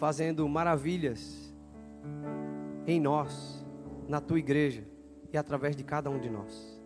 fazendo 0.00 0.48
maravilhas 0.48 1.52
em 2.86 2.98
nós, 2.98 3.62
na 4.08 4.18
tua 4.18 4.38
igreja 4.38 4.82
e 5.30 5.36
através 5.36 5.76
de 5.76 5.84
cada 5.84 6.08
um 6.08 6.18
de 6.18 6.30
nós. 6.30 6.80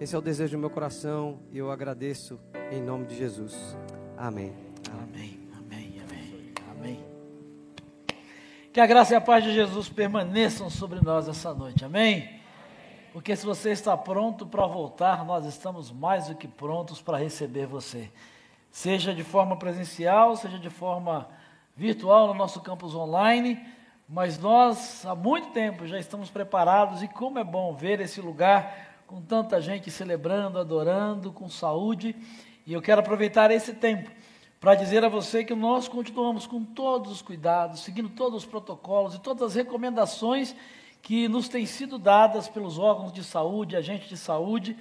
Esse 0.00 0.14
é 0.14 0.18
o 0.18 0.22
desejo 0.22 0.56
do 0.56 0.60
meu 0.60 0.70
coração 0.70 1.40
e 1.52 1.58
eu 1.58 1.70
agradeço 1.70 2.40
em 2.72 2.80
nome 2.80 3.04
de 3.04 3.16
Jesus. 3.16 3.76
Amém. 4.16 4.54
Amém, 5.02 5.46
amém, 5.58 6.00
amém, 6.02 6.52
amém. 6.70 7.04
Que 8.72 8.80
a 8.80 8.86
graça 8.86 9.12
e 9.12 9.16
a 9.16 9.20
paz 9.20 9.44
de 9.44 9.52
Jesus 9.52 9.90
permaneçam 9.90 10.70
sobre 10.70 11.02
nós 11.02 11.28
essa 11.28 11.52
noite, 11.52 11.84
amém? 11.84 12.40
Porque 13.12 13.36
se 13.36 13.44
você 13.44 13.72
está 13.72 13.94
pronto 13.94 14.46
para 14.46 14.66
voltar, 14.66 15.22
nós 15.22 15.44
estamos 15.44 15.92
mais 15.92 16.28
do 16.28 16.34
que 16.34 16.48
prontos 16.48 17.02
para 17.02 17.18
receber 17.18 17.66
você. 17.66 18.10
Seja 18.70 19.14
de 19.14 19.22
forma 19.22 19.58
presencial, 19.58 20.34
seja 20.34 20.58
de 20.58 20.70
forma 20.70 21.28
virtual 21.78 22.26
no 22.26 22.34
nosso 22.34 22.60
campus 22.60 22.92
online, 22.92 23.56
mas 24.08 24.36
nós 24.36 25.06
há 25.06 25.14
muito 25.14 25.50
tempo 25.50 25.86
já 25.86 25.96
estamos 25.96 26.28
preparados 26.28 27.04
e 27.04 27.08
como 27.08 27.38
é 27.38 27.44
bom 27.44 27.72
ver 27.72 28.00
esse 28.00 28.20
lugar 28.20 29.04
com 29.06 29.22
tanta 29.22 29.60
gente 29.60 29.88
celebrando, 29.88 30.58
adorando, 30.58 31.30
com 31.30 31.48
saúde. 31.48 32.16
E 32.66 32.72
eu 32.72 32.82
quero 32.82 33.00
aproveitar 33.00 33.52
esse 33.52 33.74
tempo 33.74 34.10
para 34.58 34.74
dizer 34.74 35.04
a 35.04 35.08
você 35.08 35.44
que 35.44 35.54
nós 35.54 35.86
continuamos 35.86 36.48
com 36.48 36.64
todos 36.64 37.12
os 37.12 37.22
cuidados, 37.22 37.78
seguindo 37.84 38.08
todos 38.08 38.38
os 38.42 38.44
protocolos 38.44 39.14
e 39.14 39.20
todas 39.20 39.44
as 39.44 39.54
recomendações 39.54 40.56
que 41.00 41.28
nos 41.28 41.48
têm 41.48 41.64
sido 41.64 41.96
dadas 41.96 42.48
pelos 42.48 42.76
órgãos 42.76 43.12
de 43.12 43.22
saúde, 43.22 43.76
agentes 43.76 44.08
de 44.08 44.16
saúde. 44.16 44.76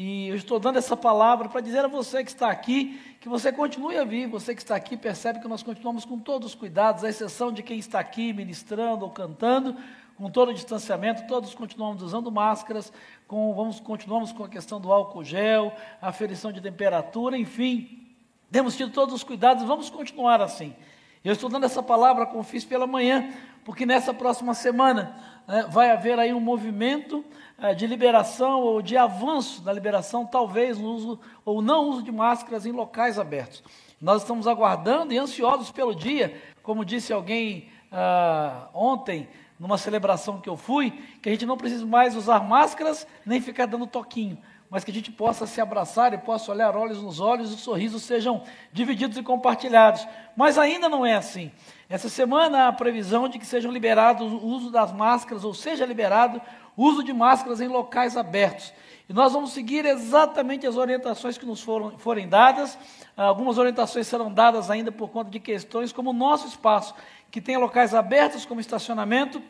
E 0.00 0.28
eu 0.28 0.36
estou 0.36 0.60
dando 0.60 0.78
essa 0.78 0.96
palavra 0.96 1.48
para 1.48 1.60
dizer 1.60 1.84
a 1.84 1.88
você 1.88 2.22
que 2.22 2.30
está 2.30 2.48
aqui, 2.48 3.00
que 3.20 3.28
você 3.28 3.50
continue 3.50 3.98
a 3.98 4.04
vir. 4.04 4.28
Você 4.28 4.54
que 4.54 4.62
está 4.62 4.76
aqui 4.76 4.96
percebe 4.96 5.40
que 5.40 5.48
nós 5.48 5.60
continuamos 5.60 6.04
com 6.04 6.20
todos 6.20 6.50
os 6.50 6.54
cuidados, 6.54 7.02
à 7.02 7.08
exceção 7.08 7.50
de 7.50 7.64
quem 7.64 7.80
está 7.80 7.98
aqui 7.98 8.32
ministrando 8.32 9.04
ou 9.04 9.10
cantando, 9.10 9.76
com 10.16 10.30
todo 10.30 10.50
o 10.50 10.54
distanciamento, 10.54 11.26
todos 11.26 11.52
continuamos 11.52 12.00
usando 12.00 12.30
máscaras, 12.30 12.92
com, 13.26 13.52
vamos, 13.56 13.80
continuamos 13.80 14.30
com 14.30 14.44
a 14.44 14.48
questão 14.48 14.80
do 14.80 14.92
álcool 14.92 15.24
gel, 15.24 15.72
aferição 16.00 16.52
de 16.52 16.60
temperatura, 16.60 17.36
enfim, 17.36 18.06
temos 18.52 18.76
tido 18.76 18.92
todos 18.92 19.12
os 19.12 19.24
cuidados, 19.24 19.64
vamos 19.64 19.90
continuar 19.90 20.40
assim. 20.40 20.76
Eu 21.24 21.32
estou 21.32 21.50
dando 21.50 21.66
essa 21.66 21.82
palavra, 21.82 22.24
como 22.24 22.44
fiz 22.44 22.64
pela 22.64 22.86
manhã, 22.86 23.32
porque 23.64 23.84
nessa 23.84 24.14
próxima 24.14 24.54
semana 24.54 25.37
né, 25.48 25.66
vai 25.70 25.90
haver 25.90 26.18
aí 26.18 26.34
um 26.34 26.40
movimento 26.40 27.24
eh, 27.58 27.74
de 27.74 27.86
liberação 27.86 28.60
ou 28.60 28.82
de 28.82 28.98
avanço 28.98 29.62
da 29.62 29.72
liberação, 29.72 30.26
talvez 30.26 30.78
no 30.78 30.90
uso 30.90 31.20
ou 31.42 31.62
não 31.62 31.88
uso 31.88 32.02
de 32.02 32.12
máscaras 32.12 32.66
em 32.66 32.72
locais 32.72 33.18
abertos. 33.18 33.64
Nós 34.00 34.22
estamos 34.22 34.46
aguardando 34.46 35.12
e 35.14 35.18
ansiosos 35.18 35.72
pelo 35.72 35.94
dia, 35.94 36.40
como 36.62 36.84
disse 36.84 37.12
alguém 37.12 37.68
ah, 37.90 38.68
ontem, 38.74 39.28
numa 39.58 39.78
celebração 39.78 40.40
que 40.40 40.48
eu 40.48 40.56
fui, 40.56 40.90
que 41.20 41.28
a 41.28 41.32
gente 41.32 41.46
não 41.46 41.56
precisa 41.56 41.84
mais 41.84 42.14
usar 42.14 42.40
máscaras 42.40 43.06
nem 43.26 43.40
ficar 43.40 43.66
dando 43.66 43.86
toquinho, 43.86 44.38
mas 44.70 44.84
que 44.84 44.90
a 44.90 44.94
gente 44.94 45.10
possa 45.10 45.46
se 45.46 45.60
abraçar 45.60 46.12
e 46.12 46.18
possa 46.18 46.52
olhar 46.52 46.76
olhos 46.76 47.02
nos 47.02 47.20
olhos 47.20 47.50
e 47.50 47.54
os 47.54 47.60
sorrisos 47.60 48.02
sejam 48.02 48.42
divididos 48.72 49.16
e 49.16 49.22
compartilhados. 49.22 50.06
Mas 50.36 50.58
ainda 50.58 50.88
não 50.88 51.04
é 51.06 51.14
assim. 51.14 51.50
Essa 51.88 52.08
semana 52.08 52.64
há 52.64 52.68
a 52.68 52.72
previsão 52.72 53.28
de 53.28 53.38
que 53.38 53.46
sejam 53.46 53.72
liberados 53.72 54.30
o 54.30 54.44
uso 54.44 54.70
das 54.70 54.92
máscaras, 54.92 55.42
ou 55.42 55.54
seja 55.54 55.86
liberado 55.86 56.40
o 56.76 56.84
uso 56.84 57.02
de 57.02 57.12
máscaras 57.12 57.60
em 57.60 57.68
locais 57.68 58.16
abertos. 58.16 58.72
E 59.08 59.12
nós 59.12 59.32
vamos 59.32 59.52
seguir 59.52 59.86
exatamente 59.86 60.66
as 60.66 60.76
orientações 60.76 61.38
que 61.38 61.46
nos 61.46 61.62
foram, 61.62 61.98
forem 61.98 62.28
dadas. 62.28 62.78
Algumas 63.16 63.56
orientações 63.56 64.06
serão 64.06 64.30
dadas 64.30 64.70
ainda 64.70 64.92
por 64.92 65.08
conta 65.08 65.30
de 65.30 65.40
questões 65.40 65.92
como 65.92 66.10
o 66.10 66.12
nosso 66.12 66.46
espaço 66.46 66.94
que 67.30 67.40
tenha 67.40 67.58
locais 67.58 67.94
abertos 67.94 68.44
como 68.44 68.60
estacionamento, 68.60 69.42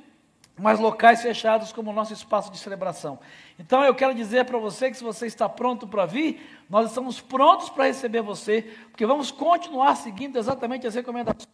mas 0.58 0.80
locais 0.80 1.22
fechados 1.22 1.72
como 1.72 1.90
o 1.90 1.94
nosso 1.94 2.12
espaço 2.12 2.50
de 2.50 2.58
celebração. 2.58 3.18
Então 3.58 3.84
eu 3.84 3.94
quero 3.94 4.14
dizer 4.14 4.44
para 4.44 4.58
você 4.58 4.90
que 4.90 4.96
se 4.96 5.04
você 5.04 5.26
está 5.26 5.48
pronto 5.48 5.86
para 5.86 6.06
vir, 6.06 6.40
nós 6.68 6.88
estamos 6.88 7.20
prontos 7.20 7.68
para 7.68 7.84
receber 7.84 8.22
você, 8.22 8.62
porque 8.90 9.06
vamos 9.06 9.30
continuar 9.30 9.96
seguindo 9.96 10.38
exatamente 10.38 10.86
as 10.86 10.94
recomendações 10.94 11.48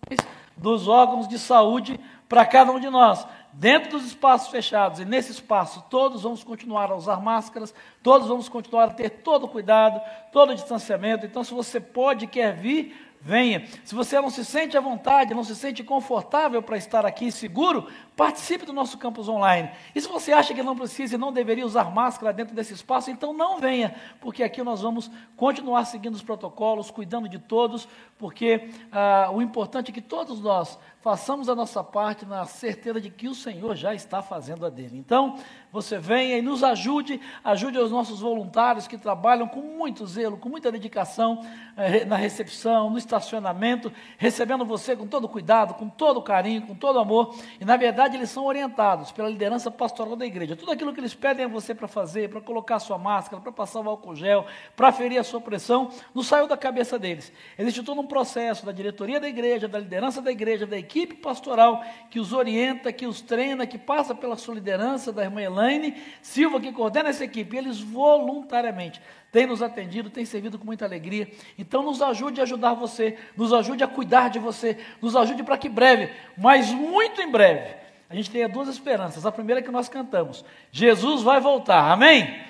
dos 0.56 0.88
órgãos 0.88 1.28
de 1.28 1.38
saúde 1.38 1.98
para 2.28 2.46
cada 2.46 2.72
um 2.72 2.80
de 2.80 2.88
nós, 2.88 3.26
dentro 3.52 3.90
dos 3.90 4.06
espaços 4.06 4.48
fechados. 4.48 5.00
E 5.00 5.04
nesse 5.04 5.32
espaço 5.32 5.84
todos 5.88 6.22
vamos 6.22 6.42
continuar 6.42 6.90
a 6.90 6.96
usar 6.96 7.20
máscaras, 7.20 7.74
todos 8.02 8.28
vamos 8.28 8.48
continuar 8.48 8.84
a 8.84 8.94
ter 8.94 9.10
todo 9.10 9.44
o 9.44 9.48
cuidado, 9.48 10.00
todo 10.32 10.50
o 10.50 10.54
distanciamento. 10.54 11.26
Então 11.26 11.44
se 11.44 11.52
você 11.54 11.80
pode 11.80 12.26
quer 12.26 12.54
vir, 12.54 12.94
venha. 13.24 13.66
Se 13.84 13.94
você 13.94 14.20
não 14.20 14.28
se 14.28 14.44
sente 14.44 14.76
à 14.76 14.80
vontade, 14.80 15.34
não 15.34 15.42
se 15.42 15.56
sente 15.56 15.82
confortável 15.82 16.62
para 16.62 16.76
estar 16.76 17.06
aqui 17.06 17.32
seguro, 17.32 17.86
participe 18.16 18.64
do 18.64 18.72
nosso 18.72 18.96
campus 18.96 19.28
online. 19.28 19.70
E 19.94 20.00
se 20.00 20.08
você 20.08 20.32
acha 20.32 20.54
que 20.54 20.62
não 20.62 20.76
precisa 20.76 21.14
e 21.14 21.18
não 21.18 21.32
deveria 21.32 21.66
usar 21.66 21.90
máscara 21.90 22.32
dentro 22.32 22.54
desse 22.54 22.72
espaço, 22.72 23.10
então 23.10 23.32
não 23.32 23.58
venha, 23.58 23.94
porque 24.20 24.42
aqui 24.42 24.62
nós 24.62 24.82
vamos 24.82 25.10
continuar 25.36 25.84
seguindo 25.84 26.14
os 26.14 26.22
protocolos, 26.22 26.90
cuidando 26.90 27.28
de 27.28 27.38
todos, 27.38 27.88
porque 28.18 28.70
ah, 28.92 29.30
o 29.32 29.42
importante 29.42 29.90
é 29.90 29.94
que 29.94 30.00
todos 30.00 30.40
nós 30.40 30.78
façamos 31.04 31.50
a 31.50 31.54
nossa 31.54 31.84
parte 31.84 32.24
na 32.24 32.46
certeza 32.46 32.98
de 32.98 33.10
que 33.10 33.28
o 33.28 33.34
Senhor 33.34 33.76
já 33.76 33.94
está 33.94 34.22
fazendo 34.22 34.64
a 34.64 34.70
dele. 34.70 34.96
Então, 34.96 35.36
você 35.70 35.98
venha 35.98 36.38
e 36.38 36.40
nos 36.40 36.64
ajude, 36.64 37.20
ajude 37.44 37.78
os 37.78 37.90
nossos 37.90 38.20
voluntários 38.20 38.86
que 38.86 38.96
trabalham 38.96 39.46
com 39.46 39.60
muito 39.60 40.06
zelo, 40.06 40.38
com 40.38 40.48
muita 40.48 40.72
dedicação 40.72 41.44
eh, 41.76 42.06
na 42.06 42.16
recepção, 42.16 42.88
no 42.88 42.96
estacionamento, 42.96 43.92
recebendo 44.16 44.64
você 44.64 44.96
com 44.96 45.06
todo 45.06 45.28
cuidado, 45.28 45.74
com 45.74 45.90
todo 45.90 46.22
carinho, 46.22 46.62
com 46.62 46.74
todo 46.74 46.98
amor. 46.98 47.34
E 47.60 47.66
na 47.66 47.76
verdade, 47.76 48.03
eles 48.12 48.28
são 48.28 48.44
orientados 48.44 49.12
pela 49.12 49.30
liderança 49.30 49.70
pastoral 49.70 50.16
da 50.16 50.26
igreja. 50.26 50.56
Tudo 50.56 50.72
aquilo 50.72 50.92
que 50.92 51.00
eles 51.00 51.14
pedem 51.14 51.44
a 51.44 51.48
você 51.48 51.74
para 51.74 51.88
fazer, 51.88 52.28
para 52.28 52.40
colocar 52.40 52.76
a 52.76 52.80
sua 52.80 52.98
máscara, 52.98 53.40
para 53.40 53.52
passar 53.52 53.80
o 53.80 53.88
álcool 53.88 54.16
gel, 54.16 54.44
para 54.74 54.90
ferir 54.90 55.18
a 55.18 55.24
sua 55.24 55.40
pressão, 55.40 55.90
não 56.12 56.22
saiu 56.22 56.48
da 56.48 56.56
cabeça 56.56 56.98
deles. 56.98 57.32
Existe 57.56 57.82
todo 57.82 58.00
um 58.00 58.06
processo 58.06 58.66
da 58.66 58.72
diretoria 58.72 59.20
da 59.20 59.28
igreja, 59.28 59.68
da 59.68 59.78
liderança 59.78 60.20
da 60.20 60.32
igreja, 60.32 60.66
da 60.66 60.76
equipe 60.76 61.04
equipe 61.04 61.14
pastoral 61.14 61.84
que 62.10 62.18
os 62.18 62.32
orienta, 62.32 62.92
que 62.92 63.06
os 63.06 63.20
treina, 63.20 63.66
que 63.66 63.78
passa 63.78 64.14
pela 64.14 64.36
sua 64.36 64.54
liderança 64.54 65.12
da 65.12 65.22
irmã 65.22 65.42
Elaine 65.42 65.94
Silva, 66.22 66.60
que 66.60 66.72
coordena 66.72 67.10
essa 67.10 67.24
equipe. 67.24 67.56
Eles 67.56 67.80
voluntariamente 67.80 69.00
têm 69.30 69.46
nos 69.46 69.62
atendido, 69.62 70.10
têm 70.10 70.24
servido 70.24 70.58
com 70.58 70.64
muita 70.64 70.84
alegria. 70.84 71.30
Então 71.58 71.82
nos 71.82 72.00
ajude 72.00 72.40
a 72.40 72.44
ajudar 72.44 72.74
você, 72.74 73.18
nos 73.36 73.52
ajude 73.52 73.84
a 73.84 73.88
cuidar 73.88 74.30
de 74.30 74.38
você, 74.38 74.78
nos 75.00 75.14
ajude 75.14 75.42
para 75.42 75.58
que 75.58 75.68
breve, 75.68 76.10
mas 76.36 76.72
muito 76.72 77.20
em 77.20 77.30
breve, 77.30 77.74
a 78.14 78.16
gente 78.16 78.30
tenha 78.30 78.48
duas 78.48 78.68
esperanças. 78.68 79.26
A 79.26 79.32
primeira 79.32 79.60
é 79.60 79.62
que 79.62 79.70
nós 79.70 79.88
cantamos: 79.88 80.44
Jesus 80.70 81.22
vai 81.22 81.40
voltar, 81.40 81.90
amém? 81.90 82.42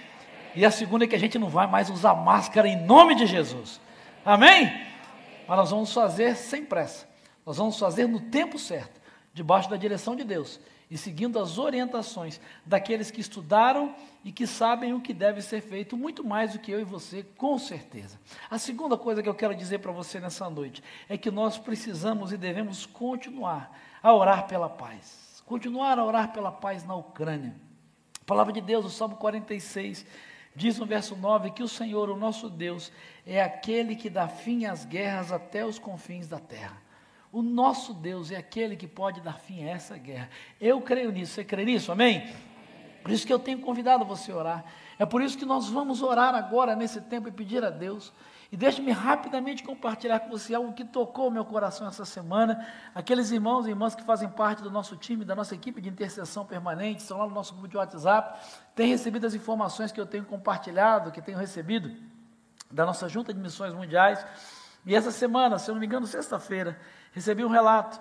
E 0.54 0.64
a 0.64 0.70
segunda 0.70 1.04
é 1.04 1.08
que 1.08 1.16
a 1.16 1.18
gente 1.18 1.38
não 1.38 1.48
vai 1.48 1.66
mais 1.66 1.90
usar 1.90 2.14
máscara 2.14 2.68
em 2.68 2.84
nome 2.84 3.14
de 3.14 3.26
Jesus, 3.26 3.80
amém? 4.24 4.72
Mas 5.48 5.58
nós 5.58 5.70
vamos 5.70 5.92
fazer 5.92 6.36
sem 6.36 6.64
pressa 6.64 7.14
nós 7.44 7.58
vamos 7.58 7.78
fazer 7.78 8.06
no 8.06 8.20
tempo 8.20 8.58
certo, 8.58 9.00
debaixo 9.32 9.68
da 9.68 9.76
direção 9.76 10.16
de 10.16 10.24
Deus 10.24 10.60
e 10.90 10.96
seguindo 10.96 11.38
as 11.38 11.58
orientações 11.58 12.40
daqueles 12.64 13.10
que 13.10 13.20
estudaram 13.20 13.94
e 14.24 14.30
que 14.30 14.46
sabem 14.46 14.92
o 14.92 15.00
que 15.00 15.12
deve 15.12 15.42
ser 15.42 15.60
feito, 15.60 15.96
muito 15.96 16.22
mais 16.22 16.52
do 16.52 16.58
que 16.58 16.70
eu 16.70 16.80
e 16.80 16.84
você, 16.84 17.24
com 17.36 17.58
certeza. 17.58 18.18
A 18.50 18.58
segunda 18.58 18.96
coisa 18.96 19.22
que 19.22 19.28
eu 19.28 19.34
quero 19.34 19.54
dizer 19.54 19.78
para 19.78 19.92
você 19.92 20.20
nessa 20.20 20.48
noite 20.48 20.82
é 21.08 21.18
que 21.18 21.30
nós 21.30 21.58
precisamos 21.58 22.32
e 22.32 22.36
devemos 22.36 22.86
continuar 22.86 23.76
a 24.02 24.12
orar 24.12 24.46
pela 24.46 24.68
paz. 24.68 25.23
Continuar 25.46 25.98
a 25.98 26.04
orar 26.04 26.32
pela 26.32 26.50
paz 26.50 26.84
na 26.84 26.94
Ucrânia. 26.94 27.54
A 28.20 28.24
palavra 28.24 28.52
de 28.52 28.60
Deus, 28.60 28.86
o 28.86 28.90
Salmo 28.90 29.16
46, 29.16 30.06
diz 30.56 30.78
no 30.78 30.86
verso 30.86 31.14
9 31.14 31.50
que 31.50 31.62
o 31.62 31.68
Senhor, 31.68 32.08
o 32.08 32.16
nosso 32.16 32.48
Deus, 32.48 32.90
é 33.26 33.42
aquele 33.42 33.94
que 33.94 34.08
dá 34.08 34.26
fim 34.26 34.64
às 34.64 34.84
guerras 34.84 35.30
até 35.30 35.64
os 35.66 35.78
confins 35.78 36.26
da 36.26 36.38
terra. 36.38 36.82
O 37.30 37.42
nosso 37.42 37.92
Deus 37.92 38.30
é 38.30 38.36
aquele 38.36 38.76
que 38.76 38.86
pode 38.86 39.20
dar 39.20 39.38
fim 39.38 39.64
a 39.64 39.70
essa 39.70 39.98
guerra. 39.98 40.30
Eu 40.60 40.80
creio 40.80 41.10
nisso. 41.10 41.34
Você 41.34 41.44
crê 41.44 41.64
nisso? 41.64 41.92
Amém? 41.92 42.32
Por 43.02 43.10
isso 43.10 43.26
que 43.26 43.32
eu 43.32 43.38
tenho 43.38 43.58
convidado 43.58 44.04
você 44.04 44.32
a 44.32 44.36
orar. 44.36 44.64
É 44.98 45.04
por 45.04 45.20
isso 45.20 45.36
que 45.36 45.44
nós 45.44 45.68
vamos 45.68 46.00
orar 46.00 46.34
agora, 46.34 46.74
nesse 46.74 47.00
tempo, 47.02 47.28
e 47.28 47.32
pedir 47.32 47.62
a 47.64 47.70
Deus. 47.70 48.12
E 48.54 48.56
deixe-me 48.56 48.92
rapidamente 48.92 49.64
compartilhar 49.64 50.20
com 50.20 50.30
você 50.30 50.54
algo 50.54 50.72
que 50.72 50.84
tocou 50.84 51.28
meu 51.28 51.44
coração 51.44 51.88
essa 51.88 52.04
semana. 52.04 52.64
Aqueles 52.94 53.32
irmãos 53.32 53.66
e 53.66 53.70
irmãs 53.70 53.96
que 53.96 54.04
fazem 54.04 54.28
parte 54.28 54.62
do 54.62 54.70
nosso 54.70 54.96
time, 54.96 55.24
da 55.24 55.34
nossa 55.34 55.56
equipe 55.56 55.80
de 55.80 55.88
intercessão 55.88 56.46
permanente, 56.46 57.02
estão 57.02 57.18
lá 57.18 57.26
no 57.26 57.34
nosso 57.34 57.52
grupo 57.52 57.66
de 57.66 57.76
WhatsApp, 57.76 58.38
têm 58.72 58.86
recebido 58.86 59.26
as 59.26 59.34
informações 59.34 59.90
que 59.90 60.00
eu 60.00 60.06
tenho 60.06 60.24
compartilhado, 60.24 61.10
que 61.10 61.20
tenho 61.20 61.36
recebido 61.36 61.90
da 62.70 62.86
nossa 62.86 63.08
Junta 63.08 63.34
de 63.34 63.40
Missões 63.40 63.74
Mundiais. 63.74 64.24
E 64.86 64.94
essa 64.94 65.10
semana, 65.10 65.58
se 65.58 65.68
eu 65.68 65.74
não 65.74 65.80
me 65.80 65.86
engano, 65.88 66.06
sexta-feira, 66.06 66.78
Recebi 67.14 67.44
um 67.44 67.48
relato 67.48 68.00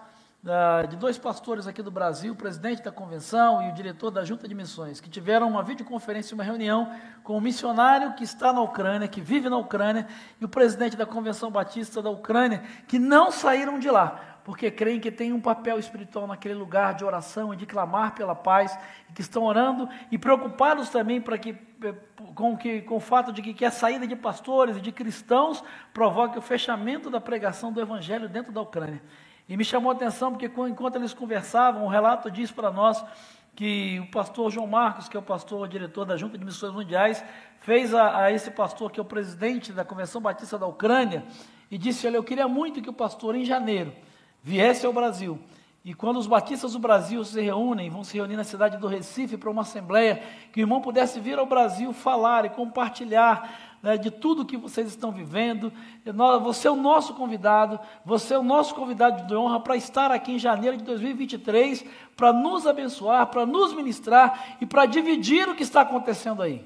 de 0.89 0.97
dois 0.97 1.17
pastores 1.17 1.67
aqui 1.67 1.81
do 1.81 1.89
Brasil, 1.89 2.33
o 2.33 2.35
presidente 2.35 2.83
da 2.83 2.91
convenção 2.91 3.63
e 3.63 3.69
o 3.69 3.73
diretor 3.73 4.11
da 4.11 4.25
junta 4.25 4.45
de 4.45 4.53
missões, 4.53 4.99
que 4.99 5.09
tiveram 5.09 5.47
uma 5.47 5.63
videoconferência, 5.63 6.35
uma 6.35 6.43
reunião 6.43 6.91
com 7.23 7.37
um 7.37 7.41
missionário 7.41 8.13
que 8.13 8.25
está 8.25 8.51
na 8.51 8.59
Ucrânia, 8.59 9.07
que 9.07 9.21
vive 9.21 9.47
na 9.47 9.57
Ucrânia, 9.57 10.05
e 10.41 10.43
o 10.43 10.49
presidente 10.49 10.97
da 10.97 11.05
convenção 11.05 11.49
batista 11.49 12.01
da 12.01 12.09
Ucrânia, 12.09 12.61
que 12.89 12.99
não 12.99 13.31
saíram 13.31 13.79
de 13.79 13.89
lá 13.89 14.33
porque 14.43 14.69
creem 14.69 14.99
que 14.99 15.09
tem 15.09 15.31
um 15.31 15.39
papel 15.39 15.79
espiritual 15.79 16.27
naquele 16.27 16.55
lugar 16.55 16.93
de 16.93 17.05
oração 17.05 17.53
e 17.53 17.57
de 17.57 17.65
clamar 17.65 18.13
pela 18.13 18.35
paz, 18.35 18.77
e 19.09 19.13
que 19.13 19.21
estão 19.21 19.43
orando 19.43 19.87
e 20.11 20.17
preocupados 20.17 20.89
também 20.89 21.21
para 21.21 21.37
que, 21.37 21.55
eh, 21.81 21.95
com, 22.35 22.57
que, 22.57 22.81
com 22.81 22.97
o 22.97 22.99
fato 22.99 23.31
de 23.31 23.41
que, 23.41 23.53
que 23.53 23.63
a 23.63 23.71
saída 23.71 24.05
de 24.05 24.17
pastores 24.17 24.75
e 24.75 24.81
de 24.81 24.91
cristãos 24.91 25.63
provoque 25.93 26.37
o 26.37 26.41
fechamento 26.41 27.09
da 27.09 27.21
pregação 27.21 27.71
do 27.71 27.79
evangelho 27.79 28.27
dentro 28.27 28.51
da 28.51 28.59
Ucrânia. 28.59 29.01
E 29.53 29.55
me 29.55 29.63
chamou 29.63 29.91
a 29.91 29.93
atenção 29.93 30.31
porque 30.31 30.47
enquanto 30.67 30.95
eles 30.95 31.13
conversavam, 31.13 31.85
o 31.85 31.87
relato 31.87 32.31
diz 32.31 32.51
para 32.51 32.71
nós 32.71 33.05
que 33.55 33.99
o 33.99 34.09
pastor 34.09 34.49
João 34.49 34.65
Marcos, 34.65 35.07
que 35.07 35.15
é 35.15 35.19
o 35.19 35.21
pastor 35.21 35.67
diretor 35.67 36.05
da 36.05 36.17
Junta 36.17 36.39
de 36.39 36.43
Missões 36.43 36.73
Mundiais, 36.73 37.23
fez 37.59 37.93
a, 37.93 38.23
a 38.23 38.31
esse 38.31 38.49
pastor, 38.49 38.91
que 38.91 38.99
é 38.99 39.03
o 39.03 39.05
presidente 39.05 39.71
da 39.71 39.85
Convenção 39.85 40.19
Batista 40.19 40.57
da 40.57 40.65
Ucrânia, 40.65 41.23
e 41.69 41.77
disse: 41.77 42.07
Olha, 42.07 42.15
eu 42.15 42.23
queria 42.23 42.47
muito 42.47 42.81
que 42.81 42.89
o 42.89 42.93
pastor, 42.93 43.35
em 43.35 43.45
janeiro, 43.45 43.93
viesse 44.41 44.87
ao 44.87 44.91
Brasil. 44.91 45.39
E 45.85 45.93
quando 45.93 46.17
os 46.17 46.25
batistas 46.25 46.73
do 46.73 46.79
Brasil 46.79 47.23
se 47.23 47.39
reúnem, 47.39 47.91
vão 47.91 48.03
se 48.03 48.17
reunir 48.17 48.37
na 48.37 48.43
cidade 48.43 48.77
do 48.77 48.87
Recife 48.87 49.37
para 49.37 49.51
uma 49.51 49.61
assembleia, 49.61 50.23
que 50.51 50.61
o 50.61 50.63
irmão 50.63 50.81
pudesse 50.81 51.19
vir 51.19 51.37
ao 51.37 51.45
Brasil 51.45 51.93
falar 51.93 52.43
e 52.43 52.49
compartilhar 52.49 53.72
né, 53.83 53.97
de 53.97 54.09
tudo 54.09 54.45
que 54.45 54.55
vocês 54.55 54.87
estão 54.87 55.11
vivendo. 55.11 55.71
Você 56.41 56.69
é 56.69 56.71
o 56.71 56.75
nosso 56.77 57.13
convidado, 57.13 57.77
você 58.05 58.33
é 58.33 58.39
o 58.39 58.43
nosso 58.43 58.73
convidado 58.73 59.27
de 59.27 59.35
honra 59.35 59.59
para 59.59 59.75
estar 59.75 60.09
aqui 60.09 60.31
em 60.31 60.39
janeiro 60.39 60.77
de 60.77 60.85
2023, 60.85 61.85
para 62.15 62.31
nos 62.31 62.65
abençoar, 62.65 63.27
para 63.27 63.45
nos 63.45 63.73
ministrar 63.73 64.57
e 64.61 64.65
para 64.65 64.85
dividir 64.85 65.49
o 65.49 65.55
que 65.55 65.63
está 65.63 65.81
acontecendo 65.81 66.41
aí. 66.41 66.65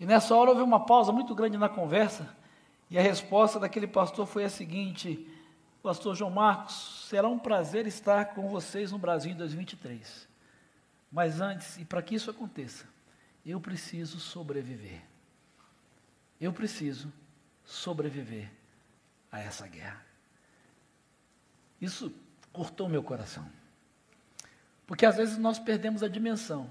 E 0.00 0.04
nessa 0.04 0.34
hora 0.34 0.50
houve 0.50 0.62
uma 0.62 0.80
pausa 0.80 1.12
muito 1.12 1.32
grande 1.36 1.56
na 1.56 1.68
conversa, 1.68 2.28
e 2.90 2.98
a 2.98 3.02
resposta 3.02 3.60
daquele 3.60 3.86
pastor 3.86 4.26
foi 4.26 4.44
a 4.44 4.50
seguinte: 4.50 5.26
Pastor 5.82 6.16
João 6.16 6.32
Marcos, 6.32 7.06
será 7.08 7.28
um 7.28 7.38
prazer 7.38 7.86
estar 7.86 8.34
com 8.34 8.48
vocês 8.48 8.90
no 8.90 8.98
Brasil 8.98 9.30
em 9.30 9.36
2023. 9.36 10.28
Mas 11.12 11.40
antes, 11.40 11.78
e 11.78 11.84
para 11.84 12.02
que 12.02 12.16
isso 12.16 12.28
aconteça, 12.28 12.86
eu 13.46 13.60
preciso 13.60 14.18
sobreviver. 14.18 15.13
Eu 16.44 16.52
preciso 16.52 17.10
sobreviver 17.64 18.50
a 19.32 19.40
essa 19.40 19.66
guerra. 19.66 20.04
Isso 21.80 22.14
cortou 22.52 22.86
meu 22.86 23.02
coração. 23.02 23.50
Porque 24.86 25.06
às 25.06 25.16
vezes 25.16 25.38
nós 25.38 25.58
perdemos 25.58 26.02
a 26.02 26.08
dimensão 26.08 26.68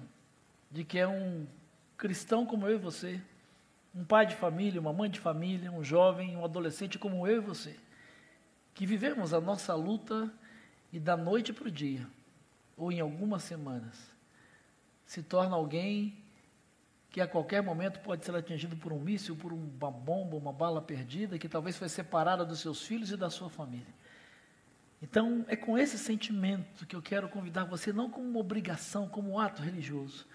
de 0.69 0.83
que 0.83 0.99
é 0.99 1.07
um 1.07 1.47
cristão 1.97 2.45
como 2.45 2.67
eu 2.67 2.75
e 2.75 2.79
você, 2.79 3.19
um 3.95 4.05
pai 4.05 4.27
de 4.27 4.35
família, 4.35 4.79
uma 4.79 4.93
mãe 4.93 5.09
de 5.09 5.19
família, 5.19 5.71
um 5.71 5.83
jovem, 5.83 6.37
um 6.37 6.45
adolescente 6.45 6.99
como 6.99 7.27
eu 7.27 7.37
e 7.37 7.43
você, 7.43 7.75
que 8.75 8.85
vivemos 8.85 9.33
a 9.33 9.41
nossa 9.41 9.73
luta 9.73 10.31
e 10.91 10.99
da 10.99 11.17
noite 11.17 11.51
para 11.51 11.67
o 11.67 11.71
dia, 11.71 12.07
ou 12.77 12.91
em 12.91 12.99
algumas 12.99 13.41
semanas, 13.41 13.97
se 15.03 15.23
torna 15.23 15.55
alguém 15.55 16.22
que 17.13 17.21
a 17.21 17.27
qualquer 17.27 17.61
momento 17.61 17.99
pode 17.99 18.25
ser 18.25 18.35
atingido 18.35 18.75
por 18.75 18.91
um 18.91 18.99
míssil, 18.99 19.35
por 19.35 19.53
uma 19.53 19.91
bomba, 19.91 20.35
uma 20.35 20.51
bala 20.51 20.81
perdida, 20.81 21.37
que 21.37 21.47
talvez 21.47 21.77
foi 21.77 21.87
separada 21.87 22.43
dos 22.43 22.59
seus 22.59 22.81
filhos 22.81 23.11
e 23.11 23.15
da 23.15 23.29
sua 23.29 23.51
família. 23.51 23.93
Então, 24.99 25.45
é 25.47 25.55
com 25.55 25.77
esse 25.77 25.95
sentimento 25.99 26.87
que 26.87 26.95
eu 26.95 27.03
quero 27.03 27.29
convidar 27.29 27.65
você, 27.65 27.93
não 27.93 28.09
como 28.09 28.27
uma 28.27 28.39
obrigação, 28.39 29.07
como 29.07 29.29
um 29.29 29.39
ato 29.39 29.61
religioso, 29.61 30.25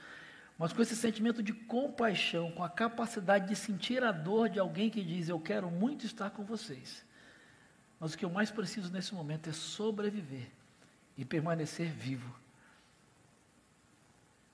mas 0.57 0.73
com 0.73 0.81
esse 0.81 0.95
sentimento 0.95 1.43
de 1.43 1.53
compaixão, 1.53 2.53
com 2.53 2.63
a 2.63 2.71
capacidade 2.71 3.49
de 3.49 3.57
sentir 3.57 4.05
a 4.05 4.13
dor 4.13 4.49
de 4.49 4.61
alguém 4.61 4.89
que 4.89 5.03
diz: 5.03 5.29
Eu 5.29 5.41
quero 5.41 5.69
muito 5.69 6.07
estar 6.07 6.31
com 6.31 6.45
vocês. 6.45 7.05
Mas 7.99 8.15
o 8.15 8.19
que 8.19 8.25
eu 8.25 8.31
mais 8.31 8.53
preciso 8.53 8.93
nesse 8.93 9.13
momento 9.13 9.51
é 9.51 9.53
sobreviver 9.53 10.47
e 11.17 11.25
permanecer 11.25 11.89
vivo 11.89 12.39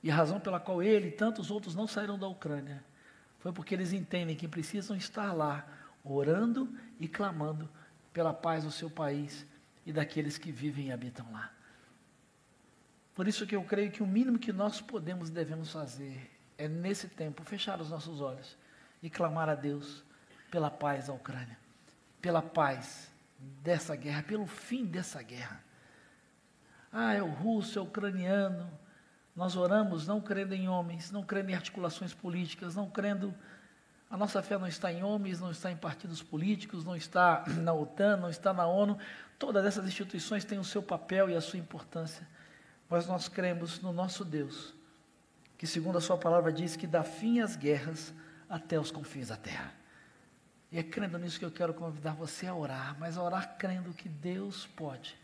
e 0.04 0.10
a 0.10 0.14
razão 0.14 0.38
pela 0.38 0.60
qual 0.60 0.82
ele 0.82 1.08
e 1.08 1.12
tantos 1.12 1.50
outros 1.50 1.74
não 1.74 1.86
saíram 1.86 2.18
da 2.18 2.28
Ucrânia 2.28 2.84
foi 3.38 3.54
porque 3.54 3.74
eles 3.74 3.94
entendem 3.94 4.36
que 4.36 4.46
precisam 4.46 4.94
estar 4.94 5.32
lá, 5.32 5.66
orando 6.04 6.70
e 7.00 7.08
clamando 7.08 7.70
pela 8.12 8.34
paz 8.34 8.64
do 8.64 8.70
seu 8.70 8.90
país 8.90 9.46
e 9.86 9.94
daqueles 9.94 10.36
que 10.36 10.52
vivem 10.52 10.88
e 10.88 10.92
habitam 10.92 11.26
lá. 11.32 11.50
Por 13.14 13.26
isso 13.26 13.46
que 13.46 13.56
eu 13.56 13.64
creio 13.64 13.90
que 13.90 14.02
o 14.02 14.06
mínimo 14.06 14.38
que 14.38 14.52
nós 14.52 14.78
podemos 14.78 15.30
e 15.30 15.32
devemos 15.32 15.72
fazer 15.72 16.30
é, 16.58 16.68
nesse 16.68 17.08
tempo, 17.08 17.42
fechar 17.42 17.80
os 17.80 17.88
nossos 17.88 18.20
olhos 18.20 18.58
e 19.02 19.08
clamar 19.08 19.48
a 19.48 19.54
Deus 19.54 20.04
pela 20.50 20.70
paz 20.70 21.06
da 21.06 21.14
Ucrânia, 21.14 21.58
pela 22.20 22.42
paz 22.42 23.10
dessa 23.38 23.96
guerra, 23.96 24.22
pelo 24.22 24.46
fim 24.46 24.84
dessa 24.84 25.22
guerra. 25.22 25.64
Ah, 26.92 27.14
é 27.14 27.22
o 27.22 27.30
russo, 27.30 27.78
é 27.78 27.82
o 27.82 27.86
ucraniano, 27.86 28.70
nós 29.34 29.56
oramos 29.56 30.06
não 30.06 30.20
crendo 30.20 30.54
em 30.54 30.68
homens, 30.68 31.10
não 31.10 31.22
crendo 31.24 31.50
em 31.50 31.54
articulações 31.54 32.14
políticas, 32.14 32.76
não 32.76 32.88
crendo. 32.88 33.34
A 34.08 34.16
nossa 34.16 34.40
fé 34.42 34.56
não 34.56 34.68
está 34.68 34.92
em 34.92 35.02
homens, 35.02 35.40
não 35.40 35.50
está 35.50 35.72
em 35.72 35.76
partidos 35.76 36.22
políticos, 36.22 36.84
não 36.84 36.94
está 36.94 37.44
na 37.60 37.72
OTAN, 37.72 38.16
não 38.16 38.30
está 38.30 38.52
na 38.52 38.66
ONU. 38.66 38.96
Todas 39.38 39.64
essas 39.64 39.86
instituições 39.86 40.44
têm 40.44 40.58
o 40.58 40.64
seu 40.64 40.82
papel 40.82 41.28
e 41.30 41.34
a 41.34 41.40
sua 41.40 41.58
importância. 41.58 42.26
Mas 42.88 43.08
nós 43.08 43.28
cremos 43.28 43.80
no 43.80 43.92
nosso 43.92 44.24
Deus, 44.24 44.72
que, 45.58 45.66
segundo 45.66 45.98
a 45.98 46.00
Sua 46.00 46.16
palavra, 46.16 46.52
diz 46.52 46.76
que 46.76 46.86
dá 46.86 47.02
fim 47.02 47.40
às 47.40 47.56
guerras 47.56 48.14
até 48.48 48.78
os 48.78 48.92
confins 48.92 49.28
da 49.28 49.36
terra. 49.36 49.72
E 50.70 50.78
é 50.78 50.82
crendo 50.82 51.18
nisso 51.18 51.38
que 51.38 51.44
eu 51.44 51.50
quero 51.50 51.74
convidar 51.74 52.12
você 52.12 52.46
a 52.46 52.54
orar, 52.54 52.96
mas 53.00 53.16
a 53.16 53.22
orar 53.22 53.56
crendo 53.56 53.92
que 53.94 54.08
Deus 54.08 54.66
pode. 54.66 55.16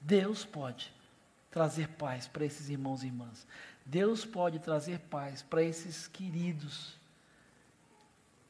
Deus 0.00 0.44
pode 0.44 0.92
trazer 1.50 1.88
paz 1.88 2.28
para 2.28 2.44
esses 2.44 2.68
irmãos 2.68 3.02
e 3.02 3.06
irmãs. 3.06 3.46
Deus 3.84 4.24
pode 4.24 4.58
trazer 4.58 4.98
paz 5.00 5.42
para 5.42 5.62
esses 5.62 6.06
queridos. 6.06 6.98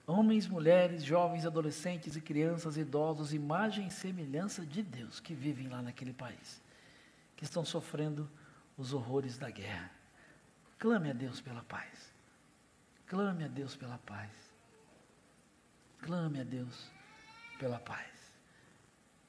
Homens, 0.07 0.49
mulheres, 0.49 1.05
jovens, 1.05 1.45
adolescentes 1.45 2.17
e 2.17 2.21
crianças, 2.21 2.77
idosos, 2.77 3.33
imagem 3.33 3.87
e 3.87 3.91
semelhança 3.91 4.65
de 4.65 4.83
Deus 4.83 5.21
que 5.21 5.35
vivem 5.35 5.69
lá 5.69 5.83
naquele 5.83 6.13
país, 6.13 6.63
que 7.37 7.45
estão 7.45 7.65
sofrendo 7.65 8.29
os 8.77 8.93
horrores 8.93 9.39
da 9.39 9.51
guerra. 9.51 9.91
Clame 10.79 11.11
a 11.11 11.13
Deus 11.13 11.41
pela 11.41 11.63
paz. 11.63 12.13
Clame 13.07 13.45
a 13.45 13.49
Deus 13.49 13.77
pela 13.77 13.99
paz. 13.99 14.31
Clame 16.01 16.41
a 16.41 16.45
Deus 16.45 16.91
pela 17.59 17.79
paz. 17.79 18.07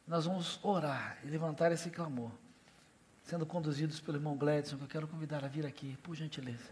Nós 0.07 0.25
vamos 0.25 0.59
orar 0.63 1.19
e 1.23 1.27
levantar 1.27 1.71
esse 1.71 1.89
clamor 1.89 2.31
sendo 3.29 3.45
conduzidos 3.45 3.99
pelo 3.99 4.17
irmão 4.17 4.35
Gladson, 4.35 4.75
que 4.75 4.83
eu 4.83 4.87
quero 4.87 5.07
convidar 5.07 5.45
a 5.45 5.47
vir 5.47 5.63
aqui, 5.63 5.95
por 6.01 6.15
gentileza. 6.15 6.71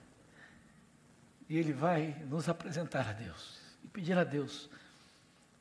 E 1.47 1.55
ele 1.55 1.71
vai 1.71 2.13
nos 2.27 2.49
apresentar 2.49 3.07
a 3.07 3.13
Deus 3.13 3.59
e 3.83 3.87
pedir 3.87 4.17
a 4.17 4.23
Deus 4.23 4.67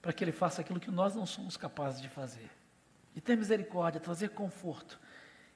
para 0.01 0.11
que 0.11 0.25
ele 0.25 0.33
faça 0.33 0.63
aquilo 0.63 0.81
que 0.81 0.91
nós 0.91 1.15
não 1.15 1.27
somos 1.27 1.55
capazes 1.55 2.01
de 2.01 2.09
fazer. 2.09 2.51
E 3.15 3.21
ter 3.21 3.37
misericórdia, 3.37 4.01
trazer 4.01 4.31
conforto 4.31 4.99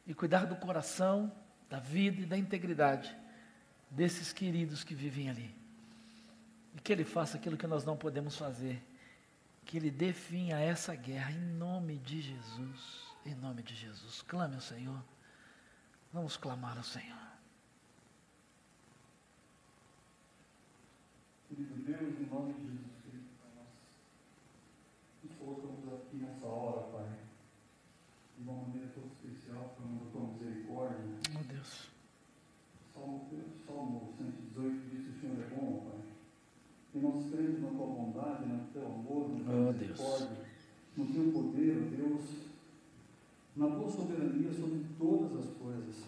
e 0.07 0.13
cuidar 0.13 0.45
do 0.45 0.57
coração, 0.57 1.33
da 1.71 1.79
vida 1.79 2.21
e 2.21 2.27
da 2.27 2.37
integridade 2.37 3.17
desses 3.91 4.35
queridos 4.35 4.85
que 4.85 4.95
vivem 4.95 5.31
ali. 5.31 5.55
E 6.77 6.81
que 6.83 6.93
ele 6.93 7.05
faça 7.05 7.39
aquilo 7.39 7.57
que 7.57 7.67
nós 7.67 7.83
não 7.83 7.97
podemos 7.97 8.37
fazer. 8.37 8.83
Que 9.65 9.79
ele 9.79 9.91
dê 9.91 10.13
fim 10.13 10.53
a 10.53 10.61
essa 10.61 10.95
guerra 10.95 11.33
em 11.33 11.41
nome 11.41 11.97
de 11.97 12.21
Jesus. 12.21 13.09
Em 13.25 13.35
nome 13.35 13.63
de 13.63 13.75
Jesus. 13.75 14.21
Clame 14.21 14.57
ao 14.57 14.61
Senhor. 14.61 15.03
Vamos 16.13 16.37
clamar 16.37 16.77
ao 16.77 16.83
Senhor. 16.83 17.17
Querido 21.49 21.75
Deus, 21.85 22.21
em 22.21 22.27
nome 22.27 22.53
de 22.55 22.61
Jesus 22.63 22.97
Cristo, 23.03 23.31
nós 23.57 23.67
nos 25.23 25.33
colocamos 25.39 25.95
aqui 25.95 26.17
nessa 26.17 26.47
hora, 26.47 26.83
Pai, 26.93 27.09
de 28.37 28.43
uma 28.49 28.63
maneira 28.63 28.89
tão 28.89 29.05
especial, 29.05 29.75
falando 29.77 30.05
da 30.05 30.11
tua 30.11 30.27
misericórdia. 30.33 30.99
Meu 31.33 31.45
Deus. 31.45 31.91
Salmo, 32.93 33.31
Salmo 33.67 34.15
118 34.19 34.89
diz 34.91 35.05
que 35.05 35.11
o 35.11 35.21
Senhor 35.21 35.45
é 35.45 35.49
bom, 35.55 35.91
Pai. 35.91 36.01
E 36.95 36.99
nós 36.99 37.31
cremos 37.31 37.61
na 37.61 37.69
tua 37.69 37.87
bondade, 37.87 38.47
no 38.47 38.67
teu 38.73 38.87
amor, 38.87 39.29
na 39.29 39.45
tua 39.45 39.55
Oh, 39.55 39.73
misericórdia, 39.73 40.47
no 40.97 41.07
teu 41.07 41.33
poder, 41.33 41.75
Deus 41.97 42.50
na 43.55 43.69
tua 43.69 43.91
soberania 43.91 44.53
sobre 44.53 44.85
todas 44.99 45.37
as 45.37 45.57
coisas. 45.57 46.05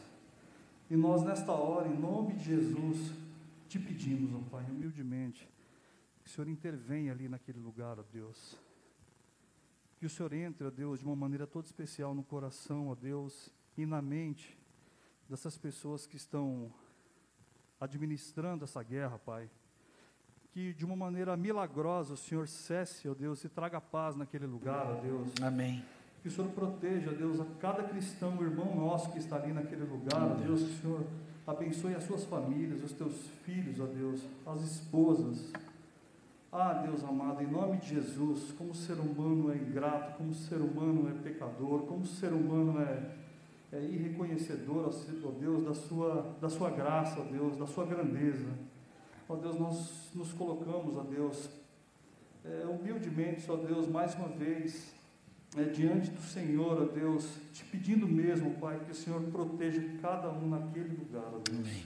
E 0.90 0.96
nós, 0.96 1.22
nesta 1.22 1.52
hora, 1.52 1.88
em 1.88 1.98
nome 1.98 2.34
de 2.34 2.44
Jesus, 2.44 3.12
te 3.68 3.78
pedimos, 3.78 4.34
ó 4.34 4.50
Pai, 4.50 4.64
humildemente, 4.70 5.48
que 6.22 6.28
o 6.28 6.30
Senhor 6.30 6.48
intervenha 6.48 7.12
ali 7.12 7.28
naquele 7.28 7.58
lugar, 7.58 7.98
ó 7.98 8.04
Deus. 8.12 8.56
Que 9.96 10.06
o 10.06 10.10
Senhor 10.10 10.32
entre, 10.32 10.66
ó 10.66 10.70
Deus, 10.70 11.00
de 11.00 11.06
uma 11.06 11.16
maneira 11.16 11.46
toda 11.46 11.66
especial 11.66 12.14
no 12.14 12.22
coração, 12.22 12.88
ó 12.88 12.94
Deus, 12.94 13.50
e 13.76 13.86
na 13.86 14.02
mente 14.02 14.58
dessas 15.28 15.56
pessoas 15.56 16.06
que 16.06 16.16
estão 16.16 16.70
administrando 17.80 18.64
essa 18.64 18.82
guerra, 18.82 19.18
Pai. 19.18 19.50
Que 20.50 20.74
de 20.74 20.84
uma 20.84 20.94
maneira 20.94 21.34
milagrosa 21.36 22.12
o 22.12 22.18
Senhor 22.18 22.46
cesse, 22.46 23.08
ó 23.08 23.14
Deus, 23.14 23.42
e 23.42 23.48
traga 23.48 23.80
paz 23.80 24.14
naquele 24.14 24.46
lugar, 24.46 24.86
ó 24.86 25.00
Deus. 25.00 25.32
Amém 25.40 25.82
Que 26.22 26.28
o 26.28 26.30
Senhor 26.30 26.50
proteja, 26.52 27.10
Deus, 27.10 27.40
a 27.40 27.44
cada 27.60 27.82
cristão, 27.82 28.40
irmão 28.40 28.76
nosso 28.76 29.10
que 29.10 29.18
está 29.18 29.36
ali 29.36 29.52
naquele 29.52 29.84
lugar, 29.84 30.22
ó 30.22 30.34
Deus, 30.34 30.62
que 30.62 30.70
o 30.70 30.80
Senhor 30.80 31.06
abençoe 31.44 31.94
as 31.96 32.04
suas 32.04 32.24
famílias, 32.24 32.82
os 32.82 32.92
teus 32.92 33.26
filhos, 33.44 33.80
ó 33.80 33.86
Deus, 33.86 34.22
as 34.46 34.62
esposas. 34.62 35.52
Ah, 36.52 36.74
Deus 36.74 37.02
amado, 37.02 37.42
em 37.42 37.46
nome 37.46 37.78
de 37.78 37.94
Jesus, 37.94 38.52
como 38.52 38.74
ser 38.74 38.94
humano 38.94 39.50
é 39.50 39.56
ingrato, 39.56 40.18
como 40.18 40.32
ser 40.32 40.60
humano 40.60 41.08
é 41.08 41.28
pecador, 41.28 41.86
como 41.86 42.04
ser 42.06 42.32
humano 42.32 42.78
é, 42.78 43.10
é 43.72 43.82
irreconhecedor, 43.82 44.90
ó 45.24 45.30
Deus, 45.30 45.64
da 45.64 45.74
sua, 45.74 46.36
da 46.40 46.48
sua 46.50 46.70
graça, 46.70 47.20
ó 47.20 47.24
Deus, 47.24 47.56
da 47.56 47.66
sua 47.66 47.86
grandeza. 47.86 48.48
Ó 49.28 49.34
Deus, 49.34 49.58
nós 49.58 50.10
nos 50.14 50.32
colocamos, 50.34 50.96
ó 50.96 51.02
Deus, 51.02 51.48
é, 52.44 52.66
humildemente, 52.66 53.50
ó 53.50 53.56
Deus, 53.56 53.88
mais 53.88 54.14
uma 54.14 54.28
vez, 54.28 54.94
é, 55.56 55.64
diante 55.64 56.10
do 56.10 56.20
Senhor, 56.22 56.82
ó 56.82 56.84
Deus, 56.86 57.38
te 57.52 57.64
pedindo 57.64 58.08
mesmo, 58.08 58.52
Pai, 58.54 58.80
que 58.84 58.92
o 58.92 58.94
Senhor 58.94 59.20
proteja 59.24 59.82
cada 60.00 60.30
um 60.30 60.48
naquele 60.48 60.96
lugar, 60.96 61.26
ó 61.26 61.38
Deus. 61.38 61.58
Amém. 61.58 61.82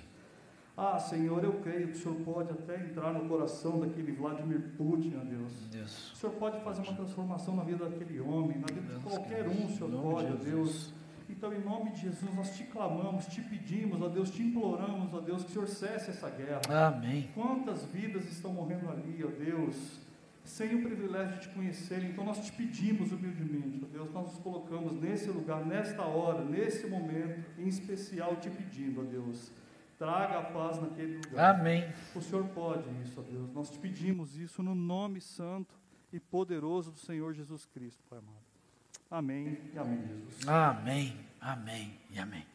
Ah, 0.76 0.98
Senhor, 0.98 1.42
eu 1.42 1.54
creio 1.54 1.88
que 1.88 1.94
o 1.94 1.96
Senhor 1.96 2.16
pode 2.18 2.52
até 2.52 2.76
entrar 2.76 3.12
no 3.12 3.26
coração 3.28 3.80
daquele 3.80 4.12
Vladimir 4.12 4.60
Putin, 4.76 5.14
ó 5.20 5.24
Deus. 5.24 5.52
Deus. 5.72 6.12
O 6.12 6.16
Senhor 6.16 6.32
pode 6.34 6.60
fazer 6.62 6.82
uma 6.82 6.94
transformação 6.94 7.56
na 7.56 7.64
vida 7.64 7.88
daquele 7.88 8.20
homem, 8.20 8.58
na 8.58 8.66
vida 8.66 8.94
de 8.94 9.02
qualquer 9.02 9.48
um, 9.48 9.64
o 9.64 9.70
Senhor 9.70 10.02
pode, 10.02 10.32
ó 10.32 10.36
Deus. 10.36 10.92
Então, 11.28 11.52
em 11.52 11.60
nome 11.60 11.90
de 11.90 12.02
Jesus, 12.02 12.32
nós 12.34 12.56
te 12.56 12.62
clamamos, 12.64 13.26
te 13.26 13.40
pedimos, 13.40 14.00
ó 14.00 14.08
Deus, 14.08 14.30
te 14.30 14.42
imploramos, 14.42 15.12
ó 15.12 15.20
Deus, 15.20 15.42
que 15.42 15.50
o 15.50 15.52
Senhor 15.54 15.66
cesse 15.66 16.10
essa 16.10 16.30
guerra. 16.30 16.88
Amém. 16.88 17.30
Quantas 17.34 17.84
vidas 17.86 18.26
estão 18.30 18.52
morrendo 18.52 18.88
ali, 18.90 19.24
ó 19.24 19.28
Deus 19.28 20.05
sem 20.46 20.76
o 20.76 20.82
privilégio 20.82 21.34
de 21.34 21.40
te 21.40 21.48
conhecer. 21.54 22.04
Então 22.04 22.24
nós 22.24 22.44
te 22.44 22.52
pedimos 22.52 23.12
humildemente, 23.12 23.84
ó 23.84 23.86
Deus, 23.86 24.12
nós 24.12 24.32
nos 24.32 24.38
colocamos 24.38 24.92
nesse 24.94 25.28
lugar, 25.28 25.64
nesta 25.64 26.02
hora, 26.02 26.44
nesse 26.44 26.86
momento, 26.86 27.44
em 27.58 27.66
especial 27.66 28.36
te 28.36 28.48
pedindo, 28.48 29.00
ó 29.00 29.04
Deus, 29.04 29.50
traga 29.98 30.38
a 30.38 30.42
paz 30.44 30.80
naquele 30.80 31.16
lugar. 31.16 31.56
Amém. 31.56 31.92
O 32.14 32.20
Senhor 32.20 32.44
pode 32.48 32.88
isso, 33.02 33.20
ó 33.20 33.22
Deus. 33.22 33.52
Nós 33.52 33.70
te 33.70 33.78
pedimos 33.78 34.36
isso 34.36 34.62
no 34.62 34.74
nome 34.74 35.20
santo 35.20 35.74
e 36.12 36.20
poderoso 36.20 36.92
do 36.92 36.98
Senhor 36.98 37.34
Jesus 37.34 37.66
Cristo, 37.66 38.02
Pai 38.08 38.18
amado. 38.18 38.46
Amém 39.10 39.58
e 39.72 39.78
amém, 39.78 40.02
Jesus. 40.06 40.48
Amém, 40.48 41.16
amém 41.40 41.98
e 42.10 42.18
amém. 42.18 42.46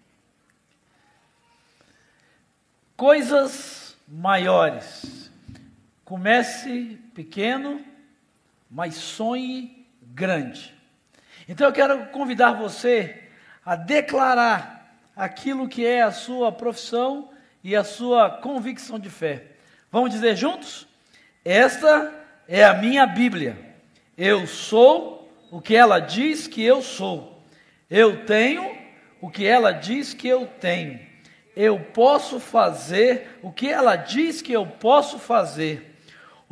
Coisas 2.97 3.97
maiores 4.07 5.30
Comece 6.11 6.99
pequeno, 7.15 7.79
mas 8.69 8.95
sonhe 8.95 9.87
grande. 10.01 10.75
Então 11.47 11.65
eu 11.65 11.71
quero 11.71 12.07
convidar 12.07 12.51
você 12.51 13.29
a 13.65 13.77
declarar 13.77 14.93
aquilo 15.15 15.69
que 15.69 15.85
é 15.85 16.01
a 16.01 16.11
sua 16.11 16.51
profissão 16.51 17.29
e 17.63 17.77
a 17.77 17.85
sua 17.85 18.29
convicção 18.29 18.99
de 18.99 19.09
fé. 19.09 19.53
Vamos 19.89 20.11
dizer 20.11 20.35
juntos? 20.35 20.85
Esta 21.45 22.13
é 22.45 22.65
a 22.65 22.73
minha 22.73 23.07
Bíblia. 23.07 23.57
Eu 24.17 24.45
sou 24.45 25.33
o 25.49 25.61
que 25.61 25.77
ela 25.77 25.99
diz 25.99 26.45
que 26.45 26.61
eu 26.61 26.81
sou. 26.81 27.41
Eu 27.89 28.25
tenho 28.25 28.77
o 29.21 29.29
que 29.29 29.45
ela 29.45 29.71
diz 29.71 30.13
que 30.13 30.27
eu 30.27 30.45
tenho. 30.45 30.99
Eu 31.55 31.79
posso 31.79 32.37
fazer 32.37 33.39
o 33.41 33.49
que 33.49 33.69
ela 33.69 33.95
diz 33.95 34.41
que 34.41 34.51
eu 34.51 34.67
posso 34.67 35.17
fazer. 35.17 35.87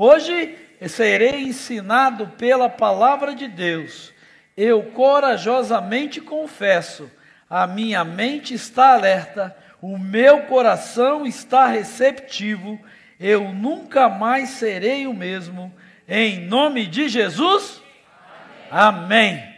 Hoje 0.01 0.57
serei 0.87 1.41
ensinado 1.41 2.27
pela 2.37 2.69
palavra 2.69 3.35
de 3.35 3.49
Deus. 3.49 4.13
Eu 4.55 4.81
corajosamente 4.93 6.21
confesso, 6.21 7.11
a 7.49 7.67
minha 7.67 8.05
mente 8.05 8.53
está 8.53 8.93
alerta, 8.93 9.53
o 9.81 9.97
meu 9.97 10.43
coração 10.43 11.25
está 11.25 11.67
receptivo, 11.67 12.79
eu 13.19 13.53
nunca 13.53 14.07
mais 14.07 14.51
serei 14.51 15.05
o 15.05 15.13
mesmo. 15.13 15.69
Em 16.07 16.47
nome 16.47 16.85
de 16.87 17.09
Jesus, 17.09 17.81
amém. 18.71 19.33
amém. 19.33 19.55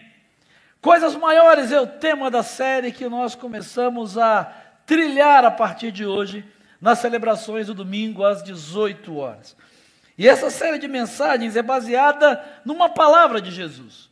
Coisas 0.81 1.15
maiores 1.15 1.71
é 1.71 1.79
o 1.79 1.85
tema 1.85 2.31
da 2.31 2.41
série 2.41 2.91
que 2.91 3.07
nós 3.07 3.35
começamos 3.35 4.17
a 4.17 4.51
trilhar 4.87 5.45
a 5.45 5.51
partir 5.51 5.91
de 5.91 6.03
hoje, 6.03 6.43
nas 6.81 6.97
celebrações 6.97 7.67
do 7.67 7.75
domingo 7.75 8.25
às 8.25 8.41
18 8.41 9.15
horas. 9.15 9.55
E 10.21 10.27
essa 10.27 10.51
série 10.51 10.77
de 10.77 10.87
mensagens 10.87 11.55
é 11.55 11.63
baseada 11.63 12.39
numa 12.63 12.87
palavra 12.87 13.41
de 13.41 13.49
Jesus. 13.49 14.07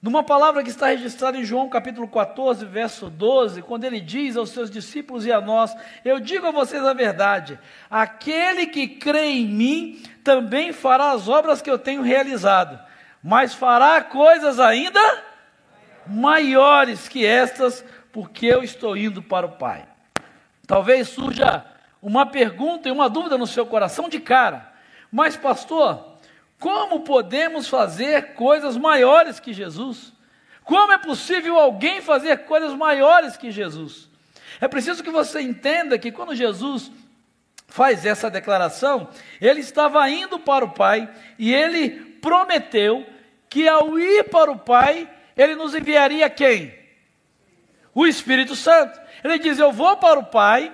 Numa 0.00 0.22
palavra 0.22 0.62
que 0.62 0.70
está 0.70 0.86
registrada 0.86 1.36
em 1.36 1.42
João 1.42 1.68
capítulo 1.68 2.06
14, 2.06 2.64
verso 2.64 3.10
12, 3.10 3.62
quando 3.62 3.82
ele 3.82 4.00
diz 4.00 4.36
aos 4.36 4.50
seus 4.50 4.70
discípulos 4.70 5.26
e 5.26 5.32
a 5.32 5.40
nós: 5.40 5.74
Eu 6.04 6.20
digo 6.20 6.46
a 6.46 6.52
vocês 6.52 6.84
a 6.84 6.92
verdade, 6.92 7.58
aquele 7.90 8.68
que 8.68 8.86
crê 8.86 9.30
em 9.30 9.48
mim 9.48 10.02
também 10.22 10.72
fará 10.72 11.10
as 11.10 11.26
obras 11.26 11.60
que 11.60 11.68
eu 11.68 11.76
tenho 11.76 12.02
realizado, 12.02 12.78
mas 13.20 13.52
fará 13.52 14.00
coisas 14.00 14.60
ainda 14.60 15.24
maiores 16.06 17.08
que 17.08 17.26
estas, 17.26 17.84
porque 18.12 18.46
eu 18.46 18.62
estou 18.62 18.96
indo 18.96 19.20
para 19.20 19.44
o 19.44 19.56
Pai. 19.56 19.88
Talvez 20.68 21.08
surja 21.08 21.64
uma 22.00 22.26
pergunta 22.26 22.88
e 22.88 22.92
uma 22.92 23.10
dúvida 23.10 23.36
no 23.36 23.44
seu 23.44 23.66
coração 23.66 24.08
de 24.08 24.20
cara. 24.20 24.67
Mas, 25.10 25.36
pastor, 25.36 26.18
como 26.58 27.00
podemos 27.00 27.68
fazer 27.68 28.34
coisas 28.34 28.76
maiores 28.76 29.40
que 29.40 29.52
Jesus? 29.52 30.12
Como 30.64 30.92
é 30.92 30.98
possível 30.98 31.56
alguém 31.56 32.02
fazer 32.02 32.44
coisas 32.44 32.74
maiores 32.74 33.36
que 33.36 33.50
Jesus? 33.50 34.08
É 34.60 34.68
preciso 34.68 35.02
que 35.02 35.10
você 35.10 35.40
entenda 35.40 35.98
que 35.98 36.12
quando 36.12 36.34
Jesus 36.34 36.90
faz 37.68 38.04
essa 38.04 38.30
declaração, 38.30 39.08
ele 39.40 39.60
estava 39.60 40.08
indo 40.10 40.38
para 40.38 40.64
o 40.64 40.70
Pai 40.70 41.08
e 41.38 41.54
ele 41.54 41.90
prometeu 42.20 43.06
que 43.48 43.68
ao 43.68 43.98
ir 43.98 44.24
para 44.24 44.50
o 44.50 44.58
Pai, 44.58 45.08
ele 45.36 45.54
nos 45.54 45.74
enviaria 45.74 46.28
quem? 46.28 46.76
O 47.94 48.06
Espírito 48.06 48.56
Santo. 48.56 49.00
Ele 49.22 49.38
diz: 49.38 49.58
Eu 49.58 49.72
vou 49.72 49.96
para 49.96 50.18
o 50.18 50.26
Pai, 50.26 50.72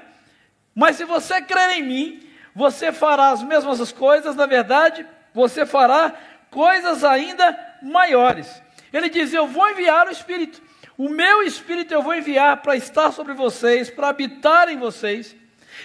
mas 0.74 0.96
se 0.96 1.04
você 1.04 1.42
crer 1.42 1.78
em 1.78 1.82
mim, 1.82 2.23
você 2.54 2.92
fará 2.92 3.30
as 3.30 3.42
mesmas 3.42 3.90
coisas, 3.90 4.36
na 4.36 4.46
verdade, 4.46 5.06
você 5.32 5.66
fará 5.66 6.14
coisas 6.50 7.02
ainda 7.02 7.58
maiores. 7.82 8.62
Ele 8.92 9.08
diz: 9.08 9.32
Eu 9.32 9.46
vou 9.46 9.68
enviar 9.70 10.06
o 10.06 10.12
Espírito, 10.12 10.62
o 10.96 11.08
meu 11.08 11.42
Espírito 11.42 11.92
eu 11.92 12.02
vou 12.02 12.14
enviar 12.14 12.58
para 12.58 12.76
estar 12.76 13.10
sobre 13.12 13.34
vocês, 13.34 13.90
para 13.90 14.08
habitar 14.08 14.68
em 14.68 14.78
vocês. 14.78 15.34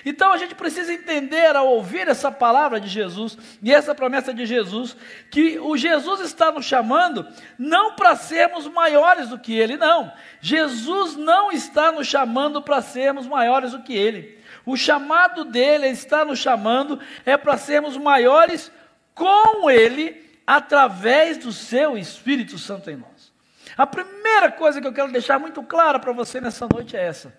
Então 0.05 0.31
a 0.31 0.37
gente 0.37 0.53
precisa 0.53 0.93
entender 0.93 1.55
ao 1.55 1.67
ouvir 1.67 2.07
essa 2.07 2.31
palavra 2.31 2.79
de 2.79 2.87
Jesus 2.87 3.37
e 3.61 3.73
essa 3.73 3.95
promessa 3.95 4.33
de 4.33 4.45
Jesus, 4.45 4.95
que 5.31 5.59
o 5.59 5.75
Jesus 5.75 6.21
está 6.21 6.51
nos 6.51 6.65
chamando 6.65 7.27
não 7.57 7.95
para 7.95 8.15
sermos 8.15 8.67
maiores 8.67 9.29
do 9.29 9.39
que 9.39 9.53
Ele, 9.57 9.77
não. 9.77 10.11
Jesus 10.39 11.15
não 11.15 11.51
está 11.51 11.91
nos 11.91 12.07
chamando 12.07 12.61
para 12.61 12.81
sermos 12.81 13.25
maiores 13.25 13.71
do 13.71 13.81
que 13.81 13.93
Ele. 13.93 14.38
O 14.69 14.77
chamado 14.77 15.45
dele, 15.45 15.85
ele 15.85 15.93
está 15.93 16.23
nos 16.23 16.37
chamando, 16.37 16.99
é 17.25 17.35
para 17.35 17.57
sermos 17.57 17.97
maiores 17.97 18.71
com 19.15 19.67
ele, 19.67 20.29
através 20.45 21.39
do 21.39 21.51
seu 21.51 21.97
Espírito 21.97 22.59
Santo 22.59 22.91
em 22.91 22.95
nós. 22.95 23.33
A 23.75 23.87
primeira 23.87 24.51
coisa 24.51 24.79
que 24.79 24.85
eu 24.85 24.93
quero 24.93 25.11
deixar 25.11 25.39
muito 25.39 25.63
clara 25.63 25.97
para 25.97 26.11
você 26.11 26.39
nessa 26.39 26.67
noite 26.71 26.95
é 26.95 27.03
essa. 27.03 27.35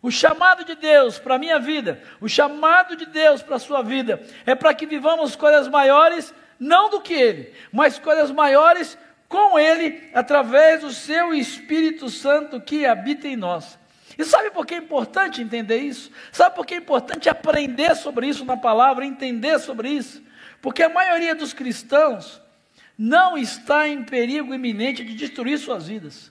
O 0.00 0.10
chamado 0.10 0.64
de 0.64 0.74
Deus 0.74 1.18
para 1.18 1.34
a 1.34 1.38
minha 1.38 1.58
vida, 1.58 2.02
o 2.18 2.26
chamado 2.26 2.96
de 2.96 3.04
Deus 3.04 3.42
para 3.42 3.56
a 3.56 3.60
sua 3.60 3.82
vida, 3.82 4.22
é 4.46 4.54
para 4.54 4.72
que 4.72 4.86
vivamos 4.86 5.36
coisas 5.36 5.68
maiores, 5.68 6.32
não 6.58 6.88
do 6.88 7.02
que 7.02 7.12
Ele, 7.12 7.52
mas 7.70 7.98
coisas 7.98 8.30
maiores 8.30 8.96
com 9.28 9.58
Ele, 9.58 10.10
através 10.14 10.80
do 10.80 10.90
seu 10.90 11.34
Espírito 11.34 12.08
Santo 12.08 12.58
que 12.58 12.86
habita 12.86 13.28
em 13.28 13.36
nós. 13.36 13.78
E 14.20 14.24
sabe 14.26 14.50
por 14.50 14.66
que 14.66 14.74
é 14.74 14.76
importante 14.76 15.40
entender 15.40 15.78
isso? 15.78 16.10
Sabe 16.30 16.54
por 16.54 16.66
que 16.66 16.74
é 16.74 16.76
importante 16.76 17.26
aprender 17.30 17.96
sobre 17.96 18.26
isso 18.26 18.44
na 18.44 18.54
palavra, 18.54 19.06
entender 19.06 19.58
sobre 19.58 19.88
isso? 19.88 20.22
Porque 20.60 20.82
a 20.82 20.90
maioria 20.90 21.34
dos 21.34 21.54
cristãos 21.54 22.38
não 22.98 23.38
está 23.38 23.88
em 23.88 24.04
perigo 24.04 24.52
iminente 24.52 25.02
de 25.02 25.14
destruir 25.14 25.58
suas 25.58 25.86
vidas. 25.86 26.30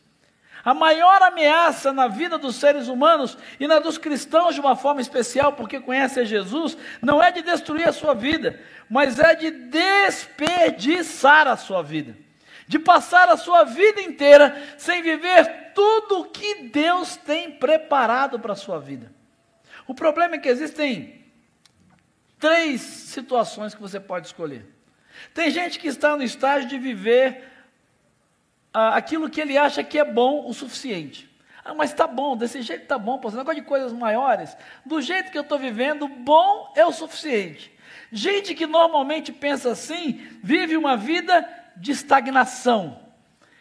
A 0.63 0.71
maior 0.71 1.19
ameaça 1.23 1.91
na 1.91 2.07
vida 2.07 2.37
dos 2.37 2.57
seres 2.57 2.87
humanos 2.87 3.35
e 3.59 3.65
na 3.65 3.79
dos 3.79 3.97
cristãos 3.97 4.53
de 4.53 4.61
uma 4.61 4.75
forma 4.75 5.01
especial, 5.01 5.53
porque 5.53 5.79
conhecem 5.79 6.27
Jesus, 6.27 6.77
não 7.01 7.23
é 7.23 7.31
de 7.31 7.41
destruir 7.41 7.89
a 7.89 7.91
sua 7.91 8.13
vida, 8.13 8.61
mas 8.87 9.17
é 9.17 9.33
de 9.33 9.49
desperdiçar 9.49 11.47
a 11.47 11.57
sua 11.57 11.81
vida 11.81 12.15
de 12.69 12.77
passar 12.77 13.27
a 13.29 13.35
sua 13.35 13.63
vida 13.63 13.99
inteira 13.99 14.55
sem 14.77 15.01
viver 15.01 15.71
tudo 15.73 16.19
o 16.19 16.25
que 16.25 16.65
Deus 16.65 17.17
tem 17.17 17.49
preparado 17.49 18.39
para 18.39 18.53
a 18.53 18.55
sua 18.55 18.79
vida. 18.79 19.11
O 19.87 19.95
problema 19.95 20.35
é 20.35 20.37
que 20.37 20.47
existem 20.47 21.25
três 22.37 22.79
situações 22.79 23.73
que 23.73 23.81
você 23.81 23.99
pode 23.99 24.27
escolher. 24.27 24.67
Tem 25.33 25.49
gente 25.49 25.79
que 25.79 25.87
está 25.87 26.15
no 26.15 26.21
estágio 26.21 26.69
de 26.69 26.77
viver 26.77 27.43
ah, 28.71 28.95
aquilo 28.95 29.31
que 29.31 29.41
ele 29.41 29.57
acha 29.57 29.83
que 29.83 29.97
é 29.97 30.05
bom 30.05 30.47
o 30.47 30.53
suficiente. 30.53 31.27
Ah, 31.65 31.73
mas 31.73 31.89
está 31.89 32.05
bom, 32.05 32.37
desse 32.37 32.61
jeito 32.61 32.83
está 32.83 32.99
bom, 32.99 33.19
você 33.19 33.35
negócio 33.35 33.59
de 33.59 33.67
coisas 33.67 33.91
maiores. 33.91 34.55
Do 34.85 35.01
jeito 35.01 35.31
que 35.31 35.37
eu 35.39 35.41
estou 35.41 35.57
vivendo, 35.57 36.07
bom 36.07 36.71
é 36.75 36.85
o 36.85 36.91
suficiente. 36.91 37.75
Gente 38.11 38.53
que 38.53 38.67
normalmente 38.67 39.31
pensa 39.31 39.71
assim, 39.71 40.23
vive 40.43 40.77
uma 40.77 40.95
vida 40.95 41.58
de 41.79 41.91
estagnação, 41.91 42.99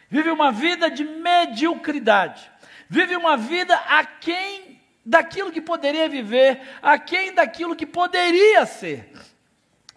vive 0.09 0.29
uma 0.29 0.51
vida 0.51 0.89
de 0.89 1.03
mediocridade, 1.03 2.49
vive 2.89 3.15
uma 3.15 3.37
vida 3.37 3.75
aquém 3.75 4.81
daquilo 5.05 5.51
que 5.51 5.61
poderia 5.61 6.07
viver, 6.07 6.61
aquém 6.81 7.33
daquilo 7.33 7.75
que 7.75 7.85
poderia 7.85 8.65
ser. 8.65 9.11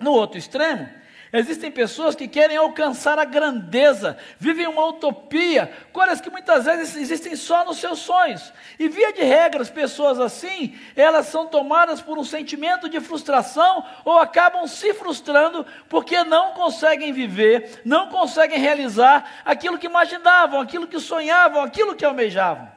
No 0.00 0.12
outro 0.12 0.38
extremo, 0.38 0.88
Existem 1.32 1.70
pessoas 1.70 2.14
que 2.14 2.28
querem 2.28 2.58
alcançar 2.58 3.18
a 3.18 3.24
grandeza, 3.24 4.18
vivem 4.38 4.66
uma 4.66 4.84
utopia, 4.84 5.72
coisas 5.90 6.20
que 6.20 6.28
muitas 6.28 6.66
vezes 6.66 6.94
existem 6.94 7.34
só 7.36 7.64
nos 7.64 7.78
seus 7.78 8.00
sonhos. 8.00 8.52
E 8.78 8.86
via 8.86 9.14
de 9.14 9.22
regra, 9.22 9.62
as 9.62 9.70
pessoas 9.70 10.20
assim, 10.20 10.78
elas 10.94 11.28
são 11.28 11.46
tomadas 11.46 12.02
por 12.02 12.18
um 12.18 12.24
sentimento 12.24 12.86
de 12.86 13.00
frustração 13.00 13.82
ou 14.04 14.18
acabam 14.18 14.66
se 14.66 14.92
frustrando 14.92 15.64
porque 15.88 16.22
não 16.22 16.52
conseguem 16.52 17.14
viver, 17.14 17.80
não 17.82 18.10
conseguem 18.10 18.58
realizar 18.58 19.40
aquilo 19.42 19.78
que 19.78 19.86
imaginavam, 19.86 20.60
aquilo 20.60 20.86
que 20.86 21.00
sonhavam, 21.00 21.62
aquilo 21.62 21.96
que 21.96 22.04
almejavam. 22.04 22.70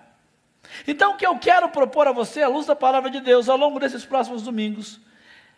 Então, 0.87 1.11
o 1.11 1.17
que 1.17 1.27
eu 1.27 1.37
quero 1.37 1.67
propor 1.67 2.07
a 2.07 2.13
você, 2.13 2.41
à 2.41 2.47
luz 2.47 2.65
da 2.65 2.75
palavra 2.75 3.09
de 3.09 3.19
Deus, 3.19 3.49
ao 3.49 3.57
longo 3.57 3.81
desses 3.81 4.05
próximos 4.05 4.43
domingos, 4.43 5.01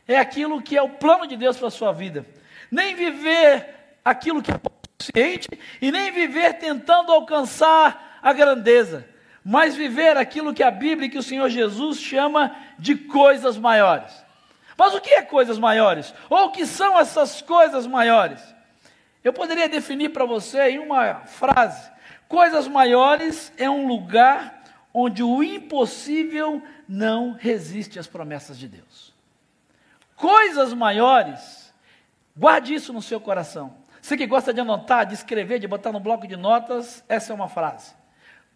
é 0.08 0.18
aquilo 0.18 0.64
que 0.64 0.76
é 0.76 0.82
o 0.82 0.90
plano 0.90 1.28
de 1.28 1.38
Deus 1.38 1.58
para 1.58 1.68
a 1.68 1.72
sua 1.72 1.92
vida 1.92 2.26
nem 2.72 2.96
viver 2.96 4.00
aquilo 4.04 4.42
que 4.42 4.52
é 4.52 4.60
suficiente 5.00 5.48
e 5.82 5.92
nem 5.92 6.12
viver 6.12 6.54
tentando 6.54 7.12
alcançar 7.12 8.20
a 8.22 8.34
grandeza, 8.34 9.08
mas 9.44 9.76
viver 9.76 10.18
aquilo 10.18 10.54
que 10.54 10.64
a 10.64 10.72
Bíblia 10.72 11.08
e 11.08 11.10
que 11.10 11.18
o 11.18 11.24
Senhor 11.24 11.50
Jesus 11.50 12.00
chama 12.00 12.56
de 12.78 12.96
coisas 12.96 13.58
maiores. 13.58 14.12
Mas 14.78 14.94
o 14.94 15.02
que 15.02 15.10
é 15.10 15.22
coisas 15.22 15.58
maiores? 15.58 16.14
Ou 16.30 16.46
o 16.46 16.52
que 16.52 16.66
são 16.66 17.00
essas 17.00 17.42
coisas 17.42 17.88
maiores? 17.88 18.42
Eu 19.24 19.34
poderia 19.34 19.68
definir 19.68 20.10
para 20.10 20.26
você 20.26 20.70
em 20.70 20.80
uma 20.80 21.22
frase: 21.22 21.90
coisas 22.28 22.68
maiores 22.68 23.52
é 23.58 23.70
um 23.70 23.88
lugar 23.88 24.64
onde 24.94 25.24
o 25.24 25.44
impossível 25.44 26.62
não 26.88 27.34
resiste 27.34 28.00
às 28.00 28.08
promessas 28.08 28.58
de 28.58 28.68
Deus. 28.68 29.14
Coisas 30.16 30.74
maiores 30.74 31.57
Guarde 32.38 32.76
isso 32.76 32.94
no 32.94 33.02
seu 33.02 33.20
coração. 33.20 33.76
Você 34.00 34.16
que 34.16 34.28
gosta 34.28 34.54
de 34.54 34.62
anotar, 34.62 35.06
de 35.06 35.16
escrever, 35.16 35.60
de 35.60 35.68
botar 35.68 35.92
no 35.92 36.00
bloco 36.00 36.28
de 36.28 36.38
notas, 36.38 37.04
essa 37.10 37.34
é 37.34 37.36
uma 37.36 37.50
frase. 37.50 37.94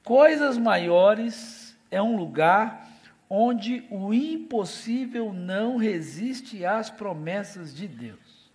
Coisas 0.04 0.58
maiores 0.58 1.76
é 1.90 2.02
um 2.02 2.16
lugar 2.16 2.88
onde 3.28 3.86
o 3.90 4.14
impossível 4.14 5.34
não 5.34 5.78
resiste 5.78 6.64
às 6.64 6.90
promessas 6.90 7.74
de 7.74 7.88
Deus. 7.88 8.52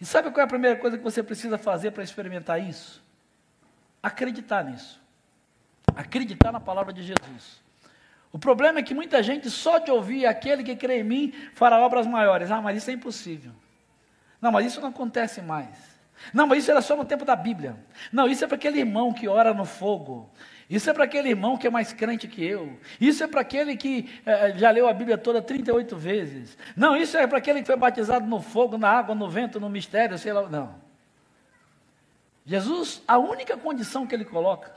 E 0.00 0.04
sabe 0.04 0.30
qual 0.30 0.42
é 0.42 0.44
a 0.44 0.48
primeira 0.48 0.76
coisa 0.76 0.98
que 0.98 1.04
você 1.04 1.22
precisa 1.22 1.56
fazer 1.56 1.92
para 1.92 2.02
experimentar 2.02 2.60
isso? 2.60 3.02
Acreditar 4.02 4.64
nisso. 4.64 5.00
Acreditar 5.96 6.52
na 6.52 6.60
palavra 6.60 6.92
de 6.92 7.02
Jesus. 7.02 7.62
O 8.30 8.38
problema 8.38 8.80
é 8.80 8.82
que 8.82 8.94
muita 8.94 9.22
gente 9.22 9.48
só 9.48 9.78
de 9.78 9.90
ouvir 9.90 10.26
aquele 10.26 10.62
que 10.62 10.76
crê 10.76 11.00
em 11.00 11.04
mim 11.04 11.32
fará 11.54 11.78
obras 11.78 12.06
maiores. 12.06 12.50
Ah, 12.50 12.60
mas 12.60 12.78
isso 12.78 12.90
é 12.90 12.94
impossível. 12.94 13.52
Não, 14.42 14.50
mas 14.50 14.66
isso 14.66 14.80
não 14.80 14.88
acontece 14.88 15.40
mais. 15.40 15.68
Não, 16.34 16.48
mas 16.48 16.58
isso 16.58 16.70
era 16.72 16.82
só 16.82 16.96
no 16.96 17.04
tempo 17.04 17.24
da 17.24 17.36
Bíblia. 17.36 17.76
Não, 18.12 18.28
isso 18.28 18.44
é 18.44 18.48
para 18.48 18.56
aquele 18.56 18.80
irmão 18.80 19.12
que 19.12 19.28
ora 19.28 19.54
no 19.54 19.64
fogo. 19.64 20.28
Isso 20.68 20.90
é 20.90 20.92
para 20.92 21.04
aquele 21.04 21.28
irmão 21.28 21.56
que 21.56 21.66
é 21.66 21.70
mais 21.70 21.92
crente 21.92 22.26
que 22.26 22.44
eu. 22.44 22.76
Isso 23.00 23.22
é 23.22 23.28
para 23.28 23.40
aquele 23.40 23.76
que 23.76 24.10
eh, 24.26 24.54
já 24.56 24.70
leu 24.70 24.88
a 24.88 24.92
Bíblia 24.92 25.16
toda 25.16 25.40
38 25.40 25.96
vezes. 25.96 26.58
Não, 26.76 26.96
isso 26.96 27.16
é 27.16 27.26
para 27.26 27.38
aquele 27.38 27.60
que 27.60 27.66
foi 27.66 27.76
batizado 27.76 28.26
no 28.26 28.40
fogo, 28.40 28.76
na 28.76 28.90
água, 28.90 29.14
no 29.14 29.28
vento, 29.28 29.60
no 29.60 29.68
mistério, 29.68 30.18
sei 30.18 30.32
lá. 30.32 30.48
Não. 30.48 30.74
Jesus, 32.44 33.02
a 33.06 33.18
única 33.18 33.56
condição 33.56 34.06
que 34.06 34.14
ele 34.14 34.24
coloca, 34.24 34.74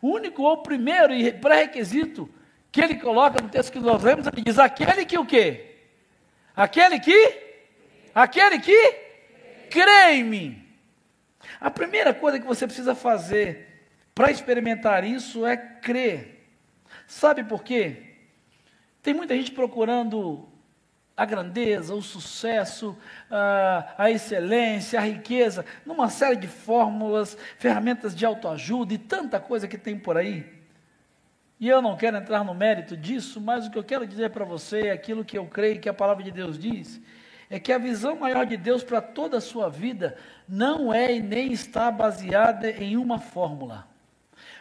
o 0.00 0.08
único 0.08 0.42
ou 0.42 0.58
primeiro 0.58 1.12
e 1.12 1.32
pré-requisito 1.32 2.30
que 2.72 2.80
ele 2.80 2.94
coloca 2.94 3.42
no 3.42 3.48
texto 3.48 3.72
que 3.72 3.78
nós 3.78 4.02
lemos, 4.02 4.26
ele 4.26 4.42
diz: 4.42 4.58
aquele 4.58 5.04
que 5.04 5.18
o 5.18 5.26
quê? 5.26 5.76
Aquele 6.54 6.98
que 6.98 7.45
Aquele 8.16 8.58
que 8.58 8.92
crê 9.68 10.14
em 10.14 10.24
mim. 10.24 10.64
A 11.60 11.70
primeira 11.70 12.14
coisa 12.14 12.40
que 12.40 12.46
você 12.46 12.66
precisa 12.66 12.94
fazer 12.94 13.88
para 14.14 14.30
experimentar 14.30 15.04
isso 15.04 15.44
é 15.44 15.54
crer. 15.54 16.48
Sabe 17.06 17.44
por 17.44 17.62
quê? 17.62 18.14
Tem 19.02 19.12
muita 19.12 19.36
gente 19.36 19.52
procurando 19.52 20.48
a 21.14 21.26
grandeza, 21.26 21.94
o 21.94 22.00
sucesso, 22.00 22.96
a, 23.30 23.94
a, 23.98 24.10
excelência, 24.10 24.98
a 24.98 25.02
riqueza, 25.02 25.66
numa 25.84 26.08
série 26.08 26.36
de 26.36 26.48
fórmulas, 26.48 27.36
ferramentas 27.58 28.16
de 28.16 28.24
autoajuda 28.24 28.94
e 28.94 28.98
tanta 28.98 29.38
coisa 29.38 29.68
que 29.68 29.76
tem 29.76 29.98
por 29.98 30.16
aí. 30.16 30.46
E 31.60 31.68
eu 31.68 31.82
não 31.82 31.98
quero 31.98 32.16
entrar 32.16 32.42
no 32.42 32.54
mérito 32.54 32.96
disso, 32.96 33.42
mas 33.42 33.66
o 33.66 33.70
que 33.70 33.76
eu 33.76 33.84
quero 33.84 34.06
dizer 34.06 34.30
para 34.30 34.44
você 34.46 34.86
é 34.86 34.92
aquilo 34.92 35.22
que 35.22 35.36
eu 35.36 35.44
creio 35.44 35.78
que 35.78 35.88
a 35.88 35.94
palavra 35.94 36.24
de 36.24 36.30
Deus 36.30 36.58
diz, 36.58 36.98
é 37.48 37.58
que 37.58 37.72
a 37.72 37.78
visão 37.78 38.16
maior 38.16 38.44
de 38.44 38.56
Deus 38.56 38.82
para 38.82 39.00
toda 39.00 39.38
a 39.38 39.40
sua 39.40 39.68
vida 39.68 40.16
não 40.48 40.92
é 40.92 41.14
e 41.14 41.22
nem 41.22 41.52
está 41.52 41.90
baseada 41.90 42.70
em 42.70 42.96
uma 42.96 43.18
fórmula. 43.18 43.86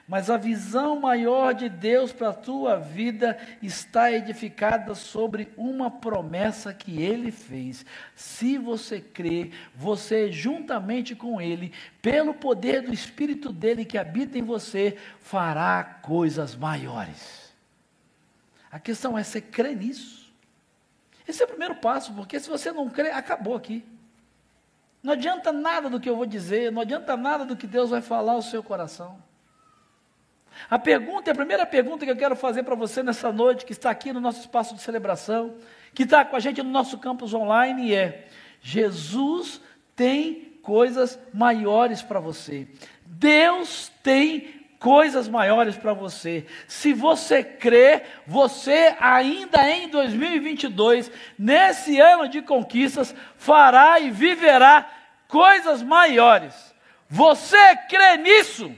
Mas 0.07 0.29
a 0.29 0.37
visão 0.37 0.99
maior 0.99 1.53
de 1.53 1.67
Deus 1.67 2.11
para 2.11 2.29
a 2.29 2.33
tua 2.33 2.77
vida 2.77 3.37
está 3.59 4.11
edificada 4.11 4.93
sobre 4.93 5.51
uma 5.57 5.89
promessa 5.89 6.71
que 6.71 7.01
Ele 7.01 7.31
fez. 7.31 7.83
Se 8.15 8.55
você 8.55 9.01
crê, 9.01 9.49
você, 9.73 10.31
juntamente 10.31 11.15
com 11.15 11.41
Ele, 11.41 11.73
pelo 12.03 12.35
poder 12.35 12.83
do 12.83 12.93
Espírito 12.93 13.51
dele 13.51 13.83
que 13.83 13.97
habita 13.97 14.37
em 14.37 14.43
você, 14.43 14.95
fará 15.19 15.83
coisas 15.83 16.55
maiores. 16.55 17.51
A 18.71 18.79
questão 18.79 19.17
é: 19.17 19.23
você 19.23 19.41
crê 19.41 19.73
nisso? 19.73 20.24
Esse 21.27 21.41
é 21.41 21.45
o 21.45 21.49
primeiro 21.49 21.75
passo, 21.75 22.13
porque 22.13 22.39
se 22.39 22.49
você 22.49 22.71
não 22.71 22.89
crê, 22.89 23.09
acabou 23.09 23.55
aqui. 23.55 23.83
Não 25.01 25.13
adianta 25.13 25.51
nada 25.51 25.89
do 25.89 25.99
que 25.99 26.09
eu 26.09 26.15
vou 26.15 26.25
dizer, 26.25 26.71
não 26.71 26.81
adianta 26.81 27.15
nada 27.15 27.45
do 27.45 27.55
que 27.55 27.67
Deus 27.67 27.89
vai 27.89 28.01
falar 28.01 28.33
ao 28.33 28.41
seu 28.41 28.63
coração. 28.63 29.21
A 30.69 30.79
pergunta, 30.79 31.31
a 31.31 31.35
primeira 31.35 31.65
pergunta 31.65 32.05
que 32.05 32.11
eu 32.11 32.17
quero 32.17 32.35
fazer 32.35 32.63
para 32.63 32.75
você 32.75 33.03
nessa 33.03 33.31
noite, 33.31 33.65
que 33.65 33.73
está 33.73 33.89
aqui 33.89 34.13
no 34.13 34.21
nosso 34.21 34.39
espaço 34.39 34.73
de 34.73 34.81
celebração, 34.81 35.55
que 35.93 36.03
está 36.03 36.23
com 36.23 36.35
a 36.35 36.39
gente 36.39 36.63
no 36.63 36.69
nosso 36.69 36.97
campus 36.97 37.33
online, 37.33 37.93
é: 37.93 38.27
Jesus 38.61 39.61
tem 39.95 40.57
coisas 40.63 41.19
maiores 41.33 42.01
para 42.01 42.19
você. 42.19 42.67
Deus 43.05 43.91
tem 44.01 44.64
coisas 44.79 45.27
maiores 45.27 45.77
para 45.77 45.93
você. 45.93 46.45
Se 46.67 46.93
você 46.93 47.43
crê, 47.43 48.03
você 48.25 48.95
ainda 48.99 49.69
em 49.69 49.89
2022, 49.89 51.11
nesse 51.37 51.99
ano 51.99 52.27
de 52.27 52.41
conquistas, 52.41 53.15
fará 53.37 53.99
e 53.99 54.11
viverá 54.11 54.89
coisas 55.27 55.81
maiores. 55.81 56.73
Você 57.09 57.75
crê 57.89 58.17
nisso? 58.17 58.65
Amém. 58.65 58.77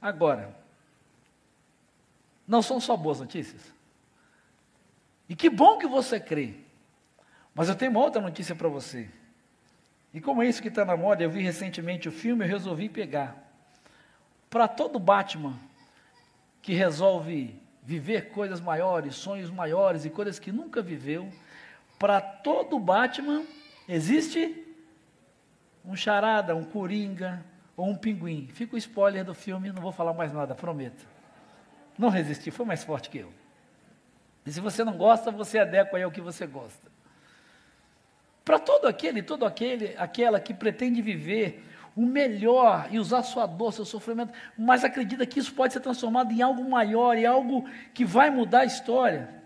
Agora, 0.00 0.56
não 2.46 2.62
são 2.62 2.80
só 2.80 2.96
boas 2.96 3.20
notícias. 3.20 3.62
E 5.28 5.36
que 5.36 5.48
bom 5.48 5.78
que 5.78 5.86
você 5.86 6.18
crê. 6.18 6.54
Mas 7.54 7.68
eu 7.68 7.74
tenho 7.74 7.90
uma 7.90 8.00
outra 8.00 8.20
notícia 8.20 8.54
para 8.54 8.68
você. 8.68 9.08
E 10.12 10.20
como 10.20 10.42
é 10.42 10.48
isso 10.48 10.60
que 10.60 10.68
está 10.68 10.84
na 10.84 10.96
moda, 10.96 11.22
eu 11.22 11.30
vi 11.30 11.40
recentemente 11.40 12.08
o 12.08 12.12
filme, 12.12 12.44
eu 12.44 12.48
resolvi 12.48 12.88
pegar 12.88 13.49
para 14.50 14.66
todo 14.66 14.98
Batman 14.98 15.54
que 16.60 16.74
resolve 16.74 17.58
viver 17.82 18.30
coisas 18.30 18.60
maiores, 18.60 19.14
sonhos 19.14 19.48
maiores 19.48 20.04
e 20.04 20.10
coisas 20.10 20.38
que 20.38 20.52
nunca 20.52 20.82
viveu, 20.82 21.32
para 21.98 22.20
todo 22.20 22.78
Batman 22.78 23.44
existe 23.88 24.66
um 25.84 25.96
charada, 25.96 26.54
um 26.54 26.64
coringa 26.64 27.44
ou 27.76 27.88
um 27.88 27.96
pinguim. 27.96 28.48
Fica 28.52 28.74
o 28.74 28.78
spoiler 28.78 29.24
do 29.24 29.34
filme, 29.34 29.72
não 29.72 29.80
vou 29.80 29.92
falar 29.92 30.12
mais 30.12 30.32
nada, 30.32 30.54
prometo. 30.54 31.06
Não 31.96 32.08
resisti, 32.08 32.50
foi 32.50 32.66
mais 32.66 32.84
forte 32.84 33.08
que 33.08 33.18
eu. 33.18 33.32
E 34.44 34.52
se 34.52 34.60
você 34.60 34.82
não 34.84 34.96
gosta, 34.96 35.30
você 35.30 35.58
adequa 35.58 35.96
aí 35.96 36.02
ao 36.02 36.10
que 36.10 36.20
você 36.20 36.46
gosta. 36.46 36.90
Para 38.44 38.58
todo 38.58 38.86
aquele, 38.86 39.22
todo 39.22 39.44
aquele, 39.46 39.94
aquela 39.96 40.40
que 40.40 40.52
pretende 40.52 41.00
viver 41.00 41.64
o 41.96 42.06
melhor 42.06 42.88
e 42.90 42.98
usar 42.98 43.22
sua 43.22 43.46
dor, 43.46 43.72
seu 43.72 43.84
sofrimento, 43.84 44.32
mas 44.56 44.84
acredita 44.84 45.26
que 45.26 45.38
isso 45.38 45.52
pode 45.52 45.72
ser 45.72 45.80
transformado 45.80 46.32
em 46.32 46.42
algo 46.42 46.68
maior, 46.68 47.16
e 47.16 47.26
algo 47.26 47.68
que 47.92 48.04
vai 48.04 48.30
mudar 48.30 48.60
a 48.60 48.64
história. 48.64 49.40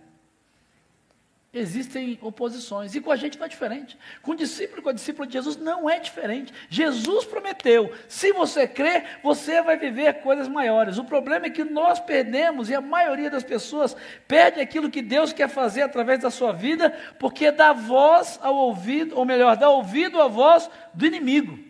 existem 1.54 2.18
oposições. 2.20 2.94
E 2.94 3.00
com 3.00 3.12
a 3.12 3.16
gente 3.16 3.38
não 3.38 3.46
é 3.46 3.48
diferente. 3.48 3.96
Com 4.22 4.32
o 4.32 4.36
discípulo, 4.36 4.82
com 4.82 4.88
a 4.88 4.92
discípula 4.92 5.26
de 5.26 5.32
Jesus, 5.32 5.56
não 5.56 5.88
é 5.88 5.98
diferente. 6.00 6.52
Jesus 6.68 7.24
prometeu: 7.24 7.92
se 8.08 8.32
você 8.32 8.66
crer, 8.66 9.20
você 9.22 9.62
vai 9.62 9.76
viver 9.76 10.14
coisas 10.14 10.48
maiores. 10.48 10.98
O 10.98 11.04
problema 11.04 11.46
é 11.46 11.50
que 11.50 11.64
nós 11.64 12.00
perdemos, 12.00 12.68
e 12.68 12.74
a 12.74 12.80
maioria 12.80 13.30
das 13.30 13.44
pessoas 13.44 13.96
perde 14.26 14.60
aquilo 14.60 14.90
que 14.90 15.00
Deus 15.00 15.32
quer 15.32 15.48
fazer 15.48 15.82
através 15.82 16.20
da 16.20 16.30
sua 16.30 16.52
vida, 16.52 16.90
porque 17.18 17.50
dá 17.50 17.72
voz 17.72 18.38
ao 18.42 18.54
ouvido, 18.54 19.16
ou 19.16 19.24
melhor, 19.24 19.56
dá 19.56 19.70
ouvido 19.70 20.20
à 20.20 20.26
voz 20.26 20.68
do 20.92 21.06
inimigo. 21.06 21.63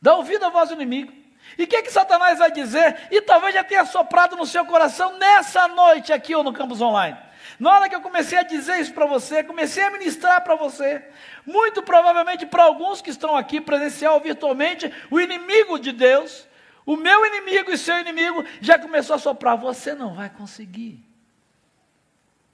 Dá 0.00 0.14
ouvido 0.14 0.44
à 0.44 0.48
voz 0.48 0.68
do 0.68 0.74
inimigo. 0.74 1.12
E 1.58 1.64
o 1.64 1.66
que, 1.66 1.82
que 1.82 1.92
Satanás 1.92 2.38
vai 2.38 2.50
dizer? 2.50 3.08
E 3.10 3.20
talvez 3.20 3.54
já 3.54 3.64
tenha 3.64 3.84
soprado 3.84 4.36
no 4.36 4.46
seu 4.46 4.64
coração 4.64 5.18
nessa 5.18 5.68
noite 5.68 6.12
aqui 6.12 6.34
ou 6.34 6.42
no 6.42 6.52
campus 6.52 6.80
online. 6.80 7.16
Na 7.58 7.74
hora 7.74 7.88
que 7.88 7.94
eu 7.94 8.00
comecei 8.00 8.38
a 8.38 8.42
dizer 8.42 8.78
isso 8.80 8.94
para 8.94 9.06
você, 9.06 9.42
comecei 9.42 9.82
a 9.82 9.90
ministrar 9.90 10.42
para 10.42 10.54
você, 10.54 11.04
muito 11.44 11.82
provavelmente 11.82 12.46
para 12.46 12.62
alguns 12.62 13.02
que 13.02 13.10
estão 13.10 13.36
aqui 13.36 13.60
presencial 13.60 14.14
ou 14.14 14.20
virtualmente, 14.20 14.92
o 15.10 15.20
inimigo 15.20 15.78
de 15.78 15.92
Deus, 15.92 16.46
o 16.86 16.96
meu 16.96 17.26
inimigo 17.26 17.70
e 17.70 17.76
seu 17.76 17.98
inimigo, 17.98 18.44
já 18.60 18.78
começou 18.78 19.16
a 19.16 19.18
soprar: 19.18 19.56
você 19.56 19.94
não 19.94 20.14
vai 20.14 20.30
conseguir. 20.30 21.04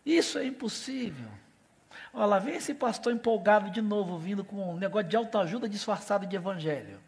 Isso 0.05 0.39
é 0.39 0.47
impossível. 0.47 1.29
Olha 2.13 2.27
lá, 2.27 2.39
vem 2.39 2.57
esse 2.57 2.73
pastor 2.73 3.13
empolgado 3.13 3.71
de 3.71 3.83
novo, 3.83 4.19
vindo 4.19 4.45
com 4.45 4.73
um 4.73 4.77
negócio 4.77 5.09
de 5.09 5.17
autoajuda 5.17 5.69
disfarçado 5.69 6.27
de 6.27 6.35
evangelho. 6.35 7.06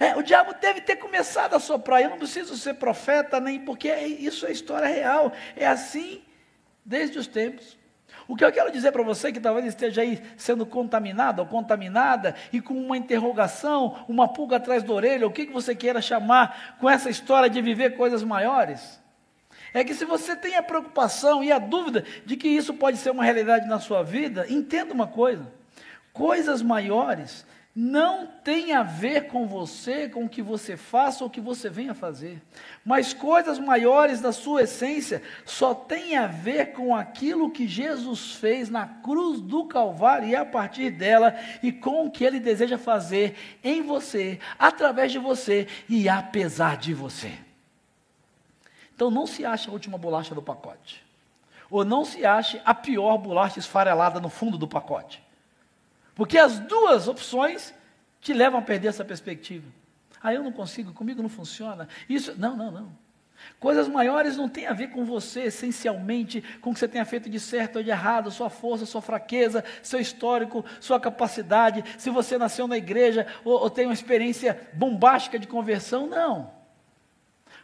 É, 0.00 0.14
o 0.16 0.22
diabo 0.22 0.54
deve 0.60 0.80
ter 0.80 0.96
começado 0.96 1.54
a 1.54 1.58
soprar. 1.58 2.00
Eu 2.00 2.10
não 2.10 2.18
preciso 2.18 2.56
ser 2.56 2.74
profeta, 2.74 3.40
nem 3.40 3.58
porque 3.60 3.92
isso 3.92 4.46
é 4.46 4.52
história 4.52 4.86
real. 4.86 5.32
É 5.56 5.66
assim 5.66 6.22
desde 6.84 7.18
os 7.18 7.26
tempos. 7.26 7.76
O 8.26 8.36
que 8.36 8.44
eu 8.44 8.52
quero 8.52 8.70
dizer 8.70 8.92
para 8.92 9.02
você 9.02 9.32
que 9.32 9.40
talvez 9.40 9.66
esteja 9.66 10.02
aí 10.02 10.22
sendo 10.36 10.66
contaminado 10.66 11.40
ou 11.40 11.48
contaminada 11.48 12.34
e 12.52 12.60
com 12.60 12.74
uma 12.74 12.96
interrogação, 12.96 14.04
uma 14.06 14.28
pulga 14.28 14.56
atrás 14.56 14.82
da 14.82 14.92
orelha, 14.92 15.26
o 15.26 15.32
que, 15.32 15.46
que 15.46 15.52
você 15.52 15.74
queira 15.74 16.00
chamar 16.00 16.76
com 16.78 16.88
essa 16.88 17.08
história 17.08 17.48
de 17.48 17.60
viver 17.62 17.96
coisas 17.96 18.22
maiores, 18.22 19.00
é 19.72 19.82
que 19.82 19.94
se 19.94 20.04
você 20.04 20.36
tem 20.36 20.56
a 20.56 20.62
preocupação 20.62 21.42
e 21.42 21.50
a 21.50 21.58
dúvida 21.58 22.04
de 22.24 22.36
que 22.36 22.48
isso 22.48 22.74
pode 22.74 22.98
ser 22.98 23.10
uma 23.10 23.24
realidade 23.24 23.66
na 23.66 23.80
sua 23.80 24.02
vida, 24.02 24.46
entenda 24.48 24.92
uma 24.92 25.06
coisa: 25.06 25.50
coisas 26.12 26.62
maiores 26.62 27.46
não 27.74 28.26
tem 28.26 28.72
a 28.72 28.82
ver 28.82 29.28
com 29.28 29.46
você, 29.46 30.08
com 30.08 30.24
o 30.24 30.28
que 30.28 30.42
você 30.42 30.76
faça 30.76 31.22
ou 31.22 31.28
o 31.28 31.30
que 31.30 31.40
você 31.40 31.70
venha 31.70 31.94
fazer, 31.94 32.42
mas 32.84 33.14
coisas 33.14 33.58
maiores 33.58 34.20
da 34.20 34.32
sua 34.32 34.62
essência 34.62 35.22
só 35.44 35.74
tem 35.74 36.16
a 36.16 36.26
ver 36.26 36.72
com 36.72 36.94
aquilo 36.94 37.52
que 37.52 37.68
Jesus 37.68 38.32
fez 38.32 38.68
na 38.68 38.84
cruz 38.84 39.40
do 39.40 39.64
Calvário 39.66 40.28
e 40.28 40.34
a 40.34 40.44
partir 40.44 40.90
dela 40.90 41.38
e 41.62 41.70
com 41.70 42.06
o 42.06 42.10
que 42.10 42.24
ele 42.24 42.40
deseja 42.40 42.78
fazer 42.78 43.36
em 43.62 43.80
você, 43.82 44.40
através 44.58 45.12
de 45.12 45.18
você 45.18 45.68
e 45.88 46.08
apesar 46.08 46.76
de 46.76 46.92
você. 46.92 47.32
Então 48.92 49.08
não 49.08 49.26
se 49.26 49.44
ache 49.44 49.68
a 49.70 49.72
última 49.72 49.96
bolacha 49.96 50.34
do 50.34 50.42
pacote, 50.42 51.04
ou 51.70 51.84
não 51.84 52.04
se 52.04 52.26
ache 52.26 52.60
a 52.64 52.74
pior 52.74 53.18
bolacha 53.18 53.60
esfarelada 53.60 54.18
no 54.18 54.28
fundo 54.28 54.58
do 54.58 54.66
pacote. 54.66 55.27
Porque 56.18 56.36
as 56.36 56.58
duas 56.58 57.06
opções 57.06 57.72
te 58.20 58.32
levam 58.32 58.58
a 58.58 58.62
perder 58.62 58.88
essa 58.88 59.04
perspectiva. 59.04 59.64
Ah, 60.20 60.34
eu 60.34 60.42
não 60.42 60.50
consigo, 60.50 60.92
comigo 60.92 61.22
não 61.22 61.28
funciona. 61.28 61.88
Isso, 62.08 62.34
não, 62.36 62.56
não, 62.56 62.72
não. 62.72 62.92
Coisas 63.60 63.86
maiores 63.86 64.36
não 64.36 64.48
têm 64.48 64.66
a 64.66 64.72
ver 64.72 64.88
com 64.88 65.04
você, 65.04 65.42
essencialmente, 65.42 66.42
com 66.60 66.70
o 66.70 66.74
que 66.74 66.80
você 66.80 66.88
tenha 66.88 67.04
feito 67.04 67.30
de 67.30 67.38
certo 67.38 67.76
ou 67.76 67.84
de 67.84 67.90
errado, 67.90 68.32
sua 68.32 68.50
força, 68.50 68.84
sua 68.84 69.00
fraqueza, 69.00 69.64
seu 69.80 70.00
histórico, 70.00 70.64
sua 70.80 70.98
capacidade, 70.98 71.84
se 71.96 72.10
você 72.10 72.36
nasceu 72.36 72.66
na 72.66 72.76
igreja 72.76 73.24
ou, 73.44 73.52
ou 73.52 73.70
tem 73.70 73.86
uma 73.86 73.94
experiência 73.94 74.68
bombástica 74.72 75.38
de 75.38 75.46
conversão, 75.46 76.08
não. 76.08 76.50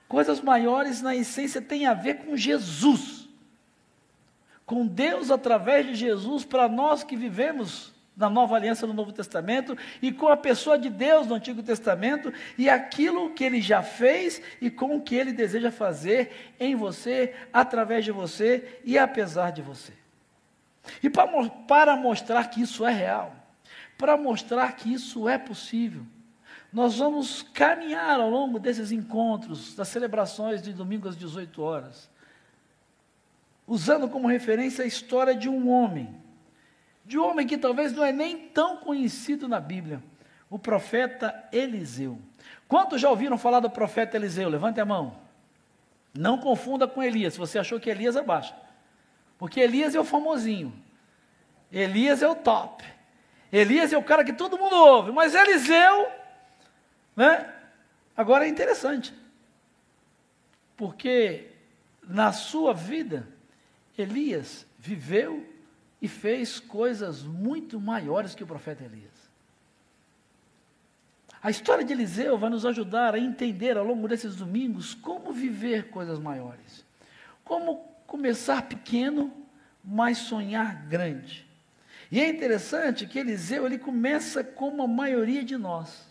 Coisas 0.06 0.40
maiores, 0.40 1.02
na 1.02 1.16
essência, 1.16 1.60
têm 1.60 1.86
a 1.86 1.94
ver 1.94 2.18
com 2.18 2.36
Jesus. 2.36 3.28
Com 4.64 4.86
Deus 4.86 5.32
através 5.32 5.86
de 5.86 5.96
Jesus, 5.96 6.44
para 6.44 6.68
nós 6.68 7.02
que 7.02 7.16
vivemos 7.16 7.93
na 8.16 8.30
nova 8.30 8.54
aliança 8.54 8.86
no 8.86 8.92
Novo 8.92 9.12
Testamento 9.12 9.76
e 10.00 10.12
com 10.12 10.28
a 10.28 10.36
pessoa 10.36 10.78
de 10.78 10.88
Deus 10.88 11.26
no 11.26 11.34
Antigo 11.34 11.62
Testamento 11.62 12.32
e 12.56 12.68
aquilo 12.68 13.30
que 13.30 13.42
ele 13.42 13.60
já 13.60 13.82
fez 13.82 14.40
e 14.60 14.70
com 14.70 14.96
o 14.96 15.00
que 15.00 15.14
ele 15.14 15.32
deseja 15.32 15.70
fazer 15.70 16.54
em 16.60 16.76
você, 16.76 17.34
através 17.52 18.04
de 18.04 18.12
você 18.12 18.80
e 18.84 18.96
apesar 18.96 19.50
de 19.50 19.62
você. 19.62 19.92
E 21.02 21.10
para, 21.10 21.48
para 21.66 21.96
mostrar 21.96 22.48
que 22.50 22.62
isso 22.62 22.86
é 22.86 22.92
real, 22.92 23.34
para 23.98 24.16
mostrar 24.16 24.72
que 24.76 24.92
isso 24.92 25.28
é 25.28 25.38
possível, 25.38 26.02
nós 26.72 26.98
vamos 26.98 27.42
caminhar 27.42 28.20
ao 28.20 28.28
longo 28.28 28.58
desses 28.58 28.92
encontros, 28.92 29.74
das 29.74 29.88
celebrações 29.88 30.60
de 30.60 30.72
domingo 30.72 31.08
às 31.08 31.16
18 31.16 31.62
horas, 31.62 32.10
usando 33.66 34.08
como 34.08 34.28
referência 34.28 34.84
a 34.84 34.86
história 34.86 35.34
de 35.34 35.48
um 35.48 35.68
homem 35.70 36.23
de 37.04 37.18
um 37.18 37.24
homem 37.28 37.46
que 37.46 37.58
talvez 37.58 37.92
não 37.92 38.04
é 38.04 38.12
nem 38.12 38.48
tão 38.48 38.78
conhecido 38.78 39.46
na 39.46 39.60
Bíblia, 39.60 40.02
o 40.48 40.58
profeta 40.58 41.46
Eliseu. 41.52 42.18
Quantos 42.66 43.00
já 43.00 43.10
ouviram 43.10 43.36
falar 43.36 43.60
do 43.60 43.68
profeta 43.68 44.16
Eliseu? 44.16 44.48
Levante 44.48 44.80
a 44.80 44.84
mão. 44.84 45.16
Não 46.16 46.38
confunda 46.38 46.86
com 46.86 47.02
Elias, 47.02 47.34
se 47.34 47.38
você 47.38 47.58
achou 47.58 47.78
que 47.78 47.90
Elias 47.90 48.16
abaixa. 48.16 48.56
Porque 49.36 49.60
Elias 49.60 49.94
é 49.94 50.00
o 50.00 50.04
famosinho. 50.04 50.72
Elias 51.70 52.22
é 52.22 52.28
o 52.28 52.36
top. 52.36 52.84
Elias 53.52 53.92
é 53.92 53.98
o 53.98 54.02
cara 54.02 54.24
que 54.24 54.32
todo 54.32 54.58
mundo 54.58 54.74
ouve, 54.74 55.12
mas 55.12 55.34
Eliseu, 55.34 56.08
né? 57.16 57.52
Agora 58.16 58.46
é 58.46 58.48
interessante. 58.48 59.12
Porque 60.76 61.50
na 62.02 62.32
sua 62.32 62.72
vida, 62.72 63.28
Elias 63.96 64.66
viveu 64.78 65.44
e 66.04 66.08
fez 66.08 66.60
coisas 66.60 67.22
muito 67.22 67.80
maiores 67.80 68.34
que 68.34 68.44
o 68.44 68.46
profeta 68.46 68.84
Elias. 68.84 69.10
A 71.42 71.48
história 71.48 71.82
de 71.82 71.94
Eliseu 71.94 72.36
vai 72.36 72.50
nos 72.50 72.66
ajudar 72.66 73.14
a 73.14 73.18
entender 73.18 73.78
ao 73.78 73.86
longo 73.86 74.06
desses 74.06 74.36
domingos 74.36 74.92
como 74.92 75.32
viver 75.32 75.88
coisas 75.88 76.18
maiores. 76.18 76.84
Como 77.42 77.88
começar 78.06 78.68
pequeno, 78.68 79.32
mas 79.82 80.18
sonhar 80.18 80.84
grande. 80.88 81.48
E 82.12 82.20
é 82.20 82.28
interessante 82.28 83.06
que 83.06 83.18
Eliseu 83.18 83.64
ele 83.64 83.78
começa 83.78 84.44
como 84.44 84.82
a 84.82 84.86
maioria 84.86 85.42
de 85.42 85.56
nós. 85.56 86.06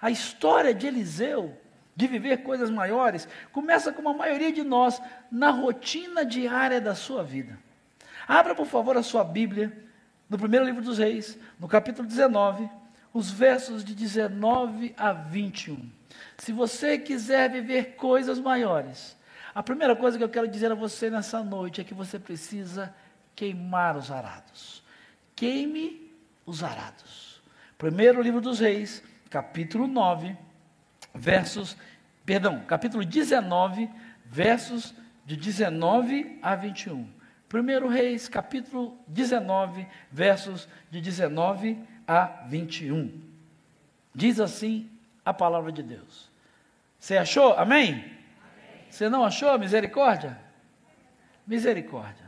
A 0.00 0.10
história 0.10 0.72
de 0.72 0.86
Eliseu, 0.86 1.54
de 1.94 2.06
viver 2.06 2.38
coisas 2.38 2.70
maiores, 2.70 3.28
começa 3.52 3.92
como 3.92 4.08
a 4.08 4.14
maioria 4.14 4.50
de 4.50 4.62
nós 4.62 5.02
na 5.30 5.50
rotina 5.50 6.24
diária 6.24 6.80
da 6.80 6.94
sua 6.94 7.22
vida. 7.22 7.62
Abra, 8.26 8.54
por 8.54 8.66
favor, 8.66 8.96
a 8.96 9.02
sua 9.02 9.22
Bíblia, 9.24 9.76
no 10.28 10.38
primeiro 10.38 10.64
livro 10.64 10.82
dos 10.82 10.98
Reis, 10.98 11.38
no 11.58 11.68
capítulo 11.68 12.08
19, 12.08 12.68
os 13.12 13.30
versos 13.30 13.84
de 13.84 13.94
19 13.94 14.94
a 14.96 15.12
21. 15.12 15.90
Se 16.38 16.52
você 16.52 16.98
quiser 16.98 17.50
viver 17.50 17.96
coisas 17.96 18.40
maiores, 18.40 19.16
a 19.54 19.62
primeira 19.62 19.94
coisa 19.94 20.18
que 20.18 20.24
eu 20.24 20.28
quero 20.28 20.48
dizer 20.48 20.72
a 20.72 20.74
você 20.74 21.08
nessa 21.08 21.42
noite 21.42 21.80
é 21.80 21.84
que 21.84 21.94
você 21.94 22.18
precisa 22.18 22.92
queimar 23.36 23.96
os 23.96 24.10
arados. 24.10 24.82
Queime 25.36 26.10
os 26.44 26.64
arados. 26.64 27.40
Primeiro 27.78 28.22
livro 28.22 28.40
dos 28.40 28.58
Reis, 28.58 29.02
capítulo 29.30 29.86
9, 29.86 30.36
versos, 31.14 31.76
perdão, 32.24 32.64
capítulo 32.66 33.04
19, 33.04 33.88
versos 34.24 34.94
de 35.24 35.36
19 35.36 36.38
a 36.42 36.56
21. 36.56 37.08
1 37.60 37.88
Reis, 37.88 38.28
capítulo 38.28 38.98
19, 39.06 39.86
versos 40.10 40.68
de 40.90 41.00
19 41.00 41.78
a 42.06 42.44
21. 42.48 43.20
Diz 44.12 44.40
assim 44.40 44.90
a 45.24 45.32
palavra 45.32 45.70
de 45.70 45.82
Deus. 45.82 46.30
Você 46.98 47.16
achou? 47.16 47.52
Amém? 47.52 47.92
Amém? 47.92 48.04
Você 48.90 49.08
não 49.08 49.24
achou? 49.24 49.56
Misericórdia? 49.58 50.38
Misericórdia. 51.46 52.24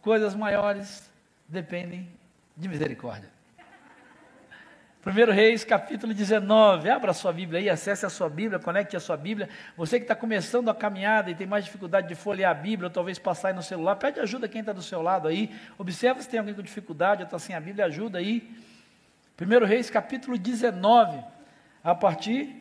Coisas 0.00 0.34
maiores 0.34 1.10
dependem 1.48 2.08
de 2.56 2.68
misericórdia. 2.68 3.30
1 5.04 5.32
Reis, 5.32 5.64
capítulo 5.64 6.14
19. 6.14 6.88
Abra 6.88 7.12
sua 7.12 7.32
Bíblia 7.32 7.58
aí, 7.58 7.68
acesse 7.68 8.06
a 8.06 8.08
sua 8.08 8.28
Bíblia, 8.28 8.60
conecte 8.60 8.96
a 8.96 9.00
sua 9.00 9.16
Bíblia. 9.16 9.48
Você 9.76 9.98
que 9.98 10.04
está 10.04 10.14
começando 10.14 10.68
a 10.68 10.74
caminhada 10.74 11.28
e 11.28 11.34
tem 11.34 11.44
mais 11.44 11.64
dificuldade 11.64 12.06
de 12.06 12.14
folhear 12.14 12.52
a 12.52 12.54
Bíblia, 12.54 12.86
ou 12.86 12.90
talvez 12.92 13.18
passar 13.18 13.48
aí 13.48 13.54
no 13.54 13.64
celular, 13.64 13.96
pede 13.96 14.20
ajuda 14.20 14.48
quem 14.48 14.60
está 14.60 14.72
do 14.72 14.80
seu 14.80 15.02
lado 15.02 15.26
aí. 15.26 15.50
Observa 15.76 16.22
se 16.22 16.28
tem 16.28 16.38
alguém 16.38 16.54
com 16.54 16.62
dificuldade 16.62 17.22
ou 17.22 17.24
está 17.24 17.36
sem 17.36 17.56
a 17.56 17.60
Bíblia, 17.60 17.86
ajuda 17.86 18.18
aí. 18.18 18.48
1 19.40 19.66
Reis, 19.66 19.90
capítulo 19.90 20.38
19, 20.38 21.18
a 21.82 21.94
partir 21.96 22.54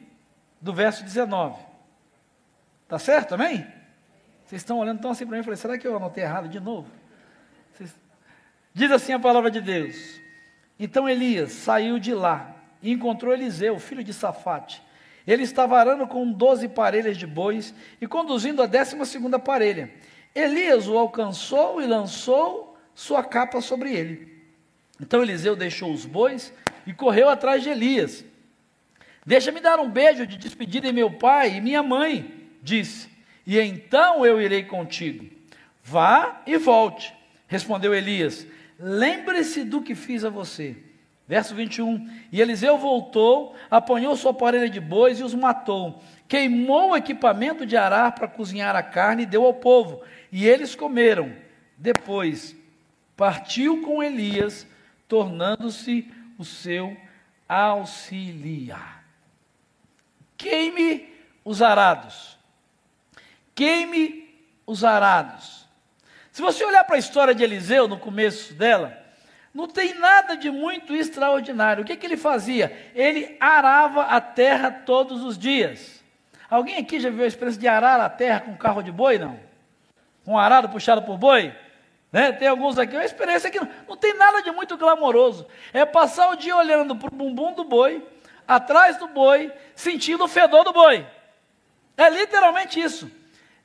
do 0.60 0.73
verso 0.73 1.04
19. 1.04 1.63
Tá 2.88 2.97
certo, 2.97 3.36
amém? 3.36 3.67
Vocês 4.45 4.62
estão 4.63 4.80
olhando 4.80 4.99
tão 4.99 5.12
assim 5.12 5.27
para 5.27 5.34
mim, 5.34 5.41
eu 5.41 5.43
falei, 5.43 5.58
será 5.58 5.77
que 5.77 5.86
eu 5.86 5.95
anotei 5.95 6.23
errado 6.23 6.49
de 6.49 6.60
novo? 6.60 6.89
Vocês... 7.71 7.95
Diz 8.73 8.89
assim 8.89 9.13
a 9.13 9.19
palavra 9.19 9.51
de 9.51 9.62
Deus. 9.62 10.20
Então 10.81 11.07
Elias 11.07 11.51
saiu 11.51 11.99
de 11.99 12.11
lá 12.11 12.55
e 12.81 12.91
encontrou 12.91 13.31
Eliseu, 13.31 13.77
filho 13.77 14.03
de 14.03 14.11
Safate. 14.11 14.81
Ele 15.27 15.43
estava 15.43 15.77
arando 15.77 16.07
com 16.07 16.31
doze 16.31 16.67
parelhas 16.67 17.17
de 17.17 17.27
bois 17.27 17.71
e 18.01 18.07
conduzindo 18.07 18.63
a 18.63 18.65
décima 18.65 19.05
segunda 19.05 19.37
parelha. 19.37 19.93
Elias 20.33 20.87
o 20.87 20.97
alcançou 20.97 21.79
e 21.79 21.85
lançou 21.85 22.75
sua 22.95 23.23
capa 23.23 23.61
sobre 23.61 23.93
ele. 23.93 24.41
Então 24.99 25.21
Eliseu 25.21 25.55
deixou 25.55 25.93
os 25.93 26.03
bois 26.03 26.51
e 26.87 26.93
correu 26.93 27.29
atrás 27.29 27.61
de 27.61 27.69
Elias. 27.69 28.25
Deixa-me 29.23 29.59
dar 29.59 29.79
um 29.79 29.87
beijo 29.87 30.25
de 30.25 30.35
despedida 30.35 30.87
em 30.87 30.93
meu 30.93 31.11
pai 31.11 31.57
e 31.57 31.61
minha 31.61 31.83
mãe, 31.83 32.49
disse, 32.59 33.07
e 33.45 33.59
então 33.59 34.25
eu 34.25 34.41
irei 34.41 34.63
contigo. 34.63 35.29
Vá 35.83 36.41
e 36.47 36.57
volte, 36.57 37.13
respondeu 37.47 37.93
Elias. 37.93 38.47
Lembre-se 38.81 39.63
do 39.63 39.81
que 39.81 39.93
fiz 39.93 40.25
a 40.25 40.29
você. 40.29 40.75
Verso 41.27 41.53
21. 41.53 42.09
E 42.31 42.41
Eliseu 42.41 42.77
voltou, 42.77 43.55
apanhou 43.69 44.15
sua 44.17 44.33
parelha 44.33 44.69
de 44.69 44.79
bois 44.79 45.19
e 45.19 45.23
os 45.23 45.35
matou. 45.35 46.01
Queimou 46.27 46.91
o 46.91 46.97
equipamento 46.97 47.65
de 47.65 47.77
arar 47.77 48.13
para 48.13 48.27
cozinhar 48.27 48.75
a 48.75 48.81
carne 48.81 49.23
e 49.23 49.27
deu 49.27 49.45
ao 49.45 49.53
povo. 49.53 50.01
E 50.31 50.47
eles 50.47 50.75
comeram. 50.75 51.33
Depois 51.77 52.55
partiu 53.15 53.81
com 53.81 54.01
Elias, 54.01 54.67
tornando-se 55.07 56.11
o 56.37 56.43
seu 56.43 56.97
auxiliar. 57.47 59.05
Queime 60.35 61.07
os 61.45 61.61
arados. 61.61 62.37
Queime 63.53 64.27
os 64.65 64.83
arados. 64.83 65.61
Se 66.31 66.41
você 66.41 66.63
olhar 66.63 66.83
para 66.85 66.95
a 66.95 66.99
história 66.99 67.35
de 67.35 67.43
Eliseu, 67.43 67.87
no 67.87 67.99
começo 67.99 68.53
dela, 68.53 68.97
não 69.53 69.67
tem 69.67 69.93
nada 69.95 70.35
de 70.35 70.49
muito 70.49 70.95
extraordinário. 70.95 71.83
O 71.83 71.85
que, 71.85 71.97
que 71.97 72.05
ele 72.05 72.15
fazia? 72.15 72.91
Ele 72.95 73.35
arava 73.39 74.03
a 74.03 74.21
terra 74.21 74.71
todos 74.71 75.23
os 75.23 75.37
dias. 75.37 76.01
Alguém 76.49 76.77
aqui 76.77 76.99
já 77.01 77.09
viu 77.09 77.25
a 77.25 77.27
experiência 77.27 77.59
de 77.59 77.67
arar 77.67 77.99
a 77.99 78.09
terra 78.09 78.41
com 78.41 78.55
carro 78.55 78.81
de 78.81 78.91
boi? 78.91 79.17
Não? 79.17 79.37
Com 80.23 80.33
um 80.33 80.37
arado 80.37 80.69
puxado 80.69 81.01
por 81.01 81.17
boi? 81.17 81.53
Né? 82.13 82.31
Tem 82.31 82.47
alguns 82.47 82.77
aqui, 82.77 82.95
uma 82.95 83.03
experiência 83.03 83.49
que 83.49 83.59
não, 83.59 83.67
não 83.89 83.97
tem 83.97 84.13
nada 84.13 84.41
de 84.41 84.51
muito 84.51 84.77
glamouroso. 84.77 85.45
É 85.73 85.85
passar 85.85 86.29
o 86.29 86.35
dia 86.35 86.55
olhando 86.55 86.95
para 86.95 87.07
o 87.07 87.15
bumbum 87.15 87.53
do 87.53 87.65
boi, 87.65 88.05
atrás 88.47 88.95
do 88.97 89.07
boi, 89.07 89.51
sentindo 89.75 90.23
o 90.23 90.29
fedor 90.29 90.63
do 90.63 90.71
boi. 90.71 91.05
É 91.97 92.09
literalmente 92.09 92.79
isso. 92.79 93.11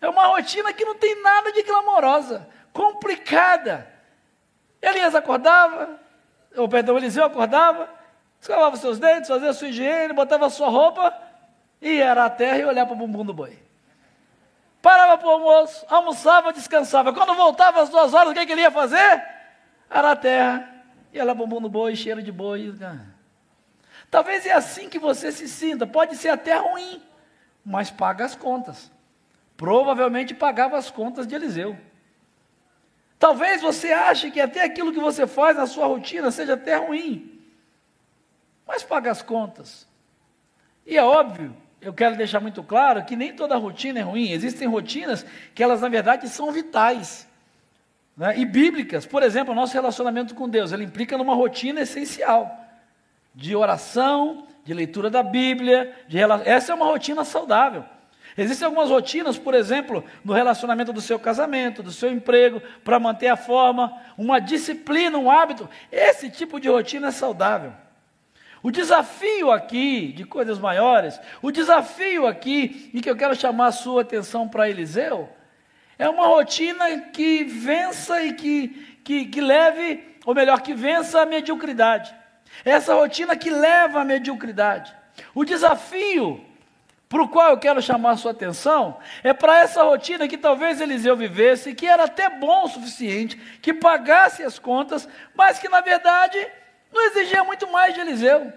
É 0.01 0.09
uma 0.09 0.27
rotina 0.27 0.73
que 0.73 0.85
não 0.85 0.95
tem 0.95 1.21
nada 1.23 1.53
de 1.53 1.63
glamourosa, 1.63 2.49
complicada. 2.73 3.91
Elias 4.81 5.15
acordava, 5.15 5.99
ou 6.57 6.69
perdão, 6.69 6.97
Eliseu 6.97 7.25
acordava, 7.25 7.89
escovava 8.41 8.77
seus 8.77 8.99
dentes, 8.99 9.29
fazia 9.29 9.53
sua 9.53 9.69
higiene, 9.69 10.13
botava 10.13 10.49
sua 10.51 10.69
roupa, 10.69 11.15
e 11.81 11.99
era 12.01 12.25
a 12.25 12.31
terra 12.31 12.59
e 12.59 12.65
olhava 12.65 12.89
para 12.89 12.95
o 12.95 13.07
bumbum 13.07 13.25
do 13.25 13.35
boi. 13.35 13.59
Parava 14.83 15.19
para 15.19 15.27
o 15.27 15.31
almoço, 15.31 15.85
almoçava, 15.89 16.53
descansava. 16.53 17.13
Quando 17.13 17.35
voltava 17.35 17.83
às 17.83 17.89
duas 17.89 18.15
horas, 18.15 18.31
o 18.31 18.35
que, 18.35 18.47
que 18.47 18.53
ele 18.53 18.61
ia 18.61 18.71
fazer? 18.71 19.25
Era 19.91 20.13
a 20.13 20.17
terra, 20.17 20.69
ia 21.13 21.25
lá 21.25 21.35
bumbum 21.35 21.61
do 21.61 21.69
boi, 21.69 21.97
cheiro 21.97 22.23
de 22.23 22.31
boi. 22.31 22.73
Talvez 24.11 24.47
é 24.47 24.53
assim 24.53 24.89
que 24.89 24.99
você 24.99 25.33
se 25.33 25.49
sinta. 25.49 25.87
Pode 25.87 26.17
ser 26.17 26.29
até 26.29 26.57
ruim, 26.57 27.03
mas 27.65 27.91
paga 27.91 28.25
as 28.25 28.37
contas. 28.37 28.91
Provavelmente 29.57 30.35
pagava 30.35 30.77
as 30.77 30.91
contas 30.91 31.27
de 31.27 31.35
Eliseu. 31.35 31.77
Talvez 33.19 33.63
você 33.63 33.93
ache 33.93 34.31
que 34.31 34.41
até 34.41 34.63
aquilo 34.63 34.93
que 34.93 35.01
você 35.01 35.27
faz 35.27 35.57
na 35.57 35.67
sua 35.67 35.87
rotina 35.87 36.31
seja 36.31 36.55
até 36.55 36.77
ruim, 36.77 37.41
mas 38.67 38.83
paga 38.83 39.11
as 39.11 39.23
contas. 39.23 39.89
E 40.85 40.99
é 40.99 41.03
óbvio, 41.03 41.57
eu 41.81 41.95
quero 41.95 42.17
deixar 42.17 42.41
muito 42.41 42.63
claro 42.63 43.05
que 43.05 43.17
nem 43.17 43.35
toda 43.35 43.57
rotina 43.57 44.01
é 44.01 44.03
ruim. 44.03 44.31
Existem 44.31 44.69
rotinas 44.69 45.25
que 45.55 45.63
elas, 45.63 45.81
na 45.81 45.89
verdade, 45.89 46.29
são 46.29 46.53
vitais 46.53 47.27
né? 48.17 48.39
e 48.39 48.45
bíblicas. 48.45 49.07
Por 49.07 49.23
exemplo, 49.23 49.53
o 49.53 49.57
nosso 49.57 49.73
relacionamento 49.73 50.35
com 50.35 50.49
Deus, 50.49 50.73
ele 50.73 50.85
implica 50.85 51.17
numa 51.17 51.35
rotina 51.35 51.81
essencial 51.81 52.65
de 53.35 53.55
oração, 53.55 54.47
de 54.65 54.75
leitura 54.75 55.09
da 55.09 55.23
Bíblia. 55.23 55.95
De... 56.09 56.19
Essa 56.45 56.73
é 56.73 56.75
uma 56.75 56.87
rotina 56.87 57.25
saudável. 57.25 57.85
Existem 58.37 58.67
algumas 58.67 58.91
rotinas, 58.91 59.39
por 59.39 59.55
exemplo, 59.55 60.05
no 60.23 60.35
relacionamento 60.35 60.93
do 60.93 61.01
seu 61.01 61.19
casamento, 61.19 61.83
do 61.83 61.91
seu 61.91 62.11
emprego, 62.11 62.61
para 62.85 63.01
manter 63.01 63.29
a 63.29 63.37
forma, 63.37 63.97
uma 64.17 64.39
disciplina, 64.39 65.17
um 65.17 65.31
hábito. 65.31 65.69
Esse 65.91 66.29
tipo 66.29 66.61
de 66.61 66.69
rotina 66.69 67.09
é 67.09 67.13
saudável. 67.13 67.73
O 68.63 68.71
desafio 68.71 69.51
aqui 69.51 70.13
de 70.13 70.25
coisas 70.25 70.59
maiores, 70.59 71.19
o 71.41 71.51
desafio 71.51 72.27
aqui, 72.27 72.91
e 72.93 73.01
que 73.01 73.09
eu 73.09 73.17
quero 73.17 73.35
chamar 73.35 73.69
a 73.69 73.73
sua 73.73 74.03
atenção 74.03 74.49
para 74.49 74.69
Eliseu, 74.69 75.29
é 75.99 76.09
uma 76.09 76.27
rotina 76.27 77.01
que 77.13 77.45
vença 77.45 78.23
e 78.23 78.35
que, 78.35 78.69
que, 79.03 79.27
que 79.27 79.41
leve, 79.41 80.19
ou 80.27 80.35
melhor, 80.35 80.61
que 80.61 80.75
vença 80.75 81.23
a 81.23 81.27
mediocridade. 81.27 82.15
Essa 82.65 82.95
rotina 82.95 83.35
que 83.35 83.49
leva 83.49 84.01
à 84.01 84.05
mediocridade. 84.05 84.95
O 85.35 85.45
desafio 85.45 86.45
para 87.09 87.23
o 87.23 87.29
qual 87.29 87.51
eu 87.51 87.59
quero 87.59 87.81
chamar 87.81 88.13
a 88.13 88.17
sua 88.17 88.33
atenção, 88.33 88.99
é 89.23 89.33
para 89.33 89.61
essa 89.61 89.83
rotina 89.85 90.27
que 90.27 90.37
talvez 90.37 90.81
Eliseu 90.81 91.17
vivesse, 91.17 91.75
que 91.75 91.87
era 91.87 92.05
até 92.05 92.29
bom 92.29 92.65
o 92.65 92.69
suficiente, 92.69 93.37
que 93.63 93.73
pagasse 93.73 94.43
as 94.43 94.59
contas, 94.59 95.09
mas 95.35 95.59
que 95.59 95.69
na 95.69 95.81
verdade 95.81 96.45
não 96.93 97.01
exigia 97.07 97.45
muito 97.45 97.71
mais 97.71 97.95
de 97.95 98.01
Eliseu. 98.01 98.53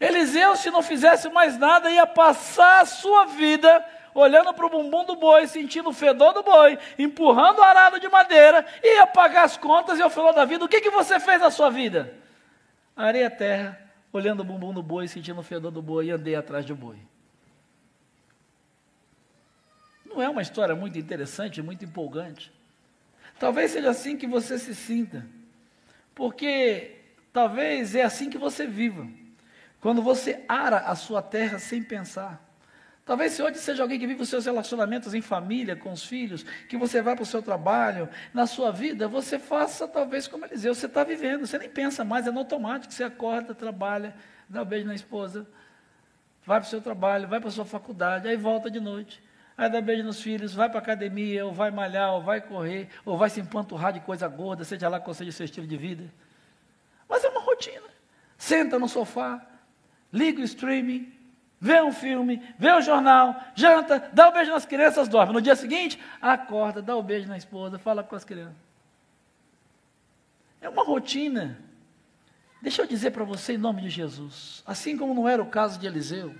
Eliseu, 0.00 0.56
se 0.56 0.70
não 0.70 0.82
fizesse 0.82 1.28
mais 1.28 1.58
nada, 1.58 1.90
ia 1.90 2.06
passar 2.06 2.80
a 2.80 2.86
sua 2.86 3.26
vida 3.26 3.84
olhando 4.14 4.52
para 4.52 4.66
o 4.66 4.70
bumbum 4.70 5.04
do 5.04 5.16
boi, 5.16 5.46
sentindo 5.46 5.90
o 5.90 5.92
fedor 5.92 6.32
do 6.32 6.42
boi, 6.42 6.78
empurrando 6.98 7.58
o 7.58 7.62
arado 7.62 8.00
de 8.00 8.08
madeira, 8.08 8.64
ia 8.82 9.06
pagar 9.06 9.44
as 9.44 9.56
contas 9.56 9.98
e 9.98 10.02
ao 10.02 10.10
final 10.10 10.32
da 10.32 10.44
vida, 10.44 10.64
o 10.64 10.68
que, 10.68 10.80
que 10.80 10.90
você 10.90 11.20
fez 11.20 11.40
na 11.40 11.50
sua 11.50 11.70
vida? 11.70 12.14
Areia 12.96 13.30
terra, 13.30 13.78
olhando 14.12 14.40
o 14.40 14.44
bumbum 14.44 14.72
do 14.72 14.82
boi, 14.82 15.08
sentindo 15.08 15.40
o 15.40 15.44
fedor 15.44 15.70
do 15.70 15.80
boi 15.80 16.06
e 16.06 16.10
andei 16.10 16.34
atrás 16.34 16.64
do 16.64 16.74
boi. 16.74 16.96
Não 20.12 20.20
é 20.20 20.28
uma 20.28 20.42
história 20.42 20.74
muito 20.74 20.98
interessante, 20.98 21.62
muito 21.62 21.84
empolgante. 21.86 22.52
Talvez 23.38 23.70
seja 23.70 23.90
assim 23.90 24.14
que 24.14 24.26
você 24.26 24.58
se 24.58 24.74
sinta, 24.74 25.26
porque 26.14 26.98
talvez 27.32 27.94
é 27.94 28.02
assim 28.02 28.28
que 28.28 28.36
você 28.36 28.66
viva, 28.66 29.08
quando 29.80 30.02
você 30.02 30.44
ara 30.46 30.78
a 30.80 30.94
sua 30.94 31.22
terra 31.22 31.58
sem 31.58 31.82
pensar. 31.82 32.46
Talvez 33.06 33.32
se 33.32 33.42
hoje 33.42 33.58
seja 33.58 33.82
alguém 33.82 33.98
que 33.98 34.06
vive 34.06 34.22
os 34.22 34.28
seus 34.28 34.44
relacionamentos 34.44 35.12
em 35.14 35.22
família, 35.22 35.74
com 35.74 35.90
os 35.90 36.04
filhos, 36.04 36.44
que 36.68 36.76
você 36.76 37.00
vai 37.00 37.16
para 37.16 37.22
o 37.22 37.26
seu 37.26 37.42
trabalho, 37.42 38.08
na 38.32 38.46
sua 38.46 38.70
vida, 38.70 39.08
você 39.08 39.38
faça 39.38 39.88
talvez 39.88 40.28
como 40.28 40.44
Eliseu, 40.44 40.74
você 40.74 40.86
está 40.86 41.02
vivendo, 41.02 41.46
você 41.46 41.58
nem 41.58 41.70
pensa 41.70 42.04
mais, 42.04 42.26
é 42.26 42.30
no 42.30 42.38
automático, 42.38 42.92
você 42.92 43.02
acorda, 43.02 43.54
trabalha, 43.54 44.14
dá 44.48 44.62
um 44.62 44.64
beijo 44.64 44.86
na 44.86 44.94
esposa, 44.94 45.48
vai 46.44 46.60
para 46.60 46.66
o 46.66 46.70
seu 46.70 46.80
trabalho, 46.80 47.26
vai 47.26 47.40
para 47.40 47.48
a 47.48 47.52
sua 47.52 47.64
faculdade, 47.64 48.28
aí 48.28 48.36
volta 48.36 48.70
de 48.70 48.78
noite 48.78 49.20
aí 49.56 49.70
dá 49.70 49.80
beijo 49.80 50.02
nos 50.02 50.20
filhos, 50.20 50.54
vai 50.54 50.68
para 50.68 50.78
a 50.78 50.82
academia, 50.82 51.44
ou 51.44 51.52
vai 51.52 51.70
malhar, 51.70 52.12
ou 52.12 52.22
vai 52.22 52.40
correr, 52.40 52.88
ou 53.04 53.16
vai 53.16 53.30
se 53.30 53.40
empanturrar 53.40 53.92
de 53.92 54.00
coisa 54.00 54.26
gorda, 54.28 54.64
seja 54.64 54.88
lá 54.88 54.98
qual 55.00 55.14
seja 55.14 55.30
o 55.30 55.32
seu 55.32 55.44
estilo 55.44 55.66
de 55.66 55.76
vida. 55.76 56.04
Mas 57.08 57.24
é 57.24 57.28
uma 57.28 57.40
rotina. 57.40 57.86
Senta 58.38 58.78
no 58.78 58.88
sofá, 58.88 59.44
liga 60.12 60.40
o 60.40 60.44
streaming, 60.44 61.12
vê 61.60 61.80
um 61.80 61.92
filme, 61.92 62.42
vê 62.58 62.72
o 62.72 62.80
jornal, 62.80 63.40
janta, 63.54 64.10
dá 64.12 64.28
um 64.28 64.32
beijo 64.32 64.50
nas 64.50 64.66
crianças, 64.66 65.06
dorme. 65.08 65.32
No 65.32 65.40
dia 65.40 65.54
seguinte, 65.54 65.98
acorda, 66.20 66.82
dá 66.82 66.96
um 66.96 67.02
beijo 67.02 67.28
na 67.28 67.36
esposa, 67.36 67.78
fala 67.78 68.02
com 68.02 68.16
as 68.16 68.24
crianças. 68.24 68.56
É 70.60 70.68
uma 70.68 70.84
rotina. 70.84 71.58
Deixa 72.60 72.82
eu 72.82 72.86
dizer 72.86 73.10
para 73.10 73.24
você 73.24 73.54
em 73.54 73.58
nome 73.58 73.82
de 73.82 73.90
Jesus, 73.90 74.62
assim 74.64 74.96
como 74.96 75.12
não 75.12 75.28
era 75.28 75.42
o 75.42 75.46
caso 75.46 75.78
de 75.78 75.86
Eliseu, 75.86 76.34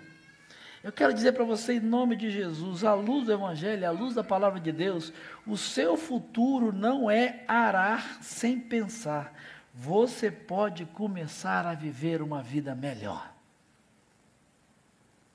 eu 0.83 0.91
quero 0.91 1.15
dizer 1.15 1.33
para 1.33 1.45
você, 1.45 1.75
em 1.75 1.81
nome 1.81 2.17
de 2.17 2.29
Jesus, 2.29 2.83
à 2.83 2.93
luz 2.93 3.27
do 3.27 3.33
Evangelho, 3.33 3.87
à 3.87 3.93
luz 3.93 4.15
da 4.15 4.25
palavra 4.25 4.59
de 4.59 4.73
Deus, 4.73 5.13
o 5.47 5.57
seu 5.57 5.97
futuro 5.97 6.73
não 6.73 7.09
é 7.09 7.45
arar 7.47 8.21
sem 8.21 8.59
pensar. 8.59 9.33
Você 9.73 10.29
pode 10.29 10.85
começar 10.87 11.67
a 11.67 11.75
viver 11.75 12.21
uma 12.21 12.43
vida 12.43 12.75
melhor. 12.75 13.33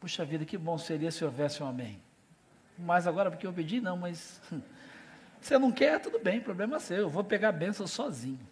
Puxa 0.01 0.25
vida, 0.25 0.43
que 0.43 0.57
bom 0.57 0.77
seria 0.77 1.11
se 1.11 1.23
houvesse 1.23 1.63
um 1.63 1.67
amém. 1.67 1.97
Mas 2.77 3.07
agora, 3.07 3.31
porque 3.31 3.47
eu 3.47 3.53
pedi, 3.53 3.79
não, 3.79 3.95
mas 3.95 4.41
você 5.39 5.57
não 5.57 5.71
quer, 5.71 5.97
tudo 6.01 6.19
bem, 6.19 6.41
problema 6.41 6.77
seu. 6.77 6.97
Eu 6.97 7.09
vou 7.09 7.23
pegar 7.23 7.49
a 7.49 7.53
bênção 7.53 7.87
sozinho. 7.87 8.45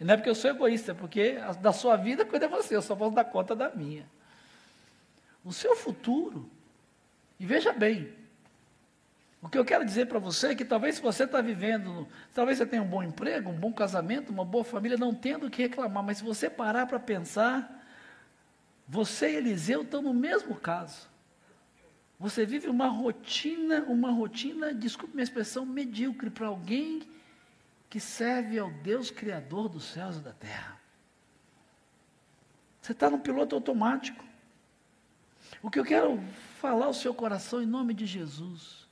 E 0.00 0.04
não 0.04 0.14
é 0.14 0.16
porque 0.16 0.28
eu 0.28 0.34
sou 0.34 0.50
egoísta, 0.50 0.90
é 0.90 0.94
porque 0.94 1.38
da 1.62 1.72
sua 1.72 1.96
vida 1.96 2.24
cuida 2.24 2.48
você, 2.48 2.74
eu 2.74 2.82
só 2.82 2.96
posso 2.96 3.14
dar 3.14 3.24
conta 3.24 3.54
da 3.54 3.70
minha 3.70 4.04
o 5.44 5.52
seu 5.52 5.76
futuro. 5.76 6.50
E 7.38 7.46
veja 7.46 7.72
bem, 7.72 8.12
O 9.42 9.48
que 9.48 9.56
eu 9.56 9.64
quero 9.64 9.84
dizer 9.84 10.06
para 10.06 10.18
você 10.18 10.48
é 10.48 10.54
que 10.54 10.64
talvez 10.64 10.96
se 10.96 11.02
você 11.02 11.24
está 11.24 11.40
vivendo, 11.40 12.06
talvez 12.34 12.58
você 12.58 12.66
tenha 12.66 12.82
um 12.82 12.86
bom 12.86 13.02
emprego, 13.02 13.48
um 13.48 13.58
bom 13.58 13.72
casamento, 13.72 14.30
uma 14.30 14.44
boa 14.44 14.62
família, 14.62 14.98
não 14.98 15.14
tendo 15.14 15.46
o 15.46 15.50
que 15.50 15.62
reclamar, 15.62 16.04
mas 16.04 16.18
se 16.18 16.24
você 16.24 16.50
parar 16.50 16.86
para 16.86 17.00
pensar, 17.00 17.86
você 18.86 19.32
e 19.32 19.36
Eliseu 19.36 19.82
estão 19.82 20.02
no 20.02 20.12
mesmo 20.12 20.54
caso. 20.56 21.08
Você 22.18 22.44
vive 22.44 22.68
uma 22.68 22.88
rotina, 22.88 23.82
uma 23.84 24.10
rotina, 24.10 24.74
desculpe 24.74 25.14
minha 25.14 25.24
expressão, 25.24 25.64
medíocre 25.64 26.28
para 26.28 26.48
alguém 26.48 27.00
que 27.88 27.98
serve 27.98 28.58
ao 28.58 28.70
Deus 28.70 29.10
Criador 29.10 29.70
dos 29.70 29.84
céus 29.84 30.18
e 30.18 30.20
da 30.20 30.32
terra. 30.32 30.78
Você 32.82 32.92
está 32.92 33.08
no 33.08 33.18
piloto 33.18 33.54
automático. 33.54 34.22
O 35.62 35.70
que 35.70 35.78
eu 35.78 35.84
quero 35.84 36.20
falar 36.60 36.86
ao 36.86 36.94
seu 36.94 37.14
coração 37.14 37.62
em 37.62 37.66
nome 37.66 37.94
de 37.94 38.06
Jesus. 38.06 38.88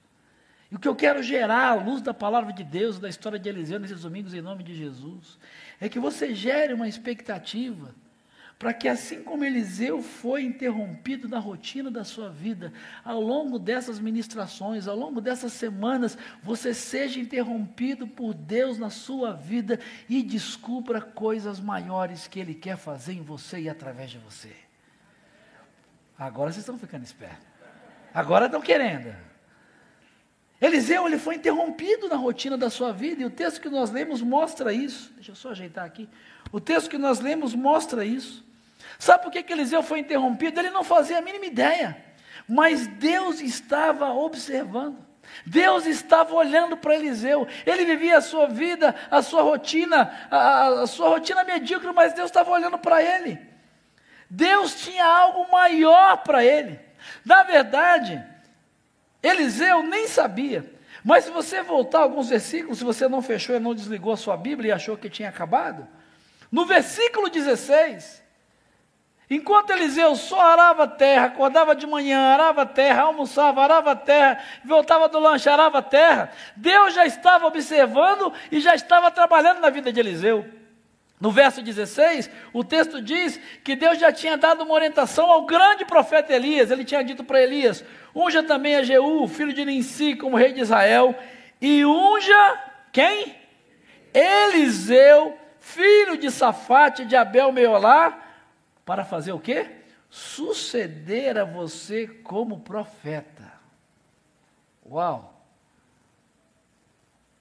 E 0.70 0.76
o 0.76 0.78
que 0.78 0.88
eu 0.88 0.94
quero 0.94 1.22
gerar 1.22 1.68
à 1.68 1.74
luz 1.74 2.02
da 2.02 2.12
palavra 2.12 2.52
de 2.52 2.64
Deus, 2.64 2.98
da 2.98 3.09
história 3.09 3.38
de 3.38 3.48
Eliseu 3.48 3.78
nesses 3.78 4.02
domingos, 4.02 4.35
em 4.35 4.40
nome 4.40 4.62
de 4.62 4.74
Jesus, 4.74 5.38
é 5.81 5.88
que 5.88 5.98
você 5.98 6.35
gere 6.35 6.74
uma 6.74 6.88
expectativa 6.88 7.94
para 8.59 8.74
que 8.74 8.88
assim 8.88 9.22
como 9.22 9.44
Eliseu 9.44 10.02
foi 10.02 10.42
interrompido 10.42 11.28
na 11.28 11.38
rotina 11.38 11.90
da 11.90 12.02
sua 12.02 12.28
vida, 12.28 12.72
ao 13.04 13.20
longo 13.20 13.57
dessas 13.57 14.00
ministrações, 14.00 14.88
ao 14.88 14.96
longo 14.96 15.20
dessas 15.20 15.52
semanas, 15.52 16.18
você 16.42 16.74
seja 16.74 17.20
interrompido 17.20 18.07
por 18.09 18.35
Deus 18.35 18.76
na 18.76 18.90
sua 18.90 19.33
vida 19.33 19.78
e 20.09 20.24
descubra 20.24 21.00
coisas 21.00 21.61
maiores 21.61 22.26
que 22.26 22.40
Ele 22.40 22.54
quer 22.54 22.76
fazer 22.76 23.12
em 23.12 23.22
você 23.22 23.61
e 23.61 23.68
através 23.68 24.11
de 24.11 24.18
você. 24.18 24.67
Agora 26.18 26.50
vocês 26.50 26.62
estão 26.62 26.78
ficando 26.78 27.04
espertos. 27.04 27.46
Agora 28.12 28.46
estão 28.46 28.61
querendo. 28.61 29.14
Eliseu 30.61 31.07
ele 31.07 31.18
foi 31.18 31.37
interrompido 31.37 32.09
na 32.09 32.16
rotina 32.16 32.59
da 32.59 32.68
sua 32.68 32.92
vida 32.92 33.22
e 33.22 33.24
o 33.24 33.31
texto 33.31 33.61
que 33.61 33.68
nós 33.68 33.90
lemos 33.90 34.20
mostra 34.20 34.72
isso. 34.72 35.12
Deixa 35.14 35.31
eu 35.31 35.37
só 35.37 35.50
ajeitar 35.50 35.85
aqui. 35.85 36.09
O 36.50 36.59
texto 36.61 36.90
que 36.90 36.98
nós 36.98 37.20
lemos 37.20 37.54
mostra 37.54 38.04
isso. 38.04 38.44
Sabe 38.98 39.22
por 39.22 39.31
que, 39.31 39.42
que 39.42 39.52
Eliseu 39.52 39.83
foi 39.83 40.00
interrompido? 40.00 40.59
Ele 40.59 40.70
não 40.70 40.83
fazia 40.83 41.18
a 41.18 41.22
mínima 41.22 41.46
ideia, 41.46 41.96
mas 42.48 42.88
Deus 42.88 43.40
estava 43.40 44.12
observando. 44.12 45.07
Deus 45.46 45.87
estava 45.87 46.35
olhando 46.35 46.76
para 46.76 46.94
Eliseu, 46.94 47.46
ele 47.66 47.85
vivia 47.85 48.16
a 48.16 48.20
sua 48.20 48.46
vida, 48.46 48.94
a 49.11 49.20
sua 49.20 49.42
rotina, 49.42 50.11
a, 50.31 50.68
a 50.83 50.87
sua 50.87 51.11
rotina 51.11 51.44
medíocre, 51.44 51.92
mas 51.92 52.14
Deus 52.14 52.31
estava 52.31 52.50
olhando 52.50 52.78
para 52.78 53.02
ele. 53.02 53.38
Deus 54.29 54.75
tinha 54.83 55.05
algo 55.05 55.51
maior 55.51 56.19
para 56.19 56.45
ele. 56.45 56.79
Na 57.25 57.43
verdade, 57.43 58.23
Eliseu 59.23 59.83
nem 59.83 60.07
sabia, 60.07 60.71
mas 61.05 61.25
se 61.25 61.31
você 61.31 61.62
voltar 61.62 62.01
alguns 62.01 62.29
versículos, 62.29 62.79
se 62.79 62.85
você 62.85 63.09
não 63.09 63.23
fechou 63.23 63.57
e 63.57 63.61
não 63.61 63.75
desligou 63.75 64.12
a 64.12 64.17
sua 64.17 64.37
Bíblia 64.37 64.71
e 64.71 64.73
achou 64.73 64.97
que 64.97 65.09
tinha 65.09 65.29
acabado, 65.29 65.87
no 66.51 66.64
versículo 66.67 67.29
16, 67.29 68.23
Enquanto 69.31 69.71
Eliseu 69.71 70.17
só 70.17 70.41
arava 70.41 70.85
a 70.85 70.88
terra, 70.88 71.27
acordava 71.27 71.77
de 71.77 71.87
manhã, 71.87 72.33
arava 72.33 72.62
a 72.62 72.67
terra, 72.67 73.03
almoçava, 73.03 73.62
arava 73.62 73.91
a 73.91 73.97
terra, 73.97 74.43
voltava 74.64 75.07
do 75.07 75.19
lanche, 75.19 75.51
arava 75.51 75.79
a 75.79 75.83
terra, 75.83 76.33
Deus 76.57 76.95
já 76.95 77.05
estava 77.05 77.47
observando 77.47 78.33
e 78.51 78.59
já 78.59 78.75
estava 78.75 79.11
trabalhando 79.11 79.61
na 79.61 79.69
vida 79.69 79.93
de 79.93 80.01
Eliseu. 80.01 80.47
No 81.20 81.33
verso 81.33 81.61
16, 81.61 82.31
o 82.52 82.62
texto 82.62 83.02
diz 83.02 83.40
que 83.64 83.74
Deus 83.74 83.98
já 83.98 84.12
tinha 84.12 84.37
dado 84.37 84.62
uma 84.62 84.74
orientação 84.74 85.28
ao 85.31 85.44
grande 85.46 85.85
profeta 85.85 86.33
Elias. 86.33 86.70
Ele 86.70 86.85
tinha 86.85 87.02
dito 87.02 87.24
para 87.24 87.42
Elias: 87.42 87.85
unja 88.14 88.42
também 88.42 88.76
a 88.76 88.85
Jeú, 88.85 89.26
filho 89.26 89.52
de 89.52 89.64
Ninsi, 89.64 90.14
como 90.14 90.37
rei 90.37 90.52
de 90.52 90.61
Israel, 90.61 91.14
e 91.61 91.85
unja 91.85 92.62
quem? 92.92 93.37
Eliseu, 94.14 95.37
filho 95.59 96.16
de 96.16 96.31
Safate 96.31 97.04
de 97.04 97.16
Abel 97.16 97.50
Meolá, 97.50 98.16
para 98.85 99.04
fazer 99.04 99.33
o 99.33 99.40
quê? 99.40 99.66
Suceder 100.09 101.37
a 101.37 101.44
você 101.44 102.07
como 102.07 102.61
profeta. 102.61 103.52
Uau! 104.88 105.35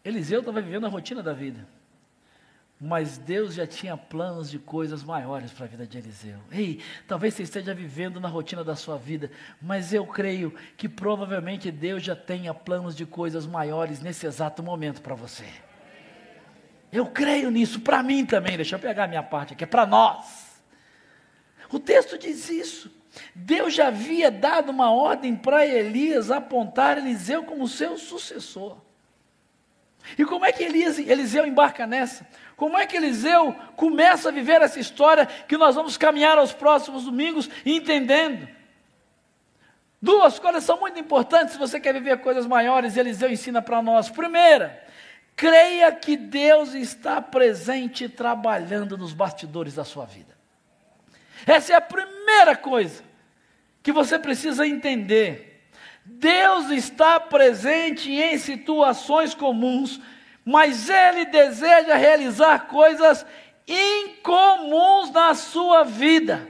Eliseu 0.03 0.39
estava 0.39 0.61
vivendo 0.61 0.85
a 0.85 0.89
rotina 0.89 1.21
da 1.21 1.33
vida. 1.33 1.76
Mas 2.79 3.17
Deus 3.17 3.55
já 3.55 3.65
tinha 3.65 3.97
planos 3.97 4.51
de 4.51 4.59
coisas 4.59 5.03
maiores 5.03 5.51
para 5.51 5.65
a 5.65 5.67
vida 5.67 5.87
de 5.87 5.97
Eliseu. 5.97 6.37
Ei, 6.51 6.79
talvez 7.07 7.33
você 7.33 7.41
esteja 7.41 7.73
vivendo 7.73 8.19
na 8.19 8.27
rotina 8.27 8.63
da 8.63 8.75
sua 8.75 8.97
vida, 8.97 9.31
mas 9.59 9.93
eu 9.93 10.05
creio 10.05 10.53
que 10.75 10.87
provavelmente 10.87 11.71
Deus 11.71 12.03
já 12.03 12.15
tenha 12.15 12.53
planos 12.53 12.95
de 12.95 13.03
coisas 13.05 13.47
maiores 13.47 13.99
nesse 13.99 14.27
exato 14.27 14.61
momento 14.61 15.01
para 15.01 15.15
você. 15.15 15.45
Eu 16.91 17.07
creio 17.07 17.49
nisso, 17.49 17.81
para 17.81 18.03
mim 18.03 18.25
também. 18.25 18.55
Deixa 18.55 18.75
eu 18.75 18.79
pegar 18.79 19.05
a 19.05 19.07
minha 19.07 19.23
parte 19.23 19.53
aqui, 19.53 19.63
é 19.63 19.67
para 19.67 19.85
nós. 19.85 20.61
O 21.71 21.79
texto 21.79 22.17
diz 22.17 22.47
isso. 22.49 22.91
Deus 23.33 23.73
já 23.73 23.87
havia 23.87 24.29
dado 24.29 24.69
uma 24.69 24.91
ordem 24.91 25.35
para 25.35 25.65
Elias 25.65 26.29
apontar 26.29 26.99
Eliseu 26.99 27.43
como 27.43 27.67
seu 27.67 27.97
sucessor. 27.97 28.77
E 30.17 30.25
como 30.25 30.45
é 30.45 30.51
que 30.51 30.63
Eliseu 30.63 31.45
embarca 31.45 31.87
nessa? 31.87 32.27
Como 32.55 32.77
é 32.77 32.85
que 32.85 32.97
Eliseu 32.97 33.55
começa 33.75 34.29
a 34.29 34.31
viver 34.31 34.61
essa 34.61 34.79
história 34.79 35.25
que 35.25 35.57
nós 35.57 35.75
vamos 35.75 35.97
caminhar 35.97 36.37
aos 36.37 36.53
próximos 36.53 37.05
domingos 37.05 37.49
entendendo? 37.65 38.47
Duas 40.01 40.37
coisas 40.37 40.63
são 40.63 40.79
muito 40.79 40.99
importantes 40.99 41.53
se 41.53 41.59
você 41.59 41.79
quer 41.79 41.93
viver 41.93 42.19
coisas 42.19 42.45
maiores, 42.45 42.95
Eliseu 42.95 43.31
ensina 43.31 43.61
para 43.61 43.81
nós. 43.81 44.09
Primeira, 44.09 44.83
creia 45.35 45.91
que 45.91 46.15
Deus 46.15 46.73
está 46.73 47.21
presente 47.21 48.07
trabalhando 48.07 48.97
nos 48.97 49.13
bastidores 49.13 49.75
da 49.75 49.83
sua 49.83 50.05
vida. 50.05 50.37
Essa 51.45 51.73
é 51.73 51.75
a 51.75 51.81
primeira 51.81 52.55
coisa 52.55 53.03
que 53.83 53.91
você 53.91 54.19
precisa 54.19 54.67
entender. 54.67 55.46
Deus 56.09 56.69
está 56.71 57.19
presente 57.19 58.09
em 58.09 58.37
situações 58.37 59.33
comuns, 59.33 59.99
mas 60.43 60.89
Ele 60.89 61.25
deseja 61.25 61.95
realizar 61.95 62.67
coisas 62.67 63.25
incomuns 63.67 65.11
na 65.11 65.35
sua 65.35 65.83
vida. 65.83 66.47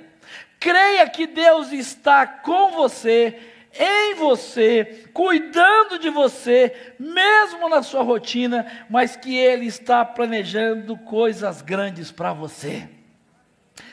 Creia 0.60 1.10
que 1.10 1.26
Deus 1.26 1.72
está 1.72 2.28
com 2.28 2.72
você, 2.72 3.40
em 3.80 4.14
você, 4.16 5.06
cuidando 5.12 5.98
de 5.98 6.12
você, 6.12 6.94
mesmo 7.00 7.68
na 7.68 7.82
sua 7.82 8.04
rotina, 8.04 8.86
mas 8.88 9.16
que 9.16 9.36
Ele 9.36 9.66
está 9.66 10.06
planejando 10.06 10.96
coisas 10.98 11.64
grandes 11.64 12.12
para 12.12 12.32
você. 12.32 12.88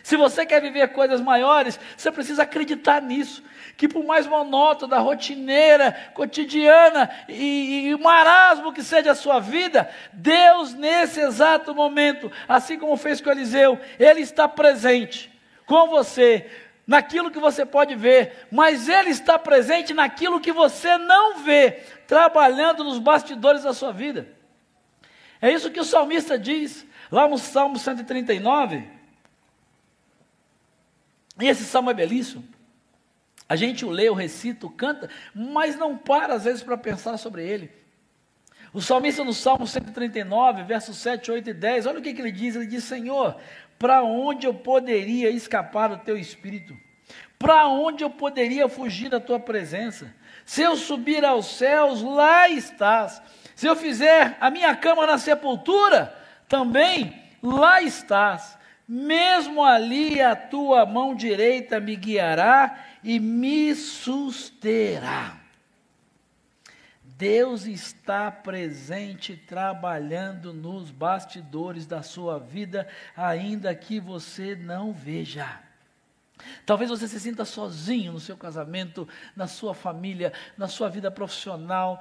Se 0.03 0.17
você 0.17 0.45
quer 0.45 0.61
viver 0.61 0.89
coisas 0.89 1.23
maiores, 1.23 1.81
você 1.97 2.13
precisa 2.13 2.43
acreditar 2.43 3.01
nisso. 3.01 3.43
Que 3.77 3.89
por 3.89 4.05
mais 4.05 4.27
monótona, 4.27 4.99
rotineira, 4.99 5.93
cotidiana 6.15 7.11
e, 7.29 7.89
e 7.89 7.97
marasmo 7.97 8.73
que 8.73 8.83
seja 8.83 9.13
a 9.13 9.17
sua 9.17 9.41
vida, 9.41 9.91
Deus, 10.13 10.75
nesse 10.75 11.21
exato 11.21 11.75
momento, 11.75 12.31
assim 12.49 12.79
como 12.79 12.97
fez 12.97 13.21
com 13.21 13.31
Eliseu, 13.31 13.79
Ele 13.99 14.21
está 14.21 14.47
presente 14.47 15.33
com 15.67 15.89
você, 15.89 16.49
naquilo 16.87 17.31
que 17.31 17.39
você 17.39 17.65
pode 17.65 17.95
ver, 17.95 18.47
mas 18.51 18.89
Ele 18.89 19.11
está 19.11 19.39
presente 19.39 19.95
naquilo 19.95 20.41
que 20.41 20.53
você 20.53 20.97
não 20.99 21.39
vê, 21.39 21.83
trabalhando 22.07 22.85
nos 22.85 22.99
bastidores 22.99 23.63
da 23.63 23.73
sua 23.73 23.93
vida. 23.93 24.29
É 25.41 25.53
isso 25.53 25.71
que 25.71 25.81
o 25.81 25.85
salmista 25.85 26.39
diz, 26.39 26.87
lá 27.11 27.29
no 27.29 27.39
Salmo 27.39 27.79
139. 27.79 28.89
E 31.41 31.49
esse 31.49 31.65
salmo 31.65 31.91
é 31.91 31.95
belíssimo. 31.95 32.54
A 33.49 33.57
gente 33.57 33.85
o 33.85 33.91
lê, 33.91 34.09
o 34.09 34.15
recita, 34.15 34.67
o 34.67 34.71
canta, 34.71 35.09
mas 35.35 35.77
não 35.77 35.97
para 35.97 36.35
às 36.35 36.45
vezes 36.45 36.63
para 36.63 36.77
pensar 36.77 37.17
sobre 37.19 37.47
ele. 37.47 37.71
O 38.73 38.81
salmista 38.81 39.23
no 39.23 39.33
Salmo 39.33 39.67
139, 39.67 40.65
versos 40.65 40.97
7, 40.97 41.31
8 41.31 41.51
e 41.51 41.55
10, 41.55 41.87
olha 41.87 41.99
o 42.01 42.03
que, 42.03 42.13
que 42.13 42.21
ele 42.21 42.33
diz: 42.33 42.57
ele 42.57 42.67
diz, 42.67 42.85
Senhor, 42.85 43.37
para 43.79 44.03
onde 44.03 44.47
eu 44.47 44.55
poderia 44.55 45.31
escapar 45.31 45.89
do 45.89 45.99
teu 45.99 46.17
espírito? 46.17 46.77
Para 47.39 47.69
onde 47.69 48.03
eu 48.03 48.11
poderia 48.11 48.69
fugir 48.69 49.11
da 49.11 49.21
tua 49.21 49.39
presença? 49.39 50.13
Se 50.45 50.63
eu 50.63 50.77
subir 50.77 51.25
aos 51.25 51.47
céus, 51.47 52.03
lá 52.03 52.49
estás. 52.49 53.21
Se 53.55 53.67
eu 53.67 53.77
fizer 53.77 54.37
a 54.41 54.51
minha 54.51 54.75
cama 54.75 55.07
na 55.07 55.19
sepultura, 55.19 56.13
também 56.49 57.23
lá 57.43 57.83
estás. 57.83 58.59
Mesmo 58.89 59.65
ali 59.65 60.21
a 60.21 60.35
tua 60.35 60.85
mão 60.85 61.15
direita 61.15 61.81
me 61.81 61.97
guiará 61.97 62.77
e 63.05 63.21
me 63.21 63.75
susterá. 63.75 65.39
Deus 67.05 67.67
está 67.67 68.29
presente 68.31 69.37
trabalhando 69.37 70.53
nos 70.53 70.91
bastidores 70.91 71.87
da 71.87 72.03
sua 72.03 72.41
vida, 72.41 72.89
ainda 73.17 73.73
que 73.75 74.01
você 74.01 74.57
não 74.57 74.93
veja. 74.93 75.61
Talvez 76.67 76.91
você 76.91 77.07
se 77.07 77.21
sinta 77.21 77.45
sozinho 77.45 78.13
no 78.13 78.19
seu 78.19 78.37
casamento, 78.37 79.09
na 79.37 79.47
sua 79.47 79.73
família, 79.73 80.33
na 80.59 80.67
sua 80.67 80.89
vida 80.89 81.09
profissional, 81.09 82.01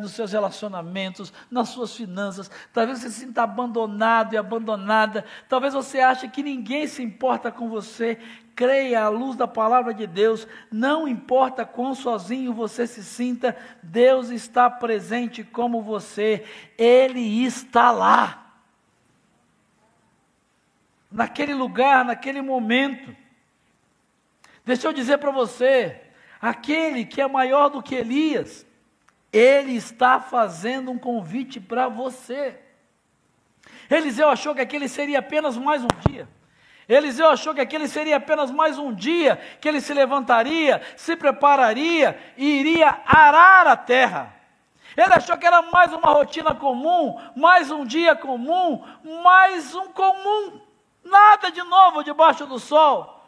nos 0.00 0.12
seus 0.12 0.32
relacionamentos, 0.32 1.32
nas 1.48 1.68
suas 1.68 1.94
finanças. 1.94 2.50
Talvez 2.72 2.98
você 2.98 3.10
se 3.10 3.20
sinta 3.20 3.44
abandonado 3.44 4.34
e 4.34 4.36
abandonada. 4.36 5.24
Talvez 5.48 5.72
você 5.74 6.00
ache 6.00 6.28
que 6.28 6.42
ninguém 6.42 6.88
se 6.88 7.02
importa 7.02 7.52
com 7.52 7.68
você. 7.68 8.18
Creia 8.58 9.04
à 9.04 9.08
luz 9.08 9.36
da 9.36 9.46
palavra 9.46 9.94
de 9.94 10.04
Deus. 10.04 10.44
Não 10.68 11.06
importa 11.06 11.64
quão 11.64 11.94
sozinho 11.94 12.52
você 12.52 12.88
se 12.88 13.04
sinta, 13.04 13.56
Deus 13.80 14.30
está 14.30 14.68
presente 14.68 15.44
como 15.44 15.80
você. 15.80 16.44
Ele 16.76 17.20
está 17.44 17.92
lá. 17.92 18.56
Naquele 21.08 21.54
lugar, 21.54 22.04
naquele 22.04 22.42
momento. 22.42 23.14
Deixa 24.64 24.88
eu 24.88 24.92
dizer 24.92 25.18
para 25.18 25.30
você: 25.30 26.00
aquele 26.40 27.04
que 27.04 27.20
é 27.20 27.28
maior 27.28 27.68
do 27.68 27.80
que 27.80 27.94
Elias, 27.94 28.66
ele 29.32 29.76
está 29.76 30.18
fazendo 30.18 30.90
um 30.90 30.98
convite 30.98 31.60
para 31.60 31.86
você. 31.86 32.58
Eliseu 33.88 34.28
achou 34.28 34.52
que 34.52 34.60
aquele 34.60 34.88
seria 34.88 35.20
apenas 35.20 35.56
mais 35.56 35.84
um 35.84 36.10
dia. 36.10 36.28
Eliseu 36.88 37.28
achou 37.28 37.54
que 37.54 37.60
aquele 37.60 37.86
seria 37.86 38.16
apenas 38.16 38.50
mais 38.50 38.78
um 38.78 38.94
dia 38.94 39.36
que 39.60 39.68
ele 39.68 39.80
se 39.80 39.92
levantaria, 39.92 40.80
se 40.96 41.14
prepararia 41.14 42.18
e 42.36 42.60
iria 42.60 43.02
arar 43.04 43.66
a 43.66 43.76
terra. 43.76 44.34
Ele 44.96 45.12
achou 45.12 45.36
que 45.36 45.46
era 45.46 45.60
mais 45.62 45.92
uma 45.92 46.10
rotina 46.12 46.54
comum, 46.54 47.20
mais 47.36 47.70
um 47.70 47.84
dia 47.84 48.16
comum, 48.16 48.82
mais 49.22 49.74
um 49.74 49.92
comum. 49.92 50.60
Nada 51.04 51.50
de 51.50 51.62
novo 51.62 52.02
debaixo 52.02 52.46
do 52.46 52.58
sol. 52.58 53.22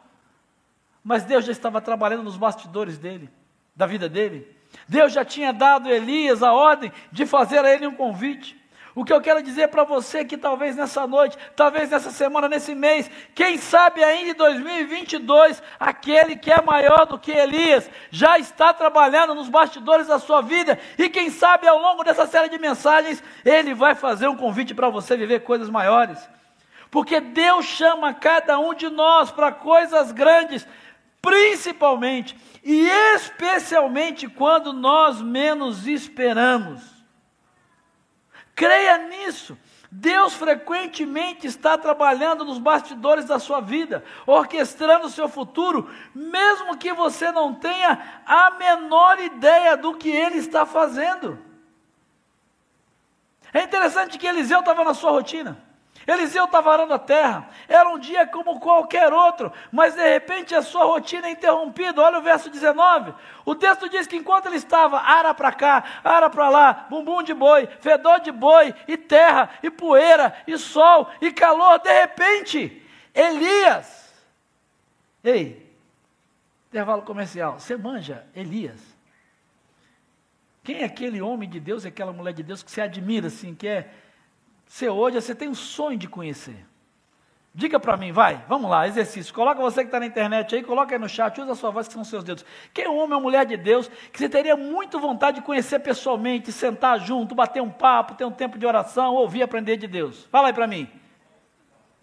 Mas 1.04 1.24
Deus 1.24 1.44
já 1.44 1.52
estava 1.52 1.80
trabalhando 1.80 2.24
nos 2.24 2.36
bastidores 2.36 2.98
dele, 2.98 3.30
da 3.76 3.86
vida 3.86 4.08
dele. 4.08 4.56
Deus 4.88 5.12
já 5.12 5.24
tinha 5.24 5.52
dado 5.52 5.88
a 5.88 5.92
Elias 5.92 6.42
a 6.42 6.52
ordem 6.52 6.92
de 7.12 7.26
fazer 7.26 7.64
a 7.64 7.72
ele 7.72 7.86
um 7.86 7.94
convite. 7.94 8.59
O 8.95 9.05
que 9.05 9.12
eu 9.12 9.20
quero 9.20 9.43
dizer 9.43 9.68
para 9.68 9.84
você 9.84 10.18
é 10.18 10.24
que 10.24 10.36
talvez 10.36 10.74
nessa 10.74 11.07
noite, 11.07 11.38
talvez 11.55 11.91
nessa 11.91 12.11
semana, 12.11 12.49
nesse 12.49 12.74
mês, 12.74 13.09
quem 13.34 13.57
sabe 13.57 14.03
ainda 14.03 14.30
em 14.30 14.34
2022, 14.34 15.62
aquele 15.78 16.34
que 16.34 16.51
é 16.51 16.61
maior 16.61 17.07
do 17.07 17.18
que 17.18 17.30
Elias 17.30 17.88
já 18.11 18.38
está 18.38 18.74
trabalhando 18.74 19.34
nos 19.34 19.49
bastidores 19.49 20.09
da 20.09 20.18
sua 20.18 20.41
vida 20.41 20.78
e 20.99 21.09
quem 21.09 21.30
sabe 21.30 21.68
ao 21.68 21.78
longo 21.78 22.03
dessa 22.03 22.26
série 22.26 22.49
de 22.49 22.59
mensagens 22.59 23.22
ele 23.45 23.74
vai 23.74 23.95
fazer 23.95 24.26
um 24.26 24.36
convite 24.36 24.74
para 24.74 24.88
você 24.88 25.16
viver 25.16 25.41
coisas 25.41 25.70
maiores. 25.70 26.18
Porque 26.91 27.20
Deus 27.20 27.66
chama 27.66 28.12
cada 28.12 28.59
um 28.59 28.74
de 28.74 28.88
nós 28.88 29.30
para 29.30 29.53
coisas 29.53 30.11
grandes, 30.11 30.66
principalmente 31.22 32.36
e 32.64 32.88
especialmente 33.14 34.28
quando 34.28 34.72
nós 34.72 35.22
menos 35.22 35.86
esperamos. 35.86 36.99
Creia 38.61 38.98
nisso. 38.98 39.56
Deus 39.90 40.34
frequentemente 40.34 41.46
está 41.46 41.78
trabalhando 41.78 42.44
nos 42.44 42.58
bastidores 42.58 43.24
da 43.24 43.38
sua 43.38 43.58
vida, 43.58 44.04
orquestrando 44.26 45.06
o 45.06 45.11
seu 45.11 45.30
futuro, 45.30 45.90
mesmo 46.14 46.76
que 46.76 46.92
você 46.92 47.32
não 47.32 47.54
tenha 47.54 48.20
a 48.26 48.50
menor 48.50 49.18
ideia 49.18 49.78
do 49.78 49.94
que 49.94 50.11
Ele 50.11 50.36
está 50.36 50.66
fazendo. 50.66 51.38
É 53.50 53.62
interessante 53.62 54.18
que 54.18 54.26
Eliseu 54.26 54.61
estava 54.61 54.84
na 54.84 54.92
sua 54.92 55.11
rotina. 55.11 55.58
Eliseu 56.07 56.46
estava 56.46 56.72
arando 56.72 56.94
a 56.94 56.98
terra, 56.98 57.48
era 57.68 57.88
um 57.90 57.98
dia 57.98 58.26
como 58.26 58.59
qualquer 58.59 59.12
outro, 59.12 59.53
mas 59.70 59.94
de 59.94 60.09
repente 60.09 60.55
a 60.55 60.62
sua 60.62 60.84
rotina 60.84 61.28
é 61.28 61.30
interrompida. 61.30 62.01
Olha 62.01 62.18
o 62.18 62.22
verso 62.22 62.48
19. 62.48 63.14
O 63.44 63.55
texto 63.55 63.88
diz 63.88 64.07
que 64.07 64.16
enquanto 64.16 64.46
ele 64.46 64.57
estava, 64.57 64.98
ara 64.98 65.34
para 65.34 65.53
cá, 65.53 65.84
ara 66.03 66.30
para 66.30 66.48
lá, 66.48 66.86
bumbum 66.88 67.22
de 67.22 67.34
boi, 67.34 67.68
fedor 67.80 68.20
de 68.20 68.32
boi, 68.32 68.74
e 68.88 68.96
terra, 68.96 69.51
e 69.62 69.70
poeira, 69.70 70.34
e 70.46 70.57
sol, 70.57 71.09
e 71.20 71.30
calor, 71.32 71.78
de 71.78 71.92
repente, 71.92 72.82
Elias, 73.14 74.14
ei, 75.22 75.70
intervalo 76.68 77.03
comercial, 77.03 77.59
você 77.59 77.76
manja 77.76 78.26
Elias? 78.34 78.80
Quem 80.62 80.80
é 80.80 80.84
aquele 80.84 81.20
homem 81.20 81.48
de 81.48 81.61
Deus, 81.61 81.84
aquela 81.84 82.12
mulher 82.12 82.32
de 82.32 82.42
Deus 82.42 82.62
que 82.62 82.70
você 82.70 82.80
admira 82.80 83.26
assim, 83.26 83.55
que 83.55 83.66
é 83.66 83.90
você 84.71 84.89
hoje, 84.89 85.21
você 85.21 85.35
tem 85.35 85.49
um 85.49 85.55
sonho 85.55 85.99
de 85.99 86.07
conhecer. 86.07 86.64
Diga 87.53 87.81
para 87.81 87.97
mim, 87.97 88.12
vai, 88.12 88.45
vamos 88.49 88.71
lá, 88.71 88.87
exercício. 88.87 89.35
Coloca 89.35 89.61
você 89.61 89.81
que 89.81 89.89
está 89.89 89.99
na 89.99 90.07
internet 90.07 90.55
aí, 90.55 90.62
coloca 90.62 90.95
aí 90.95 90.99
no 90.99 91.09
chat, 91.09 91.41
usa 91.41 91.51
a 91.51 91.57
sua 91.57 91.73
voz 91.73 91.89
que 91.89 91.95
são 91.95 92.05
seus 92.05 92.23
dedos. 92.23 92.45
Quem 92.73 92.85
é 92.85 92.89
um 92.89 92.97
homem 92.97 93.16
ou 93.16 93.21
mulher 93.21 93.45
de 93.45 93.57
Deus 93.57 93.89
que 94.12 94.16
você 94.16 94.29
teria 94.29 94.57
muito 94.57 95.01
vontade 95.01 95.41
de 95.41 95.45
conhecer 95.45 95.81
pessoalmente, 95.81 96.53
sentar 96.53 97.01
junto, 97.01 97.35
bater 97.35 97.61
um 97.61 97.68
papo, 97.68 98.14
ter 98.14 98.25
um 98.25 98.31
tempo 98.31 98.57
de 98.61 98.64
oração, 98.64 99.16
ouvir 99.16 99.43
aprender 99.43 99.77
de 99.77 99.89
Deus? 99.89 100.25
Fala 100.27 100.47
aí 100.47 100.55
para 100.55 100.68
mim. 100.68 100.89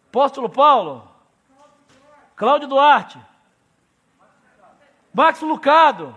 Apóstolo 0.10 0.50
Paulo? 0.50 1.10
Cláudio 2.36 2.68
Duarte? 2.68 3.18
Max 5.14 5.40
Lucado? 5.40 6.14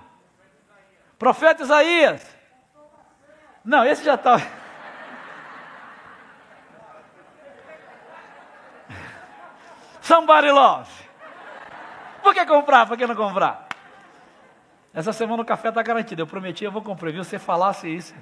Profeta 1.17 1.63
Isaías? 1.63 2.27
Não, 3.65 3.85
esse 3.85 4.03
já 4.03 4.17
está. 4.17 4.39
Somebody 10.01 10.51
love. 10.51 10.91
Por 12.23 12.35
que 12.35 12.45
comprar? 12.47 12.87
Por 12.87 12.97
que 12.97 13.07
não 13.07 13.15
comprar? 13.15 13.69
Essa 14.93 15.13
semana 15.13 15.43
o 15.43 15.47
café 15.47 15.69
está 15.69 15.83
garantido. 15.83 16.23
Eu 16.23 16.27
prometi, 16.27 16.65
eu 16.65 16.73
vou 16.73 16.83
comprar. 16.83 17.13
Viu? 17.13 17.23
Você 17.23 17.39
falasse 17.39 17.89
isso. 17.89 18.15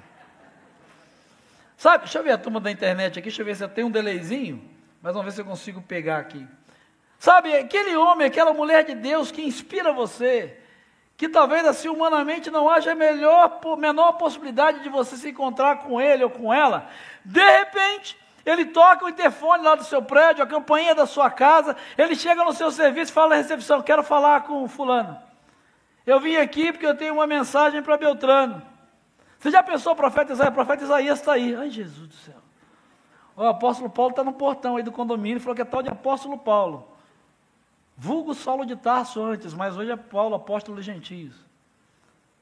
Sabe, 1.77 2.03
deixa 2.03 2.19
eu 2.19 2.23
ver 2.23 2.31
a 2.31 2.37
turma 2.37 2.59
da 2.59 2.69
internet 2.69 3.19
aqui, 3.19 3.29
deixa 3.29 3.41
eu 3.41 3.45
ver 3.45 3.55
se 3.55 3.63
eu 3.63 3.69
tenho 3.69 3.87
um 3.87 3.91
delayzinho. 3.91 4.61
Mas 5.01 5.13
vamos 5.13 5.25
ver 5.25 5.31
se 5.31 5.41
eu 5.41 5.45
consigo 5.45 5.81
pegar 5.81 6.17
aqui. 6.17 6.45
Sabe, 7.17 7.55
aquele 7.55 7.95
homem, 7.95 8.27
aquela 8.27 8.53
mulher 8.53 8.83
de 8.83 8.95
Deus 8.95 9.31
que 9.31 9.41
inspira 9.41 9.91
você, 9.93 10.57
que 11.17 11.27
talvez 11.27 11.65
assim 11.65 11.89
humanamente 11.89 12.49
não 12.49 12.69
haja 12.69 12.95
melhor, 12.95 13.59
menor 13.77 14.13
possibilidade 14.13 14.81
de 14.81 14.89
você 14.89 15.17
se 15.17 15.29
encontrar 15.29 15.79
com 15.79 15.99
ele 15.99 16.23
ou 16.23 16.29
com 16.29 16.53
ela, 16.53 16.89
de 17.25 17.43
repente, 17.43 18.17
ele 18.45 18.65
toca 18.65 19.05
o 19.05 19.09
interfone 19.09 19.63
lá 19.63 19.75
do 19.75 19.83
seu 19.83 20.01
prédio, 20.01 20.43
a 20.43 20.47
campainha 20.47 20.95
da 20.95 21.05
sua 21.05 21.29
casa, 21.29 21.75
ele 21.97 22.15
chega 22.15 22.43
no 22.43 22.53
seu 22.53 22.71
serviço 22.71 23.11
e 23.11 23.13
fala 23.13 23.29
na 23.29 23.35
recepção, 23.35 23.81
quero 23.81 24.03
falar 24.03 24.43
com 24.43 24.67
fulano. 24.67 25.17
Eu 26.05 26.19
vim 26.19 26.35
aqui 26.35 26.71
porque 26.71 26.85
eu 26.87 26.95
tenho 26.95 27.13
uma 27.13 27.27
mensagem 27.27 27.83
para 27.83 27.97
Beltrano. 27.97 28.61
Você 29.37 29.51
já 29.51 29.63
pensou 29.63 29.93
o 29.93 29.95
profeta 29.95 30.33
Isaías? 30.33 30.51
O 30.51 30.55
profeta 30.55 30.83
Isaías 30.83 31.19
está 31.19 31.33
aí. 31.33 31.55
Ai, 31.55 31.69
Jesus 31.69 32.07
do 32.07 32.15
céu. 32.15 32.35
O 33.35 33.45
apóstolo 33.45 33.89
Paulo 33.89 34.11
está 34.11 34.23
no 34.23 34.33
portão 34.33 34.75
aí 34.75 34.83
do 34.83 34.91
condomínio 34.91 35.39
falou 35.39 35.55
que 35.55 35.61
é 35.61 35.65
tal 35.65 35.81
de 35.81 35.89
apóstolo 35.89 36.37
Paulo. 36.37 36.87
Vulgo 37.95 38.33
Saulo 38.33 38.65
de 38.65 38.75
Tarso 38.75 39.21
antes, 39.21 39.53
mas 39.53 39.77
hoje 39.77 39.91
é 39.91 39.95
Paulo, 39.95 40.35
apóstolo 40.35 40.77
de 40.77 40.83
gentios. 40.83 41.35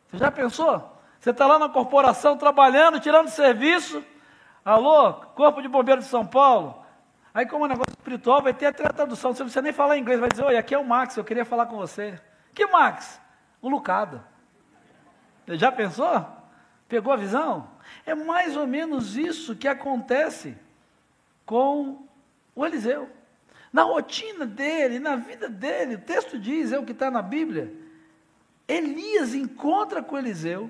Você 0.08 0.18
já 0.18 0.32
pensou? 0.32 0.98
Você 1.20 1.32
está 1.32 1.46
lá 1.46 1.60
na 1.60 1.70
corporação 1.70 2.38
trabalhando, 2.38 3.00
tirando 3.00 3.28
serviço, 3.28 4.04
Alô, 4.68 5.14
Corpo 5.14 5.62
de 5.62 5.70
Bombeiro 5.70 6.02
de 6.02 6.08
São 6.08 6.28
Paulo. 6.28 6.84
Aí, 7.34 7.46
como 7.46 7.64
é 7.64 7.68
um 7.68 7.70
negócio 7.70 7.94
espiritual, 7.98 8.42
vai 8.42 8.54
ter 8.54 8.66
a 8.66 8.74
tradução. 8.74 9.34
Você 9.34 9.40
não 9.40 9.46
precisa 9.46 9.62
nem 9.62 9.72
falar 9.72 9.98
inglês. 9.98 10.20
Vai 10.20 10.28
dizer: 10.28 10.44
Oi, 10.44 10.58
aqui 10.58 10.76
é 10.76 10.78
o 10.78 10.84
Max, 10.84 11.16
eu 11.16 11.24
queria 11.24 11.46
falar 11.46 11.68
com 11.68 11.78
você. 11.78 12.20
Que 12.54 12.68
Max? 12.68 13.18
O 13.62 13.70
Lucado. 13.70 14.22
Já 15.48 15.72
pensou? 15.72 16.28
Pegou 16.86 17.14
a 17.14 17.16
visão? 17.16 17.70
É 18.06 18.14
mais 18.14 18.58
ou 18.58 18.68
menos 18.68 19.16
isso 19.16 19.56
que 19.56 19.70
acontece 19.70 20.58
com 21.46 22.06
o 22.54 22.66
Eliseu. 22.66 23.10
Na 23.72 23.84
rotina 23.84 24.46
dele, 24.46 25.00
na 25.00 25.16
vida 25.16 25.48
dele, 25.48 25.96
o 25.96 26.02
texto 26.02 26.38
diz, 26.38 26.74
é 26.74 26.78
o 26.78 26.84
que 26.84 26.92
está 26.92 27.10
na 27.10 27.22
Bíblia. 27.22 27.74
Elias 28.68 29.34
encontra 29.34 30.04
com 30.04 30.18
Eliseu, 30.18 30.70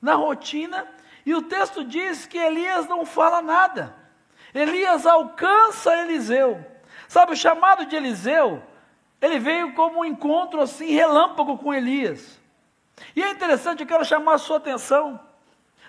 na 0.00 0.14
rotina, 0.14 0.88
e 1.28 1.34
o 1.34 1.42
texto 1.42 1.84
diz 1.84 2.24
que 2.24 2.38
Elias 2.38 2.88
não 2.88 3.04
fala 3.04 3.42
nada. 3.42 3.94
Elias 4.54 5.04
alcança 5.04 5.94
Eliseu. 5.94 6.64
Sabe, 7.06 7.34
o 7.34 7.36
chamado 7.36 7.84
de 7.84 7.94
Eliseu, 7.94 8.62
ele 9.20 9.38
veio 9.38 9.74
como 9.74 10.00
um 10.00 10.04
encontro 10.06 10.58
assim, 10.62 10.86
relâmpago 10.86 11.58
com 11.58 11.74
Elias. 11.74 12.40
E 13.14 13.22
é 13.22 13.30
interessante, 13.30 13.80
eu 13.82 13.86
quero 13.86 14.06
chamar 14.06 14.36
a 14.36 14.38
sua 14.38 14.56
atenção. 14.56 15.20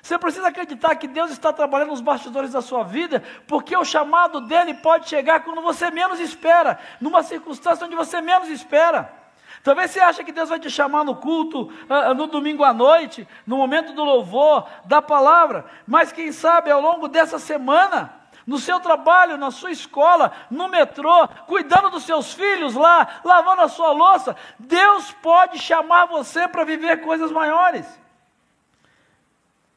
Você 0.01 0.19
precisa 0.19 0.49
acreditar 0.49 0.93
que 0.95 1.07
Deus 1.07 1.31
está 1.31 1.53
trabalhando 1.53 1.91
nos 1.91 2.01
bastidores 2.01 2.51
da 2.51 2.61
sua 2.61 2.83
vida, 2.83 3.23
porque 3.47 3.77
o 3.77 3.85
chamado 3.85 4.41
dele 4.41 4.73
pode 4.73 5.07
chegar 5.07 5.45
quando 5.45 5.61
você 5.61 5.89
menos 5.89 6.19
espera, 6.19 6.77
numa 6.99 7.23
circunstância 7.23 7.85
onde 7.85 7.95
você 7.95 8.19
menos 8.19 8.49
espera. 8.49 9.18
Talvez 9.63 9.91
você 9.91 9.99
ache 9.99 10.23
que 10.23 10.31
Deus 10.31 10.49
vai 10.49 10.59
te 10.59 10.69
chamar 10.69 11.03
no 11.03 11.15
culto, 11.15 11.63
uh, 11.63 12.13
no 12.15 12.27
domingo 12.27 12.63
à 12.63 12.73
noite, 12.73 13.27
no 13.45 13.57
momento 13.57 13.93
do 13.93 14.03
louvor, 14.03 14.67
da 14.85 15.01
palavra, 15.01 15.65
mas 15.85 16.11
quem 16.11 16.31
sabe 16.31 16.71
ao 16.71 16.81
longo 16.81 17.07
dessa 17.07 17.37
semana, 17.37 18.13
no 18.47 18.57
seu 18.57 18.79
trabalho, 18.79 19.37
na 19.37 19.51
sua 19.51 19.71
escola, 19.71 20.31
no 20.49 20.67
metrô, 20.67 21.27
cuidando 21.45 21.89
dos 21.89 22.03
seus 22.03 22.33
filhos 22.33 22.73
lá, 22.73 23.21
lavando 23.23 23.61
a 23.61 23.67
sua 23.67 23.91
louça. 23.91 24.35
Deus 24.57 25.11
pode 25.21 25.59
chamar 25.59 26.05
você 26.05 26.47
para 26.47 26.63
viver 26.63 27.01
coisas 27.01 27.31
maiores. 27.31 27.85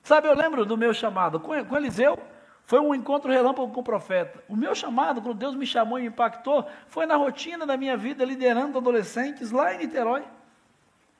Sabe, 0.03 0.28
eu 0.28 0.35
lembro 0.35 0.64
do 0.64 0.76
meu 0.76 0.95
chamado 0.95 1.39
com 1.39 1.55
Eliseu, 1.76 2.18
foi 2.72 2.80
um 2.80 2.94
encontro 2.94 3.30
relâmpago 3.30 3.70
com 3.70 3.80
o 3.80 3.84
profeta. 3.84 4.42
O 4.48 4.56
meu 4.56 4.74
chamado, 4.74 5.20
quando 5.20 5.36
Deus 5.36 5.54
me 5.54 5.66
chamou 5.66 5.98
e 5.98 6.02
me 6.04 6.08
impactou, 6.08 6.66
foi 6.88 7.04
na 7.04 7.16
rotina 7.16 7.66
da 7.66 7.76
minha 7.76 7.98
vida, 7.98 8.24
liderando 8.24 8.78
adolescentes 8.78 9.50
lá 9.50 9.74
em 9.74 9.78
Niterói. 9.80 10.22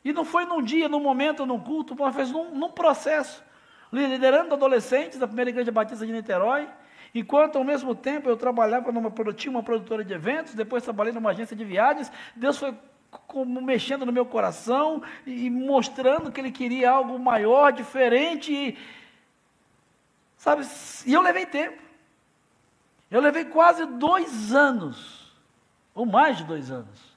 E 0.03 0.14
não 0.14 0.24
foi 0.24 0.46
num 0.46 0.62
dia, 0.62 0.88
num 0.88 0.98
momento, 0.98 1.44
num 1.44 1.61
culto, 1.61 1.94
mas 1.94 2.14
foi 2.14 2.24
num, 2.24 2.55
num 2.55 2.70
processo. 2.70 3.44
Liderando 3.92 4.55
adolescentes 4.55 5.18
da 5.18 5.26
primeira 5.26 5.50
igreja 5.50 5.70
batista 5.70 6.07
de 6.07 6.12
Niterói, 6.14 6.66
enquanto 7.14 7.57
ao 7.57 7.64
mesmo 7.64 7.94
tempo 7.94 8.30
eu 8.30 8.36
trabalhava 8.38 8.90
numa 8.90 9.12
uma 9.48 9.62
produtora 9.62 10.03
de 10.03 10.14
eventos, 10.14 10.55
depois 10.55 10.82
trabalhei 10.82 11.12
numa 11.12 11.32
agência 11.32 11.55
de 11.55 11.66
viagens, 11.66 12.11
Deus 12.34 12.57
foi 12.57 12.74
como 13.26 13.61
mexendo 13.61 14.07
no 14.07 14.12
meu 14.12 14.24
coração 14.24 15.03
e 15.26 15.50
mostrando 15.50 16.32
que 16.32 16.40
Ele 16.40 16.50
queria 16.50 16.92
algo 16.92 17.18
maior, 17.18 17.74
diferente. 17.74 18.50
E, 18.55 19.01
sabe, 20.43 20.66
e 21.07 21.12
eu 21.12 21.22
levei 21.22 21.47
tempo. 21.47 21.80
Eu 23.09 23.20
levei 23.20 23.45
quase 23.45 23.86
dois 23.86 24.53
anos, 24.53 25.32
ou 25.95 26.05
mais 26.05 26.38
de 26.38 26.45
dois 26.45 26.68
anos, 26.68 27.16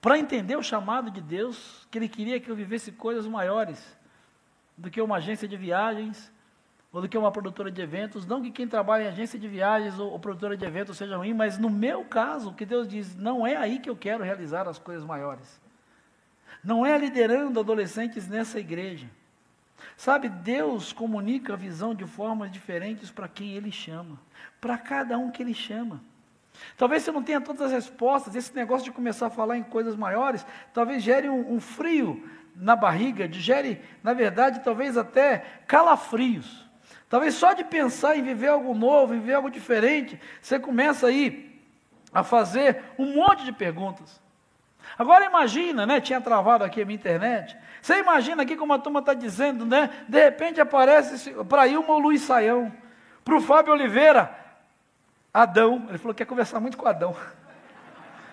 para 0.00 0.16
entender 0.16 0.56
o 0.56 0.62
chamado 0.62 1.10
de 1.10 1.20
Deus, 1.20 1.88
que 1.90 1.98
Ele 1.98 2.08
queria 2.08 2.38
que 2.38 2.48
eu 2.48 2.54
vivesse 2.54 2.92
coisas 2.92 3.26
maiores 3.26 3.98
do 4.78 4.88
que 4.88 5.02
uma 5.02 5.16
agência 5.16 5.48
de 5.48 5.56
viagens, 5.56 6.32
ou 6.92 7.00
do 7.02 7.08
que 7.08 7.18
uma 7.18 7.32
produtora 7.32 7.68
de 7.68 7.82
eventos. 7.82 8.24
Não 8.24 8.40
que 8.40 8.52
quem 8.52 8.68
trabalha 8.68 9.04
em 9.04 9.08
agência 9.08 9.38
de 9.38 9.48
viagens 9.48 9.98
ou, 9.98 10.12
ou 10.12 10.20
produtora 10.20 10.56
de 10.56 10.64
eventos 10.64 10.96
seja 10.96 11.16
ruim, 11.16 11.34
mas 11.34 11.58
no 11.58 11.68
meu 11.68 12.04
caso, 12.04 12.50
o 12.50 12.54
que 12.54 12.64
Deus 12.64 12.86
diz, 12.86 13.16
não 13.16 13.44
é 13.44 13.56
aí 13.56 13.80
que 13.80 13.90
eu 13.90 13.96
quero 13.96 14.22
realizar 14.22 14.68
as 14.68 14.78
coisas 14.78 15.04
maiores. 15.04 15.60
Não 16.62 16.86
é 16.86 16.96
liderando 16.96 17.58
adolescentes 17.58 18.28
nessa 18.28 18.60
igreja. 18.60 19.08
Sabe, 20.00 20.30
Deus 20.30 20.94
comunica 20.94 21.52
a 21.52 21.56
visão 21.56 21.94
de 21.94 22.06
formas 22.06 22.50
diferentes 22.50 23.10
para 23.10 23.28
quem 23.28 23.50
Ele 23.50 23.70
chama, 23.70 24.18
para 24.58 24.78
cada 24.78 25.18
um 25.18 25.30
que 25.30 25.42
Ele 25.42 25.52
chama. 25.52 26.00
Talvez 26.74 27.02
você 27.02 27.12
não 27.12 27.22
tenha 27.22 27.38
todas 27.38 27.60
as 27.60 27.72
respostas, 27.72 28.34
esse 28.34 28.56
negócio 28.56 28.86
de 28.86 28.92
começar 28.92 29.26
a 29.26 29.30
falar 29.30 29.58
em 29.58 29.62
coisas 29.62 29.94
maiores, 29.94 30.46
talvez 30.72 31.02
gere 31.02 31.28
um, 31.28 31.52
um 31.52 31.60
frio 31.60 32.26
na 32.56 32.74
barriga, 32.74 33.30
gere, 33.30 33.78
na 34.02 34.14
verdade, 34.14 34.64
talvez 34.64 34.96
até 34.96 35.44
calafrios. 35.66 36.66
Talvez 37.06 37.34
só 37.34 37.52
de 37.52 37.62
pensar 37.62 38.16
em 38.16 38.22
viver 38.22 38.48
algo 38.48 38.72
novo, 38.72 39.14
em 39.14 39.20
viver 39.20 39.34
algo 39.34 39.50
diferente, 39.50 40.18
você 40.40 40.58
começa 40.58 41.08
aí 41.08 41.60
a 42.10 42.24
fazer 42.24 42.82
um 42.98 43.16
monte 43.16 43.44
de 43.44 43.52
perguntas. 43.52 44.18
Agora 45.00 45.24
imagina, 45.24 45.86
né? 45.86 45.98
Tinha 45.98 46.20
travado 46.20 46.62
aqui 46.62 46.82
a 46.82 46.84
minha 46.84 46.94
internet. 46.94 47.56
Você 47.80 48.00
imagina 48.00 48.42
aqui 48.42 48.54
como 48.54 48.74
a 48.74 48.78
turma 48.78 49.00
está 49.00 49.14
dizendo, 49.14 49.64
né? 49.64 49.88
De 50.06 50.22
repente 50.22 50.60
aparece 50.60 51.32
para 51.44 51.66
Ilma 51.66 51.94
o 51.94 51.98
Luiz 51.98 52.20
Saião, 52.20 52.70
para 53.24 53.34
o 53.34 53.40
Fábio 53.40 53.72
Oliveira, 53.72 54.30
Adão, 55.32 55.86
ele 55.88 55.96
falou 55.96 56.12
que 56.12 56.18
quer 56.18 56.28
conversar 56.28 56.60
muito 56.60 56.76
com 56.76 56.86
Adão. 56.86 57.16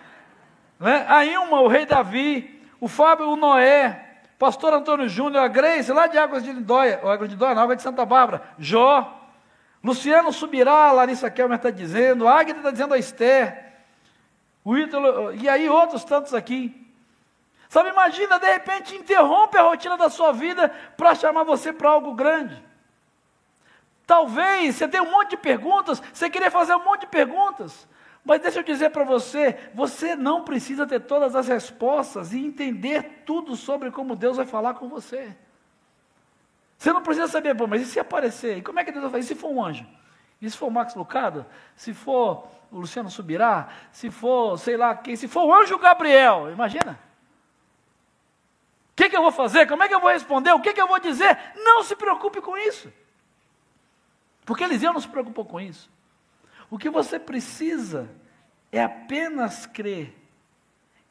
né? 0.78 1.06
A 1.08 1.24
Ilma, 1.24 1.62
o 1.62 1.68
rei 1.68 1.86
Davi, 1.86 2.62
o 2.78 2.86
Fábio, 2.86 3.30
o 3.30 3.36
Noé, 3.36 4.18
pastor 4.38 4.74
Antônio 4.74 5.08
Júnior, 5.08 5.44
a 5.44 5.48
Grace, 5.48 5.90
lá 5.90 6.06
de 6.06 6.18
Águas 6.18 6.44
de 6.44 6.52
Lindóia, 6.52 7.00
ou 7.02 7.10
Águas 7.10 7.30
de 7.30 7.34
Lindóia, 7.34 7.54
na 7.54 7.62
Água 7.62 7.76
de 7.76 7.82
Santa 7.82 8.04
Bárbara, 8.04 8.42
Jó, 8.58 9.18
Luciano 9.82 10.30
Subirá, 10.34 10.92
Larissa 10.92 11.30
Kelmer 11.30 11.56
está 11.56 11.70
dizendo, 11.70 12.28
Águida 12.28 12.58
está 12.58 12.70
dizendo 12.70 12.92
a 12.92 12.98
Esther, 12.98 13.67
o 14.72 15.32
e 15.32 15.48
aí 15.48 15.68
outros 15.68 16.04
tantos 16.04 16.34
aqui. 16.34 16.86
Sabe, 17.68 17.90
imagina, 17.90 18.38
de 18.38 18.46
repente, 18.46 18.96
interrompe 18.96 19.56
a 19.58 19.62
rotina 19.62 19.96
da 19.96 20.08
sua 20.08 20.32
vida 20.32 20.68
para 20.96 21.14
chamar 21.14 21.44
você 21.44 21.72
para 21.72 21.90
algo 21.90 22.14
grande. 22.14 22.62
Talvez 24.06 24.76
você 24.76 24.88
tenha 24.88 25.02
um 25.02 25.10
monte 25.10 25.30
de 25.30 25.36
perguntas, 25.36 26.02
você 26.12 26.30
queria 26.30 26.50
fazer 26.50 26.74
um 26.74 26.84
monte 26.84 27.02
de 27.02 27.08
perguntas, 27.08 27.86
mas 28.24 28.40
deixa 28.40 28.60
eu 28.60 28.62
dizer 28.62 28.90
para 28.90 29.04
você: 29.04 29.70
você 29.74 30.16
não 30.16 30.44
precisa 30.44 30.86
ter 30.86 31.00
todas 31.00 31.36
as 31.36 31.46
respostas 31.46 32.32
e 32.32 32.38
entender 32.38 33.22
tudo 33.26 33.54
sobre 33.54 33.90
como 33.90 34.16
Deus 34.16 34.38
vai 34.38 34.46
falar 34.46 34.74
com 34.74 34.88
você. 34.88 35.36
Você 36.78 36.92
não 36.92 37.02
precisa 37.02 37.26
saber, 37.26 37.54
bom, 37.54 37.66
mas 37.66 37.82
e 37.82 37.86
se 37.86 37.98
aparecer? 38.00 38.58
E 38.58 38.62
como 38.62 38.78
é 38.78 38.84
que 38.84 38.92
Deus 38.92 39.02
vai 39.02 39.10
fazer? 39.12 39.24
E 39.24 39.28
se 39.28 39.34
for 39.34 39.50
um 39.50 39.62
anjo? 39.62 39.84
E 40.40 40.48
se 40.48 40.56
for 40.56 40.66
o 40.66 40.70
Max 40.70 40.94
Lucado? 40.94 41.44
Se 41.74 41.92
for 41.92 42.48
o 42.70 42.78
Luciano 42.80 43.10
Subirá? 43.10 43.68
Se 43.90 44.10
for, 44.10 44.58
sei 44.58 44.76
lá 44.76 44.94
quem? 44.94 45.16
Se 45.16 45.26
for 45.26 45.44
o 45.44 45.54
anjo 45.54 45.78
Gabriel? 45.78 46.50
Imagina. 46.50 46.98
O 48.92 48.94
que, 48.96 49.08
que 49.08 49.16
eu 49.16 49.22
vou 49.22 49.32
fazer? 49.32 49.66
Como 49.66 49.82
é 49.82 49.88
que 49.88 49.94
eu 49.94 50.00
vou 50.00 50.10
responder? 50.10 50.52
O 50.52 50.60
que, 50.60 50.72
que 50.72 50.80
eu 50.80 50.88
vou 50.88 50.98
dizer? 50.98 51.36
Não 51.56 51.82
se 51.82 51.94
preocupe 51.96 52.40
com 52.40 52.56
isso. 52.56 52.92
Porque 54.44 54.64
Eliseu 54.64 54.92
não 54.92 55.00
se 55.00 55.08
preocupou 55.08 55.44
com 55.44 55.60
isso. 55.60 55.90
O 56.70 56.78
que 56.78 56.90
você 56.90 57.18
precisa 57.18 58.08
é 58.70 58.82
apenas 58.82 59.66
crer 59.66 60.14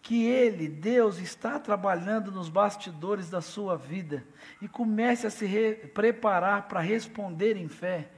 que 0.01 0.25
Ele, 0.25 0.69
Deus, 0.69 1.17
está 1.17 1.59
trabalhando 1.59 2.32
nos 2.32 2.47
bastidores 2.47 3.30
da 3.30 3.41
sua 3.41 3.75
vida 3.75 4.25
e 4.61 4.67
comece 4.67 5.28
a 5.28 5.30
se 5.30 5.47
preparar 5.93 6.67
para 6.67 6.80
responder 6.80 7.57
em 7.57 7.67
fé 7.67 8.09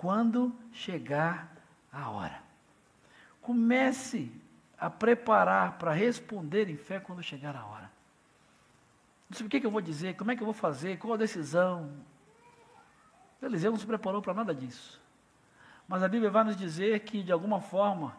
quando 0.00 0.50
chegar 0.72 1.54
a 1.92 2.08
hora. 2.08 2.42
Comece 3.42 4.32
a 4.78 4.88
preparar 4.88 5.76
para 5.76 5.92
responder 5.92 6.70
em 6.70 6.76
fé 6.76 6.98
quando 6.98 7.22
chegar 7.22 7.54
a 7.54 7.66
hora. 7.66 7.90
Não 9.28 9.36
sei 9.36 9.46
o 9.46 9.50
que, 9.50 9.60
que 9.60 9.66
eu 9.66 9.70
vou 9.70 9.82
dizer, 9.82 10.16
como 10.16 10.30
é 10.30 10.36
que 10.36 10.40
eu 10.40 10.46
vou 10.46 10.54
fazer, 10.54 10.96
qual 10.96 11.12
a 11.12 11.16
decisão, 11.18 11.92
Eliseu 13.42 13.72
não 13.72 13.78
se 13.78 13.84
preparou 13.84 14.22
para 14.22 14.32
nada 14.32 14.54
disso. 14.54 14.98
Mas 15.86 16.02
a 16.02 16.08
Bíblia 16.08 16.30
vai 16.30 16.44
nos 16.44 16.56
dizer 16.56 17.00
que, 17.00 17.22
de 17.22 17.30
alguma 17.30 17.60
forma, 17.60 18.16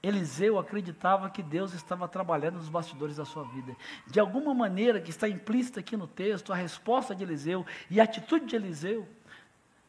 Eliseu 0.00 0.56
acreditava 0.56 1.28
que 1.28 1.42
Deus 1.42 1.74
estava 1.74 2.06
trabalhando 2.06 2.58
nos 2.58 2.68
bastidores 2.68 3.16
da 3.16 3.24
sua 3.24 3.42
vida. 3.42 3.74
De 4.06 4.20
alguma 4.20 4.54
maneira, 4.54 5.00
que 5.00 5.10
está 5.10 5.28
implícita 5.28 5.80
aqui 5.80 5.96
no 5.96 6.06
texto, 6.06 6.52
a 6.52 6.56
resposta 6.56 7.12
de 7.12 7.24
Eliseu 7.24 7.66
e 7.90 8.00
a 8.00 8.04
atitude 8.04 8.46
de 8.46 8.54
Eliseu 8.54 9.08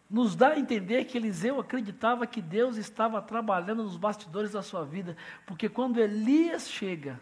nos 0.10 0.36
dá 0.36 0.50
a 0.50 0.60
entender 0.60 1.06
que 1.06 1.18
Eliseu 1.18 1.60
acreditava 1.60 2.28
que 2.28 2.42
Deus 2.42 2.78
estava 2.78 3.22
trabalhando 3.22 3.84
nos 3.84 3.98
bastidores 3.98 4.52
da 4.52 4.62
sua 4.62 4.86
vida, 4.86 5.18
porque 5.46 5.68
quando 5.68 6.00
Elias 6.00 6.70
chega 6.70 7.20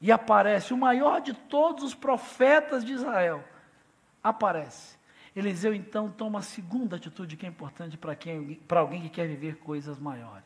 e 0.00 0.10
aparece, 0.10 0.74
o 0.74 0.76
maior 0.76 1.20
de 1.20 1.34
todos 1.34 1.84
os 1.84 1.94
profetas 1.94 2.84
de 2.84 2.92
Israel, 2.92 3.44
aparece. 4.22 4.96
Eliseu 5.34 5.74
então 5.74 6.10
toma 6.10 6.40
a 6.40 6.42
segunda 6.42 6.96
atitude 6.96 7.36
que 7.36 7.46
é 7.46 7.48
importante 7.48 7.96
para 7.96 8.14
quem, 8.14 8.54
para 8.54 8.80
alguém 8.80 9.02
que 9.02 9.08
quer 9.08 9.26
viver 9.28 9.56
coisas 9.58 9.98
maiores. 9.98 10.44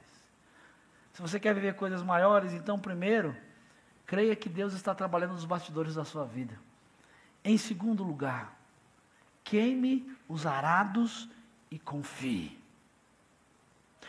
Se 1.12 1.22
você 1.22 1.40
quer 1.40 1.54
viver 1.54 1.74
coisas 1.74 2.02
maiores, 2.02 2.52
então 2.52 2.78
primeiro, 2.78 3.34
creia 4.04 4.36
que 4.36 4.48
Deus 4.48 4.74
está 4.74 4.94
trabalhando 4.94 5.32
nos 5.32 5.44
bastidores 5.44 5.94
da 5.94 6.04
sua 6.04 6.24
vida. 6.24 6.54
Em 7.42 7.56
segundo 7.56 8.04
lugar, 8.04 8.56
queime 9.42 10.14
os 10.28 10.44
arados 10.44 11.28
e 11.70 11.78
confie. 11.78 12.56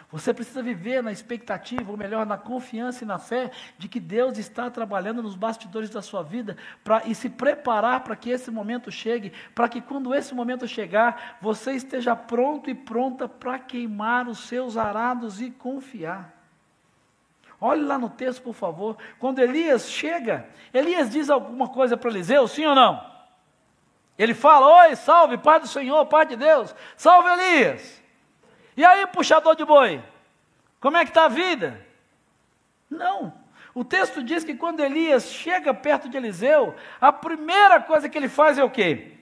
Você 0.09 0.33
precisa 0.33 0.63
viver 0.63 1.03
na 1.03 1.11
expectativa, 1.11 1.91
ou 1.91 1.97
melhor, 1.97 2.25
na 2.25 2.37
confiança 2.37 3.03
e 3.03 3.07
na 3.07 3.17
fé 3.17 3.51
de 3.77 3.89
que 3.89 3.99
Deus 3.99 4.37
está 4.37 4.69
trabalhando 4.69 5.21
nos 5.21 5.35
bastidores 5.35 5.89
da 5.89 6.01
sua 6.01 6.23
vida 6.23 6.55
pra, 6.83 7.01
e 7.05 7.13
se 7.13 7.29
preparar 7.29 8.03
para 8.03 8.15
que 8.15 8.29
esse 8.29 8.49
momento 8.49 8.89
chegue, 8.89 9.33
para 9.53 9.67
que 9.67 9.81
quando 9.81 10.15
esse 10.15 10.33
momento 10.33 10.65
chegar, 10.67 11.37
você 11.41 11.73
esteja 11.73 12.15
pronto 12.15 12.69
e 12.69 12.75
pronta 12.75 13.27
para 13.27 13.59
queimar 13.59 14.29
os 14.29 14.39
seus 14.47 14.77
arados 14.77 15.41
e 15.41 15.51
confiar. 15.51 16.33
Olhe 17.59 17.81
lá 17.81 17.97
no 17.97 18.09
texto, 18.09 18.41
por 18.43 18.53
favor. 18.53 18.97
Quando 19.19 19.39
Elias 19.39 19.89
chega, 19.89 20.47
Elias 20.73 21.09
diz 21.09 21.29
alguma 21.29 21.67
coisa 21.67 21.97
para 21.97 22.11
Eliseu, 22.11 22.47
sim 22.47 22.65
ou 22.65 22.75
não? 22.75 23.16
Ele 24.18 24.34
fala: 24.34 24.88
Oi, 24.88 24.95
salve, 24.95 25.38
Pai 25.38 25.59
do 25.59 25.68
Senhor, 25.68 26.05
Pai 26.05 26.26
de 26.26 26.36
Deus, 26.36 26.74
salve 26.95 27.30
Elias. 27.30 28.03
E 28.76 28.84
aí, 28.84 29.05
puxador 29.07 29.55
de 29.55 29.65
boi? 29.65 30.03
Como 30.80 30.97
é 30.97 31.03
que 31.03 31.11
está 31.11 31.26
a 31.26 31.30
vida? 31.30 31.86
Não. 32.89 33.34
O 33.74 33.84
texto 33.84 34.24
diz 34.24 34.43
que 34.43 34.55
quando 34.55 34.80
Elias 34.80 35.32
chega 35.32 35.74
perto 35.74 36.09
de 36.09 36.18
Eliseu, 36.18 36.76
a 36.99 37.11
primeira 37.11 37.80
coisa 37.80 38.09
que 38.09 38.18
ele 38.18 38.30
faz 38.30 38.57
é 38.57 38.63
o 38.63 38.70
quê? 38.70 39.13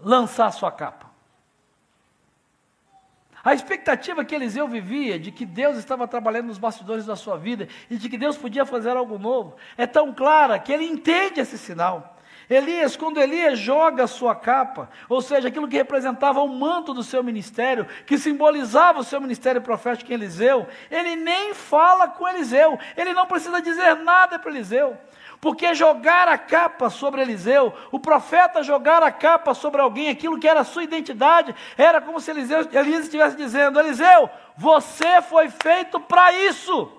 Lançar 0.00 0.50
sua 0.52 0.72
capa. 0.72 1.06
A 3.44 3.54
expectativa 3.54 4.24
que 4.24 4.34
Eliseu 4.34 4.66
vivia 4.66 5.20
de 5.20 5.30
que 5.30 5.46
Deus 5.46 5.76
estava 5.76 6.08
trabalhando 6.08 6.46
nos 6.46 6.58
bastidores 6.58 7.06
da 7.06 7.14
sua 7.14 7.36
vida 7.36 7.68
e 7.88 7.96
de 7.96 8.08
que 8.08 8.18
Deus 8.18 8.36
podia 8.36 8.66
fazer 8.66 8.96
algo 8.96 9.18
novo 9.18 9.56
é 9.76 9.86
tão 9.86 10.12
clara 10.12 10.58
que 10.58 10.72
ele 10.72 10.84
entende 10.84 11.40
esse 11.40 11.56
sinal. 11.56 12.15
Elias, 12.48 12.96
quando 12.96 13.20
Elias 13.20 13.58
joga 13.58 14.04
a 14.04 14.08
sua 14.08 14.34
capa, 14.34 14.88
ou 15.08 15.20
seja, 15.20 15.48
aquilo 15.48 15.66
que 15.66 15.76
representava 15.76 16.40
o 16.40 16.48
manto 16.48 16.94
do 16.94 17.02
seu 17.02 17.22
ministério, 17.22 17.86
que 18.06 18.16
simbolizava 18.16 19.00
o 19.00 19.04
seu 19.04 19.20
ministério 19.20 19.60
profético 19.60 20.12
em 20.12 20.14
Eliseu, 20.14 20.66
ele 20.90 21.16
nem 21.16 21.54
fala 21.54 22.06
com 22.08 22.28
Eliseu, 22.28 22.78
ele 22.96 23.12
não 23.12 23.26
precisa 23.26 23.60
dizer 23.60 23.96
nada 23.96 24.38
para 24.38 24.50
Eliseu. 24.50 24.96
Porque 25.40 25.74
jogar 25.74 26.28
a 26.28 26.38
capa 26.38 26.88
sobre 26.88 27.20
Eliseu, 27.20 27.72
o 27.90 27.98
profeta 27.98 28.62
jogar 28.62 29.02
a 29.02 29.12
capa 29.12 29.52
sobre 29.52 29.80
alguém, 29.80 30.08
aquilo 30.08 30.38
que 30.38 30.48
era 30.48 30.60
a 30.60 30.64
sua 30.64 30.84
identidade, 30.84 31.54
era 31.76 32.00
como 32.00 32.20
se 32.20 32.30
Eliseu, 32.30 32.66
Elias 32.72 33.04
estivesse 33.04 33.36
dizendo: 33.36 33.78
Eliseu, 33.78 34.30
você 34.56 35.20
foi 35.20 35.50
feito 35.50 36.00
para 36.00 36.32
isso. 36.32 36.90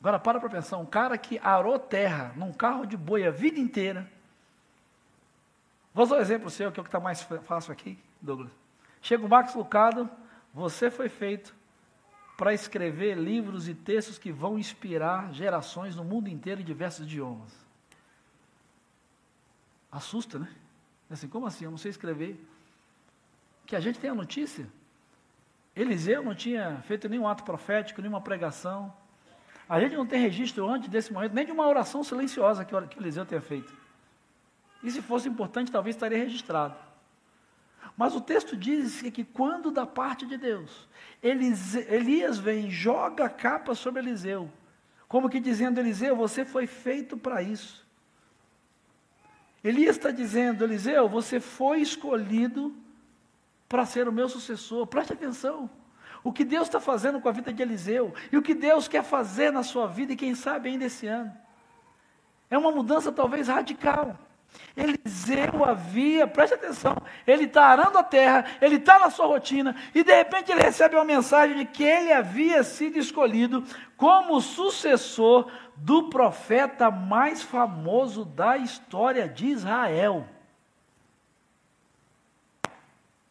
Agora 0.00 0.18
para 0.18 0.40
para 0.40 0.48
pensar, 0.48 0.78
um 0.78 0.86
cara 0.86 1.18
que 1.18 1.38
arou 1.40 1.78
terra 1.78 2.32
num 2.34 2.52
carro 2.52 2.86
de 2.86 2.96
boi 2.96 3.26
a 3.26 3.30
vida 3.30 3.60
inteira. 3.60 4.10
Vou 5.92 6.04
usar 6.04 6.16
um 6.16 6.20
exemplo 6.20 6.48
seu, 6.48 6.72
que 6.72 6.80
é 6.80 6.82
o 6.82 6.84
que 6.84 6.88
está 6.88 6.98
mais 6.98 7.22
fácil 7.22 7.72
aqui, 7.72 7.98
Douglas. 8.20 8.50
Chega 9.02 9.24
o 9.24 9.28
Max 9.28 9.54
Lucado, 9.54 10.08
você 10.54 10.90
foi 10.90 11.08
feito 11.08 11.54
para 12.36 12.54
escrever 12.54 13.18
livros 13.18 13.68
e 13.68 13.74
textos 13.74 14.18
que 14.18 14.32
vão 14.32 14.58
inspirar 14.58 15.30
gerações 15.34 15.94
no 15.94 16.02
mundo 16.02 16.28
inteiro 16.28 16.62
em 16.62 16.64
diversos 16.64 17.04
idiomas. 17.04 17.52
Assusta, 19.92 20.38
né? 20.38 20.48
Assim, 21.10 21.28
como 21.28 21.46
assim? 21.46 21.66
Eu 21.66 21.70
não 21.70 21.78
sei 21.78 21.90
escrever. 21.90 22.42
Que 23.66 23.76
a 23.76 23.80
gente 23.80 23.98
tem 23.98 24.08
a 24.08 24.14
notícia. 24.14 24.66
Eliseu 25.76 26.22
não 26.22 26.34
tinha 26.34 26.80
feito 26.86 27.08
nenhum 27.08 27.28
ato 27.28 27.44
profético, 27.44 28.00
nenhuma 28.00 28.20
pregação. 28.20 28.94
A 29.70 29.78
gente 29.78 29.94
não 29.94 30.04
tem 30.04 30.20
registro 30.20 30.68
antes 30.68 30.88
desse 30.88 31.12
momento, 31.12 31.32
nem 31.32 31.46
de 31.46 31.52
uma 31.52 31.64
oração 31.64 32.02
silenciosa 32.02 32.64
que, 32.64 32.74
que 32.88 32.98
Eliseu 32.98 33.24
tenha 33.24 33.40
feito. 33.40 33.72
E 34.82 34.90
se 34.90 35.00
fosse 35.00 35.28
importante, 35.28 35.70
talvez 35.70 35.94
estaria 35.94 36.18
registrado. 36.18 36.74
Mas 37.96 38.16
o 38.16 38.20
texto 38.20 38.56
diz 38.56 39.00
que 39.00 39.22
quando 39.22 39.70
da 39.70 39.86
parte 39.86 40.26
de 40.26 40.36
Deus, 40.36 40.88
Elias 41.22 42.36
vem, 42.36 42.68
joga 42.68 43.26
a 43.26 43.30
capa 43.30 43.72
sobre 43.76 44.02
Eliseu, 44.02 44.50
como 45.06 45.30
que 45.30 45.38
dizendo, 45.38 45.78
Eliseu, 45.78 46.16
você 46.16 46.44
foi 46.44 46.66
feito 46.66 47.16
para 47.16 47.40
isso. 47.40 47.86
Elias 49.62 49.96
está 49.96 50.10
dizendo, 50.10 50.64
Eliseu, 50.64 51.08
você 51.08 51.38
foi 51.38 51.80
escolhido 51.80 52.74
para 53.68 53.86
ser 53.86 54.08
o 54.08 54.12
meu 54.12 54.28
sucessor. 54.28 54.84
Preste 54.88 55.12
atenção 55.12 55.70
o 56.22 56.32
que 56.32 56.44
Deus 56.44 56.68
está 56.68 56.80
fazendo 56.80 57.20
com 57.20 57.28
a 57.28 57.32
vida 57.32 57.52
de 57.52 57.62
Eliseu 57.62 58.14
e 58.30 58.36
o 58.36 58.42
que 58.42 58.54
Deus 58.54 58.88
quer 58.88 59.02
fazer 59.02 59.50
na 59.50 59.62
sua 59.62 59.86
vida 59.86 60.12
e 60.12 60.16
quem 60.16 60.34
sabe 60.34 60.68
ainda 60.68 60.84
esse 60.84 61.06
ano. 61.06 61.32
É 62.50 62.58
uma 62.58 62.72
mudança 62.72 63.10
talvez 63.12 63.48
radical. 63.48 64.16
Eliseu 64.76 65.64
havia, 65.64 66.26
preste 66.26 66.54
atenção, 66.54 66.96
ele 67.26 67.44
está 67.44 67.66
arando 67.66 67.98
a 67.98 68.02
terra, 68.02 68.44
ele 68.60 68.76
está 68.76 68.98
na 68.98 69.08
sua 69.08 69.26
rotina, 69.26 69.76
e 69.94 70.02
de 70.02 70.12
repente 70.12 70.50
ele 70.50 70.60
recebe 70.60 70.96
uma 70.96 71.04
mensagem 71.04 71.56
de 71.56 71.64
que 71.66 71.84
ele 71.84 72.12
havia 72.12 72.64
sido 72.64 72.98
escolhido 72.98 73.64
como 73.96 74.40
sucessor 74.40 75.50
do 75.76 76.08
profeta 76.08 76.90
mais 76.90 77.42
famoso 77.42 78.24
da 78.24 78.56
história 78.56 79.28
de 79.28 79.46
Israel. 79.46 80.26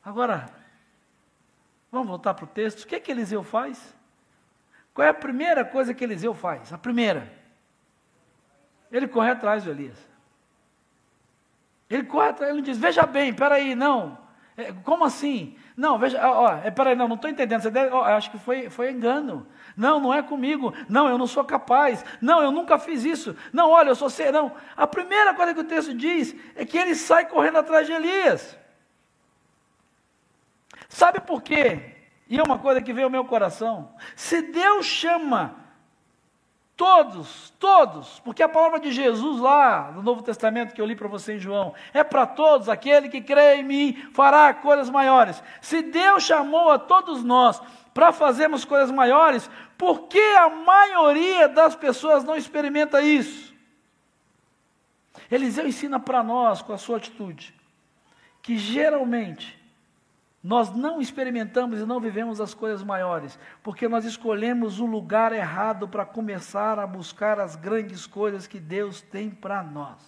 Agora, 0.04 0.59
Vamos 1.92 2.08
voltar 2.08 2.34
para 2.34 2.46
o 2.46 2.48
texto. 2.48 2.84
O 2.84 2.88
que 2.88 2.96
é 2.96 3.00
que 3.00 3.12
Eliseu 3.12 3.44
faz? 3.44 3.96
Qual 4.94 5.06
é 5.06 5.10
a 5.10 5.14
primeira 5.14 5.64
coisa 5.66 5.94
que 5.94 6.04
Eliseu 6.04 6.34
faz? 6.34 6.72
A 6.74 6.78
primeira. 6.78 7.32
Ele 8.92 9.08
corre 9.08 9.32
atrás 9.32 9.64
de 9.64 9.70
Elias. 9.70 9.98
Ele 11.90 12.04
corre 12.04 12.30
atrás, 12.30 12.52
ele 12.52 12.62
diz: 12.62 12.78
Veja 12.78 13.04
bem, 13.06 13.34
peraí, 13.34 13.76
não. 13.76 14.18
É, 14.56 14.74
como 14.84 15.06
assim? 15.06 15.56
Não, 15.76 15.98
veja, 15.98 16.20
ó, 16.30 16.60
é, 16.64 16.70
peraí, 16.70 16.94
não, 16.94 17.08
não 17.08 17.16
estou 17.16 17.30
entendendo. 17.30 17.62
Você 17.62 17.72
deve, 17.72 17.96
ó, 17.96 18.04
acho 18.04 18.30
que 18.30 18.38
foi, 18.38 18.70
foi 18.70 18.92
engano. 18.92 19.48
Não, 19.76 20.00
não 20.00 20.14
é 20.14 20.22
comigo. 20.22 20.74
Não, 20.90 21.08
eu 21.08 21.18
não 21.18 21.26
sou 21.26 21.46
capaz. 21.46 22.04
Não, 22.20 22.44
eu 22.44 22.52
nunca 22.52 22.78
fiz 22.78 23.06
isso. 23.06 23.36
Não, 23.54 23.70
olha, 23.72 23.90
eu 23.90 23.96
sou 23.96 24.10
serão. 24.10 24.52
A 24.76 24.86
primeira 24.86 25.34
coisa 25.34 25.54
que 25.54 25.62
o 25.62 25.64
texto 25.64 25.94
diz 25.94 26.36
é 26.56 26.66
que 26.66 26.78
ele 26.78 26.94
sai 26.94 27.26
correndo 27.26 27.58
atrás 27.58 27.88
de 27.88 27.94
Elias. 27.94 28.58
Sabe 30.90 31.22
por 31.22 31.44
quê? 31.44 31.96
E 32.28 32.38
é 32.38 32.44
uma 32.44 32.58
coisa 32.58 32.82
que 32.82 32.92
veio 32.92 33.06
ao 33.06 33.12
meu 33.12 33.24
coração. 33.24 33.94
Se 34.16 34.42
Deus 34.42 34.86
chama 34.86 35.56
todos, 36.76 37.54
todos, 37.60 38.20
porque 38.22 38.42
a 38.42 38.50
palavra 38.50 38.80
de 38.80 38.92
Jesus 38.92 39.40
lá 39.40 39.92
no 39.92 40.02
Novo 40.02 40.24
Testamento 40.24 40.74
que 40.74 40.82
eu 40.82 40.86
li 40.86 40.96
para 40.96 41.08
você 41.08 41.36
em 41.36 41.40
João, 41.40 41.74
é 41.94 42.04
para 42.04 42.26
todos, 42.26 42.70
aquele 42.70 43.10
que 43.10 43.22
crê 43.22 43.58
em 43.58 43.64
mim 43.64 44.10
fará 44.14 44.54
coisas 44.54 44.90
maiores. 44.90 45.44
Se 45.62 45.82
Deus 45.82 46.24
chamou 46.24 46.72
a 46.72 46.80
todos 46.80 47.24
nós 47.24 47.62
para 47.94 48.12
fazermos 48.12 48.64
coisas 48.64 48.92
maiores, 48.92 49.50
por 49.78 50.08
que 50.08 50.22
a 50.38 50.50
maioria 50.50 51.50
das 51.50 51.76
pessoas 51.76 52.24
não 52.24 52.36
experimenta 52.36 53.02
isso? 53.02 53.54
Eliseu 55.30 55.68
ensina 55.68 56.00
para 56.00 56.24
nós, 56.24 56.62
com 56.62 56.74
a 56.74 56.78
sua 56.78 56.98
atitude, 56.98 57.54
que 58.42 58.58
geralmente 58.58 59.59
nós 60.42 60.74
não 60.74 61.02
experimentamos 61.02 61.80
e 61.80 61.86
não 61.86 62.00
vivemos 62.00 62.40
as 62.40 62.54
coisas 62.54 62.82
maiores, 62.82 63.38
porque 63.62 63.90
nós 63.90 64.06
escolhemos 64.06 64.80
o 64.80 64.86
lugar 64.86 65.34
errado 65.34 65.88
para 65.88 66.06
começar 66.06 66.80
a 66.80 66.88
buscar 66.88 67.40
as 67.40 67.58
grandes 67.58 68.08
coisas 68.08 68.48
que 68.48 68.60
Deus 68.60 69.02
tem 69.02 69.30
para 69.30 69.62
nós. 69.62 70.02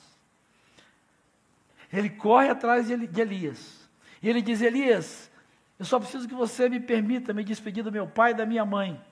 Ele 1.91 2.09
corre 2.09 2.49
atrás 2.49 2.88
de 2.88 2.93
Elias. 2.93 3.89
E 4.21 4.29
ele 4.29 4.41
diz: 4.41 4.61
Elias, 4.61 5.29
eu 5.77 5.84
só 5.84 5.99
preciso 5.99 6.27
que 6.27 6.34
você 6.34 6.69
me 6.69 6.79
permita 6.79 7.34
me 7.34 7.43
despedir 7.43 7.84
do 7.84 7.91
meu 7.91 8.07
pai 8.07 8.32
e 8.32 8.36
da 8.36 8.45
minha 8.45 8.63
mãe. 8.63 9.03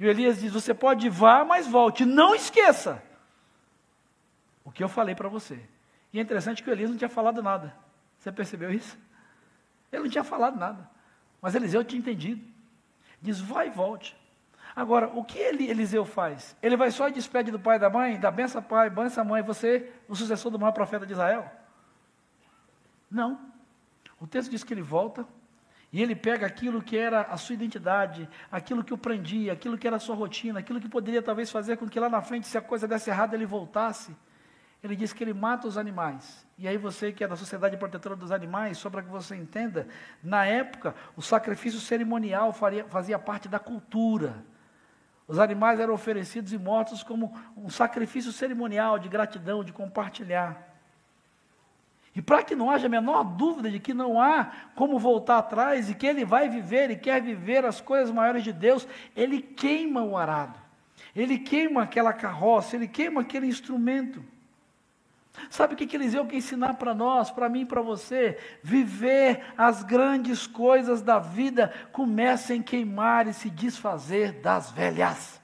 E 0.00 0.06
o 0.06 0.08
Elias 0.08 0.40
diz: 0.40 0.52
Você 0.52 0.72
pode 0.72 1.08
ir, 1.08 1.10
vá, 1.10 1.44
mas 1.44 1.66
volte. 1.66 2.06
Não 2.06 2.34
esqueça 2.34 3.02
o 4.64 4.72
que 4.72 4.82
eu 4.82 4.88
falei 4.88 5.14
para 5.14 5.28
você. 5.28 5.60
E 6.10 6.18
é 6.18 6.22
interessante 6.22 6.62
que 6.62 6.70
o 6.70 6.72
Elias 6.72 6.88
não 6.88 6.96
tinha 6.96 7.10
falado 7.10 7.42
nada. 7.42 7.76
Você 8.18 8.32
percebeu 8.32 8.72
isso? 8.72 8.96
Ele 9.94 10.04
não 10.04 10.10
tinha 10.10 10.24
falado 10.24 10.58
nada. 10.58 10.88
Mas 11.40 11.54
Eliseu 11.54 11.84
tinha 11.84 11.98
entendido. 11.98 12.44
Diz, 13.22 13.40
vai 13.40 13.68
e 13.68 13.70
volte. 13.70 14.16
Agora, 14.74 15.06
o 15.14 15.22
que 15.22 15.38
ele, 15.38 15.70
Eliseu 15.70 16.04
faz? 16.04 16.56
Ele 16.60 16.76
vai 16.76 16.90
só 16.90 17.08
e 17.08 17.12
despede 17.12 17.50
do 17.50 17.60
pai 17.60 17.76
e 17.76 17.78
da 17.78 17.88
mãe, 17.88 18.18
da 18.18 18.30
benção 18.30 18.60
pai, 18.60 18.90
benção 18.90 19.24
mãe, 19.24 19.40
você, 19.42 19.92
o 20.08 20.16
sucessor 20.16 20.50
do 20.50 20.58
maior 20.58 20.72
profeta 20.72 21.06
de 21.06 21.12
Israel? 21.12 21.48
Não. 23.08 23.38
O 24.18 24.26
texto 24.26 24.50
diz 24.50 24.64
que 24.64 24.74
ele 24.74 24.82
volta 24.82 25.24
e 25.92 26.02
ele 26.02 26.16
pega 26.16 26.44
aquilo 26.44 26.82
que 26.82 26.96
era 26.96 27.22
a 27.22 27.36
sua 27.36 27.54
identidade, 27.54 28.28
aquilo 28.50 28.82
que 28.82 28.92
o 28.92 28.98
prendia, 28.98 29.52
aquilo 29.52 29.78
que 29.78 29.86
era 29.86 29.96
a 29.96 30.00
sua 30.00 30.16
rotina, 30.16 30.58
aquilo 30.58 30.80
que 30.80 30.88
poderia 30.88 31.22
talvez 31.22 31.52
fazer 31.52 31.76
com 31.76 31.88
que 31.88 32.00
lá 32.00 32.08
na 32.08 32.20
frente, 32.20 32.48
se 32.48 32.58
a 32.58 32.62
coisa 32.62 32.88
desse 32.88 33.10
errado, 33.10 33.34
ele 33.34 33.46
voltasse 33.46 34.16
ele 34.84 34.94
diz 34.94 35.14
que 35.14 35.24
ele 35.24 35.32
mata 35.32 35.66
os 35.66 35.78
animais. 35.78 36.46
E 36.58 36.68
aí 36.68 36.76
você 36.76 37.10
que 37.10 37.24
é 37.24 37.26
da 37.26 37.36
Sociedade 37.36 37.74
Protetora 37.78 38.14
dos 38.14 38.30
Animais, 38.30 38.76
só 38.76 38.90
para 38.90 39.02
que 39.02 39.08
você 39.08 39.34
entenda, 39.34 39.88
na 40.22 40.44
época 40.44 40.94
o 41.16 41.22
sacrifício 41.22 41.80
cerimonial 41.80 42.52
faria, 42.52 42.84
fazia 42.84 43.18
parte 43.18 43.48
da 43.48 43.58
cultura. 43.58 44.44
Os 45.26 45.38
animais 45.38 45.80
eram 45.80 45.94
oferecidos 45.94 46.52
e 46.52 46.58
mortos 46.58 47.02
como 47.02 47.34
um 47.56 47.70
sacrifício 47.70 48.30
cerimonial 48.30 48.98
de 48.98 49.08
gratidão, 49.08 49.64
de 49.64 49.72
compartilhar. 49.72 50.74
E 52.14 52.20
para 52.20 52.42
que 52.42 52.54
não 52.54 52.70
haja 52.70 52.86
a 52.86 52.90
menor 52.90 53.24
dúvida 53.24 53.70
de 53.70 53.80
que 53.80 53.94
não 53.94 54.20
há 54.20 54.52
como 54.74 54.98
voltar 54.98 55.38
atrás 55.38 55.88
e 55.88 55.94
que 55.94 56.06
ele 56.06 56.26
vai 56.26 56.50
viver 56.50 56.90
e 56.90 56.96
quer 56.96 57.22
viver 57.22 57.64
as 57.64 57.80
coisas 57.80 58.10
maiores 58.10 58.44
de 58.44 58.52
Deus, 58.52 58.86
ele 59.16 59.40
queima 59.40 60.02
o 60.02 60.14
arado, 60.14 60.60
ele 61.16 61.38
queima 61.38 61.82
aquela 61.82 62.12
carroça, 62.12 62.76
ele 62.76 62.86
queima 62.86 63.22
aquele 63.22 63.46
instrumento. 63.46 64.33
Sabe 65.50 65.74
o 65.74 65.76
que, 65.76 65.94
Eliseu 65.94 66.26
quer 66.26 66.36
ensinar 66.36 66.74
para 66.74 66.94
nós, 66.94 67.30
para 67.30 67.48
mim 67.48 67.62
e 67.62 67.66
para 67.66 67.82
você? 67.82 68.38
Viver 68.62 69.44
as 69.56 69.82
grandes 69.82 70.46
coisas 70.46 71.02
da 71.02 71.18
vida 71.18 71.72
começa 71.92 72.54
em 72.54 72.62
queimar 72.62 73.26
e 73.26 73.34
se 73.34 73.50
desfazer 73.50 74.40
das 74.40 74.70
velhas. 74.70 75.40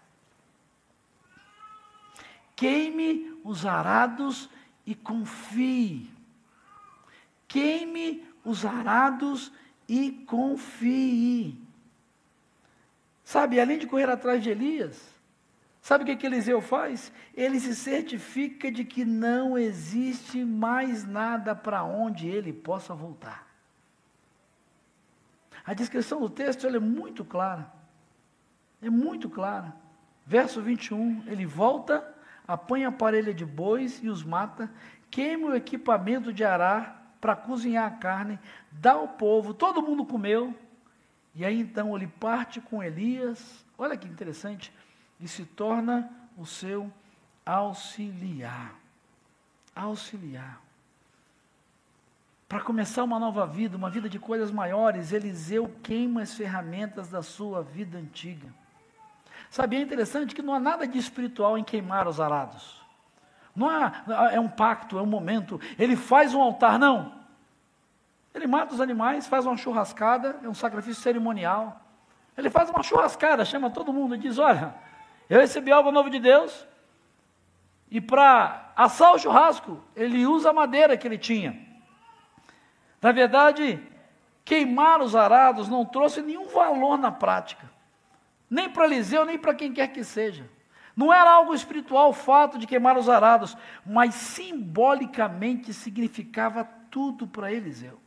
Queime 2.55 3.39
os 3.43 3.67
arados 3.67 4.49
e 4.87 4.95
confie. 4.95 6.11
Queime 7.49 8.25
os 8.45 8.65
arados 8.65 9.53
e 9.89 10.11
confie. 10.27 11.59
Sabe, 13.25 13.61
além 13.61 13.79
de 13.79 13.87
correr 13.87 14.09
atrás 14.11 14.43
de 14.43 14.51
Elias, 14.51 15.20
Sabe 15.91 16.05
o 16.05 16.07
que, 16.07 16.15
que 16.15 16.27
Eliseu 16.27 16.61
faz? 16.61 17.13
Ele 17.35 17.59
se 17.59 17.75
certifica 17.75 18.71
de 18.71 18.85
que 18.85 19.05
não 19.05 19.59
existe 19.59 20.45
mais 20.45 21.05
nada 21.05 21.53
para 21.53 21.83
onde 21.83 22.29
ele 22.29 22.53
possa 22.53 22.95
voltar. 22.95 23.45
A 25.67 25.75
descrição 25.75 26.21
do 26.21 26.31
texto 26.31 26.65
é 26.65 26.79
muito 26.79 27.25
clara. 27.25 27.73
É 28.81 28.89
muito 28.89 29.29
clara. 29.29 29.75
Verso 30.25 30.63
21, 30.63 31.25
ele 31.27 31.45
volta 31.45 32.07
apanha 32.47 32.87
a 32.87 32.93
parelha 32.93 33.35
de 33.35 33.45
bois 33.45 34.01
e 34.01 34.09
os 34.09 34.23
mata, 34.23 34.71
queima 35.11 35.49
o 35.49 35.57
equipamento 35.57 36.33
de 36.33 36.45
arar 36.45 37.17
para 37.21 37.35
cozinhar 37.35 37.85
a 37.93 37.97
carne, 37.97 38.39
dá 38.71 38.93
ao 38.93 39.09
povo, 39.09 39.53
todo 39.53 39.83
mundo 39.83 40.07
comeu, 40.07 40.55
e 41.35 41.45
aí 41.45 41.59
então 41.59 41.97
ele 41.97 42.07
parte 42.07 42.61
com 42.61 42.81
Elias, 42.81 43.67
olha 43.77 43.97
que 43.97 44.07
interessante, 44.07 44.73
e 45.21 45.29
se 45.29 45.45
torna 45.45 46.11
o 46.37 46.47
seu 46.47 46.91
auxiliar. 47.45 48.75
Auxiliar. 49.75 50.61
Para 52.49 52.61
começar 52.61 53.05
uma 53.05 53.19
nova 53.19 53.47
vida, 53.47 53.77
uma 53.77 53.91
vida 53.91 54.09
de 54.09 54.19
coisas 54.19 54.51
maiores, 54.51 55.13
Eliseu 55.13 55.71
queima 55.83 56.23
as 56.23 56.35
ferramentas 56.35 57.09
da 57.09 57.23
sua 57.23 57.63
vida 57.63 57.97
antiga. 57.97 58.49
Sabe, 59.49 59.77
é 59.77 59.81
interessante 59.81 60.35
que 60.35 60.43
não 60.43 60.55
há 60.55 60.61
nada 60.61 60.87
de 60.87 60.99
espiritual 60.99 61.57
em 61.57 61.63
queimar 61.63 62.09
os 62.09 62.21
arados. 62.21 62.81
Não 63.55 63.69
há, 63.69 64.05
é 64.33 64.41
um 64.41 64.49
pacto, 64.49 64.99
é 64.99 65.03
um 65.03 65.07
momento. 65.07 65.61
Ele 65.79 65.97
faz 65.97 66.35
um 66.35 66.41
altar, 66.41 66.79
não. 66.79 67.21
Ele 68.35 68.47
mata 68.47 68.75
os 68.75 68.81
animais, 68.81 69.27
faz 69.27 69.45
uma 69.45 69.57
churrascada, 69.57 70.39
é 70.43 70.49
um 70.49 70.55
sacrifício 70.55 71.03
cerimonial. 71.03 71.81
Ele 72.37 72.49
faz 72.49 72.71
uma 72.71 72.83
churrascada, 72.83 73.45
chama 73.45 73.71
todo 73.71 73.93
mundo 73.93 74.15
e 74.15 74.19
diz: 74.19 74.39
Olha, 74.39 74.75
eu 75.31 75.41
recebi 75.41 75.71
algo 75.71 75.93
novo 75.93 76.11
de 76.11 76.19
Deus. 76.19 76.67
E 77.89 78.01
para 78.01 78.73
assar 78.77 79.15
o 79.15 79.19
churrasco, 79.19 79.83
ele 79.95 80.27
usa 80.27 80.51
a 80.51 80.53
madeira 80.53 80.97
que 80.97 81.07
ele 81.07 81.17
tinha. 81.17 81.57
Na 83.01 83.13
verdade, 83.13 83.81
queimar 84.45 85.01
os 85.01 85.15
arados 85.15 85.69
não 85.69 85.85
trouxe 85.85 86.21
nenhum 86.21 86.49
valor 86.49 86.99
na 86.99 87.13
prática. 87.13 87.71
Nem 88.51 88.69
para 88.69 88.85
Eliseu, 88.87 89.25
nem 89.25 89.39
para 89.39 89.55
quem 89.55 89.73
quer 89.73 89.89
que 89.89 90.03
seja. 90.03 90.51
Não 90.97 91.15
era 91.15 91.31
algo 91.31 91.55
espiritual 91.55 92.11
o 92.11 92.13
fato 92.13 92.59
de 92.59 92.67
queimar 92.67 92.99
os 92.99 93.09
arados, 93.09 93.57
mas 93.87 94.15
simbolicamente 94.15 95.73
significava 95.73 96.65
tudo 96.91 97.27
para 97.27 97.53
Eliseu. 97.53 98.01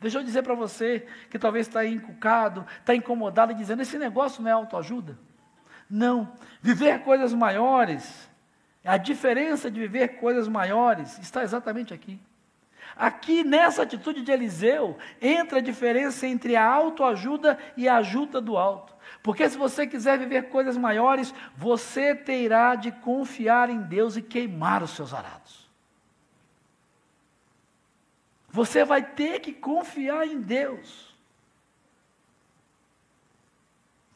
Deixa 0.00 0.18
eu 0.18 0.24
dizer 0.24 0.42
para 0.42 0.54
você 0.54 1.06
que 1.30 1.38
talvez 1.38 1.66
está 1.66 1.84
encucado, 1.86 2.66
está 2.80 2.94
incomodado, 2.94 3.54
dizendo: 3.54 3.82
esse 3.82 3.98
negócio 3.98 4.42
não 4.42 4.50
é 4.50 4.52
autoajuda. 4.52 5.18
Não. 5.88 6.32
Viver 6.60 7.00
coisas 7.00 7.32
maiores, 7.32 8.28
a 8.84 8.96
diferença 8.96 9.70
de 9.70 9.80
viver 9.80 10.20
coisas 10.20 10.48
maiores 10.48 11.18
está 11.18 11.42
exatamente 11.42 11.92
aqui. 11.92 12.20
Aqui 12.96 13.42
nessa 13.42 13.82
atitude 13.82 14.22
de 14.22 14.30
Eliseu 14.30 14.96
entra 15.20 15.58
a 15.58 15.62
diferença 15.62 16.26
entre 16.26 16.54
a 16.54 16.64
autoajuda 16.64 17.58
e 17.76 17.88
a 17.88 17.96
ajuda 17.96 18.40
do 18.40 18.56
alto. 18.56 18.94
Porque 19.22 19.48
se 19.48 19.56
você 19.56 19.86
quiser 19.86 20.18
viver 20.18 20.48
coisas 20.48 20.76
maiores, 20.76 21.34
você 21.56 22.14
terá 22.14 22.74
de 22.74 22.92
confiar 22.92 23.68
em 23.70 23.80
Deus 23.80 24.16
e 24.16 24.22
queimar 24.22 24.82
os 24.82 24.90
seus 24.90 25.12
arados. 25.12 25.68
Você 28.48 28.84
vai 28.84 29.02
ter 29.02 29.40
que 29.40 29.52
confiar 29.52 30.26
em 30.28 30.40
Deus. 30.40 31.13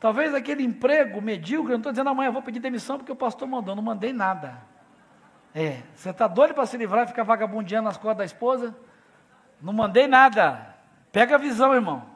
Talvez 0.00 0.32
aquele 0.34 0.62
emprego 0.62 1.20
medíocre, 1.20 1.72
eu 1.72 1.76
não 1.76 1.80
estou 1.80 1.92
dizendo 1.92 2.10
amanhã 2.10 2.30
vou 2.30 2.42
pedir 2.42 2.60
demissão 2.60 2.98
porque 2.98 3.10
o 3.10 3.16
pastor 3.16 3.48
mandou, 3.48 3.74
não 3.74 3.82
mandei 3.82 4.12
nada. 4.12 4.62
É, 5.54 5.82
você 5.94 6.10
está 6.10 6.28
doido 6.28 6.54
para 6.54 6.66
se 6.66 6.76
livrar 6.76 7.04
e 7.04 7.08
ficar 7.08 7.24
vagabundeando 7.24 7.86
nas 7.86 7.96
costas 7.96 8.18
da 8.18 8.24
esposa? 8.24 8.76
Não 9.60 9.72
mandei 9.72 10.06
nada. 10.06 10.76
Pega 11.10 11.34
a 11.34 11.38
visão, 11.38 11.74
irmão. 11.74 12.06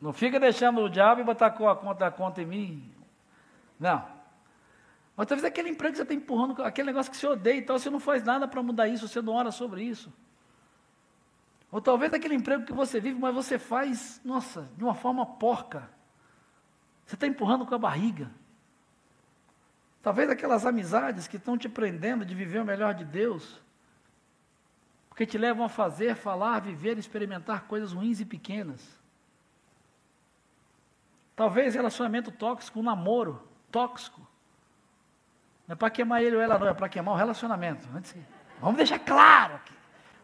Não 0.00 0.12
fica 0.12 0.38
deixando 0.38 0.82
o 0.82 0.90
diabo 0.90 1.22
e 1.22 1.24
botar 1.24 1.46
a 1.46 1.50
conta, 1.50 2.06
a 2.06 2.10
conta 2.10 2.42
em 2.42 2.46
mim. 2.46 2.92
Não. 3.80 4.04
Mas 5.16 5.26
talvez 5.26 5.44
aquele 5.44 5.70
emprego 5.70 5.92
que 5.92 5.96
você 5.96 6.02
está 6.02 6.14
empurrando, 6.14 6.62
aquele 6.62 6.88
negócio 6.88 7.10
que 7.10 7.16
você 7.16 7.26
odeia 7.26 7.56
e 7.56 7.62
tal, 7.62 7.78
você 7.78 7.88
não 7.88 8.00
faz 8.00 8.22
nada 8.22 8.46
para 8.46 8.62
mudar 8.62 8.88
isso, 8.88 9.08
você 9.08 9.22
não 9.22 9.32
ora 9.32 9.50
sobre 9.50 9.82
isso. 9.82 10.12
Ou 11.74 11.80
talvez 11.80 12.14
aquele 12.14 12.36
emprego 12.36 12.64
que 12.64 12.72
você 12.72 13.00
vive, 13.00 13.18
mas 13.18 13.34
você 13.34 13.58
faz, 13.58 14.20
nossa, 14.24 14.70
de 14.76 14.84
uma 14.84 14.94
forma 14.94 15.26
porca. 15.26 15.90
Você 17.04 17.16
está 17.16 17.26
empurrando 17.26 17.66
com 17.66 17.74
a 17.74 17.78
barriga. 17.78 18.30
Talvez 20.00 20.30
aquelas 20.30 20.64
amizades 20.64 21.26
que 21.26 21.36
estão 21.36 21.58
te 21.58 21.68
prendendo 21.68 22.24
de 22.24 22.32
viver 22.32 22.60
o 22.60 22.64
melhor 22.64 22.94
de 22.94 23.04
Deus, 23.04 23.60
porque 25.08 25.26
te 25.26 25.36
levam 25.36 25.64
a 25.66 25.68
fazer, 25.68 26.14
falar, 26.14 26.60
viver, 26.60 26.96
experimentar 26.96 27.64
coisas 27.64 27.92
ruins 27.92 28.20
e 28.20 28.24
pequenas. 28.24 28.96
Talvez 31.34 31.74
relacionamento 31.74 32.30
tóxico, 32.30 32.78
um 32.78 32.84
namoro 32.84 33.48
tóxico. 33.72 34.20
Não 35.66 35.72
é 35.72 35.76
para 35.76 35.90
queimar 35.90 36.22
ele 36.22 36.36
ou 36.36 36.42
ela, 36.42 36.56
não, 36.56 36.68
é 36.68 36.74
para 36.74 36.88
queimar 36.88 37.14
o 37.14 37.18
relacionamento. 37.18 37.88
Vamos 38.60 38.76
deixar 38.76 39.00
claro 39.00 39.56
aqui. 39.56 39.73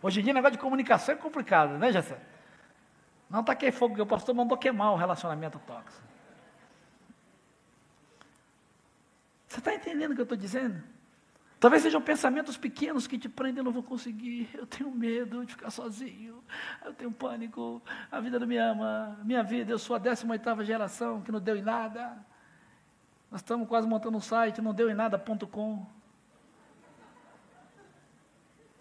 Hoje 0.02 0.20
em 0.20 0.24
dia, 0.24 0.32
negócio 0.32 0.56
de 0.56 0.62
comunicação 0.62 1.14
é 1.14 1.18
complicado, 1.18 1.76
né, 1.76 1.92
Jessé? 1.92 2.18
Não 3.28 3.44
taquei 3.44 3.70
fogo, 3.70 3.90
porque 3.90 4.02
o 4.02 4.06
pastor 4.06 4.34
mandou 4.34 4.56
queimar 4.56 4.92
o 4.92 4.96
relacionamento 4.96 5.58
tóxico. 5.60 6.10
Você 9.46 9.58
está 9.58 9.74
entendendo 9.74 10.12
o 10.12 10.14
que 10.14 10.20
eu 10.20 10.24
estou 10.24 10.38
dizendo? 10.38 10.82
Talvez 11.60 11.82
sejam 11.82 12.00
pensamentos 12.00 12.56
pequenos 12.56 13.06
que 13.06 13.18
te 13.18 13.28
prendem, 13.28 13.58
eu 13.58 13.64
não 13.64 13.72
vou 13.72 13.82
conseguir, 13.82 14.48
eu 14.54 14.66
tenho 14.66 14.90
medo 14.90 15.44
de 15.44 15.52
ficar 15.52 15.70
sozinho, 15.70 16.42
eu 16.82 16.94
tenho 16.94 17.12
pânico, 17.12 17.82
a 18.10 18.18
vida 18.18 18.38
não 18.38 18.46
me 18.46 18.56
ama, 18.56 19.18
minha 19.22 19.42
vida, 19.42 19.70
eu 19.70 19.78
sou 19.78 19.94
a 19.94 19.98
18 19.98 20.64
geração 20.64 21.20
que 21.20 21.30
não 21.30 21.38
deu 21.38 21.56
em 21.56 21.62
nada. 21.62 22.16
Nós 23.30 23.42
estamos 23.42 23.68
quase 23.68 23.86
montando 23.86 24.16
um 24.16 24.20
site, 24.20 24.62
não 24.62 24.72
deu 24.72 24.88
em 24.88 24.94
nada.com. 24.94 25.86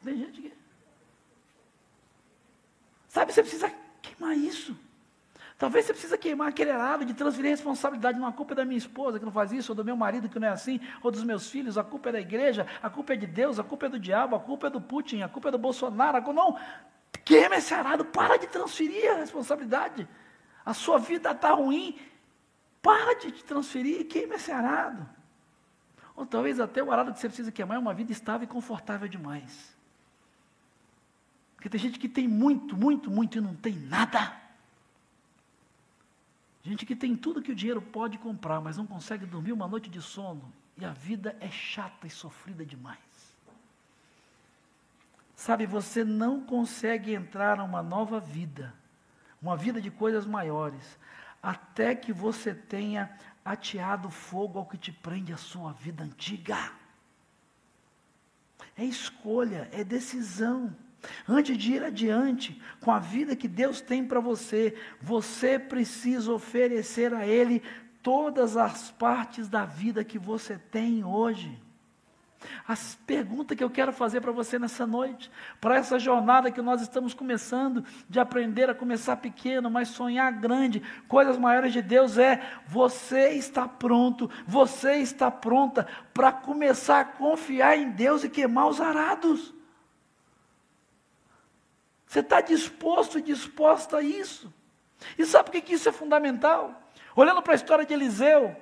Tem 0.02 0.18
gente 0.18 0.42
que. 0.42 0.59
Sabe, 3.10 3.34
você 3.34 3.42
precisa 3.42 3.74
queimar 4.02 4.38
isso. 4.38 4.78
Talvez 5.58 5.86
você 5.86 5.92
precisa 5.92 6.18
queimar 6.18 6.48
aquele 6.48 6.72
arado 6.72 7.04
de 7.04 7.14
transferir 7.14 7.52
responsabilidade. 7.52 8.18
Não, 8.18 8.32
culpa 8.32 8.54
é 8.54 8.56
da 8.56 8.64
minha 8.64 8.78
esposa 8.78 9.20
que 9.20 9.26
não 9.26 9.32
faz 9.32 9.52
isso, 9.52 9.74
ou 9.74 9.76
do 9.76 9.84
meu 9.84 9.98
marido 9.98 10.30
que 10.30 10.40
não 10.40 10.48
é 10.48 10.52
assim, 10.52 10.80
ou 11.04 11.12
dos 11.12 11.24
meus 11.24 11.50
filhos, 11.50 11.78
a 11.78 11.84
culpa 11.84 12.10
é 12.10 12.12
da 12.14 12.22
igreja, 12.22 12.66
a 12.82 12.90
culpa 12.90 13.14
é 13.14 13.18
de 13.18 13.28
Deus, 13.28 13.60
a 13.60 13.64
culpa 13.64 13.88
é 13.88 13.90
do 13.90 14.00
diabo, 14.00 14.38
a 14.38 14.40
culpa 14.40 14.68
é 14.68 14.70
do 14.70 14.80
Putin, 14.80 15.22
a 15.22 15.28
culpa 15.28 15.50
é 15.50 15.52
do 15.52 15.58
Bolsonaro. 15.58 16.18
A 16.18 16.22
culpa... 16.22 16.40
Não, 16.40 16.58
queima 17.26 17.58
esse 17.58 17.74
arado, 17.74 18.06
para 18.06 18.38
de 18.38 18.48
transferir 18.48 19.12
a 19.12 19.16
responsabilidade. 19.16 20.08
A 20.64 20.74
sua 20.74 21.00
vida 21.00 21.32
está 21.32 21.52
ruim, 21.52 22.00
para 22.82 23.16
de 23.16 23.32
transferir 23.44 24.02
e 24.02 24.04
queima 24.06 24.36
esse 24.36 24.52
arado. 24.52 25.10
Ou 26.16 26.26
talvez 26.26 26.60
até 26.60 26.82
o 26.82 26.92
arado 26.92 27.12
que 27.12 27.20
você 27.20 27.28
precisa 27.28 27.52
queimar 27.52 27.76
é 27.76 27.80
uma 27.80 27.94
vida 27.94 28.12
estável 28.12 28.46
e 28.46 28.48
confortável 28.48 29.08
demais. 29.08 29.79
Porque 31.60 31.68
tem 31.68 31.82
gente 31.82 32.00
que 32.00 32.08
tem 32.08 32.26
muito, 32.26 32.78
muito, 32.78 33.12
muito 33.12 33.38
e 33.38 33.42
não 33.42 33.54
tem 33.54 33.74
nada. 33.74 34.34
Gente 36.64 36.86
que 36.86 36.96
tem 36.96 37.18
tudo 37.18 37.42
que 37.42 37.52
o 37.52 37.56
dinheiro 37.56 37.82
pode 37.82 38.18
comprar, 38.18 38.62
mas 38.62 38.78
não 38.78 38.88
consegue 38.88 39.26
dormir 39.26 39.52
uma 39.52 39.68
noite 39.68 39.90
de 39.90 40.02
sono. 40.02 40.54
E 40.78 40.86
a 40.86 40.94
vida 40.94 41.36
é 41.42 41.52
chata 41.52 42.08
e 42.08 42.10
sofrida 42.10 42.66
demais. 42.66 42.98
Sabe, 45.36 45.66
você 45.66 46.02
não 46.02 46.40
consegue 46.40 47.14
entrar 47.14 47.58
numa 47.58 47.84
nova 47.84 48.22
vida, 48.22 48.74
uma 49.42 49.58
vida 49.58 49.82
de 49.82 49.92
coisas 49.92 50.26
maiores, 50.26 50.98
até 51.44 51.94
que 51.94 52.14
você 52.14 52.56
tenha 52.56 53.14
ateado 53.44 54.10
fogo 54.10 54.60
ao 54.60 54.66
que 54.66 54.78
te 54.78 54.94
prende 54.94 55.34
a 55.34 55.38
sua 55.38 55.74
vida 55.74 56.06
antiga. 56.06 56.72
É 58.78 58.86
escolha, 58.86 59.68
é 59.74 59.84
decisão. 59.84 60.74
Antes 61.28 61.58
de 61.58 61.74
ir 61.74 61.84
adiante 61.84 62.62
com 62.82 62.92
a 62.92 63.00
vida 63.00 63.36
que 63.36 63.48
Deus 63.48 63.82
tem 63.82 64.06
para 64.06 64.20
você, 64.20 64.76
você 65.02 65.58
precisa 65.58 66.32
oferecer 66.32 67.14
a 67.14 67.26
Ele 67.26 67.62
todas 68.02 68.58
as 68.58 68.92
partes 68.92 69.48
da 69.48 69.66
vida 69.66 70.04
que 70.04 70.20
você 70.20 70.58
tem 70.58 71.04
hoje. 71.04 71.60
A 72.66 72.74
pergunta 73.06 73.56
que 73.56 73.64
eu 73.64 73.70
quero 73.70 73.92
fazer 73.92 74.22
para 74.22 74.32
você 74.32 74.58
nessa 74.58 74.88
noite, 74.88 75.30
para 75.60 75.76
essa 75.76 76.00
jornada 76.00 76.52
que 76.52 76.62
nós 76.62 76.82
estamos 76.82 77.14
começando, 77.14 77.84
de 78.08 78.20
aprender 78.20 78.70
a 78.70 78.76
começar 78.76 79.18
pequeno, 79.18 79.70
mas 79.70 79.90
sonhar 79.90 80.32
grande, 80.32 80.82
coisas 81.08 81.38
maiores 81.38 81.74
de 81.74 81.82
Deus, 81.82 82.18
é: 82.18 82.42
você 82.66 83.32
está 83.32 83.68
pronto, 83.68 84.30
você 84.48 84.96
está 84.98 85.30
pronta 85.30 85.86
para 86.14 86.32
começar 86.32 87.02
a 87.02 87.06
confiar 87.06 87.78
em 87.78 87.90
Deus 87.90 88.24
e 88.24 88.30
queimar 88.30 88.68
os 88.68 88.80
arados. 88.80 89.54
Você 92.10 92.22
está 92.22 92.42
disposto 92.42 93.20
e 93.20 93.22
disposta 93.22 93.98
a 93.98 94.02
isso? 94.02 94.52
E 95.16 95.24
sabe 95.24 95.52
por 95.52 95.62
que 95.62 95.74
isso 95.74 95.88
é 95.88 95.92
fundamental? 95.92 96.82
Olhando 97.16 97.40
para 97.40 97.54
a 97.54 97.56
história 97.56 97.86
de 97.86 97.94
Eliseu, 97.94 98.56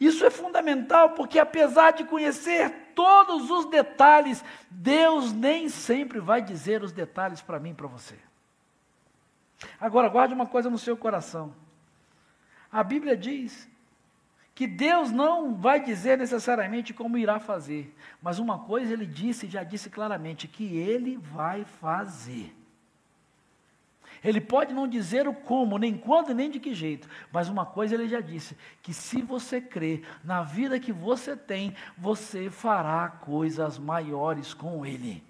isso 0.00 0.24
é 0.24 0.30
fundamental 0.30 1.10
porque, 1.10 1.38
apesar 1.38 1.92
de 1.92 2.02
conhecer 2.02 2.68
todos 2.96 3.48
os 3.48 3.66
detalhes, 3.66 4.44
Deus 4.68 5.32
nem 5.32 5.68
sempre 5.68 6.18
vai 6.18 6.42
dizer 6.42 6.82
os 6.82 6.90
detalhes 6.90 7.40
para 7.40 7.60
mim 7.60 7.70
e 7.70 7.74
para 7.74 7.86
você. 7.86 8.16
Agora, 9.80 10.08
guarde 10.08 10.34
uma 10.34 10.46
coisa 10.46 10.68
no 10.68 10.78
seu 10.78 10.96
coração. 10.96 11.54
A 12.72 12.82
Bíblia 12.82 13.16
diz 13.16 13.68
que 14.58 14.66
Deus 14.66 15.12
não 15.12 15.54
vai 15.54 15.78
dizer 15.78 16.18
necessariamente 16.18 16.92
como 16.92 17.16
irá 17.16 17.38
fazer, 17.38 17.94
mas 18.20 18.40
uma 18.40 18.58
coisa 18.58 18.92
ele 18.92 19.06
disse, 19.06 19.46
já 19.46 19.62
disse 19.62 19.88
claramente, 19.88 20.48
que 20.48 20.76
ele 20.76 21.16
vai 21.16 21.64
fazer. 21.64 22.52
Ele 24.20 24.40
pode 24.40 24.74
não 24.74 24.88
dizer 24.88 25.28
o 25.28 25.32
como, 25.32 25.78
nem 25.78 25.96
quando, 25.96 26.34
nem 26.34 26.50
de 26.50 26.58
que 26.58 26.74
jeito, 26.74 27.08
mas 27.30 27.48
uma 27.48 27.64
coisa 27.64 27.94
ele 27.94 28.08
já 28.08 28.20
disse: 28.20 28.58
que 28.82 28.92
se 28.92 29.22
você 29.22 29.60
crer 29.60 30.02
na 30.24 30.42
vida 30.42 30.80
que 30.80 30.90
você 30.92 31.36
tem, 31.36 31.72
você 31.96 32.50
fará 32.50 33.08
coisas 33.08 33.78
maiores 33.78 34.52
com 34.52 34.84
ele. 34.84 35.22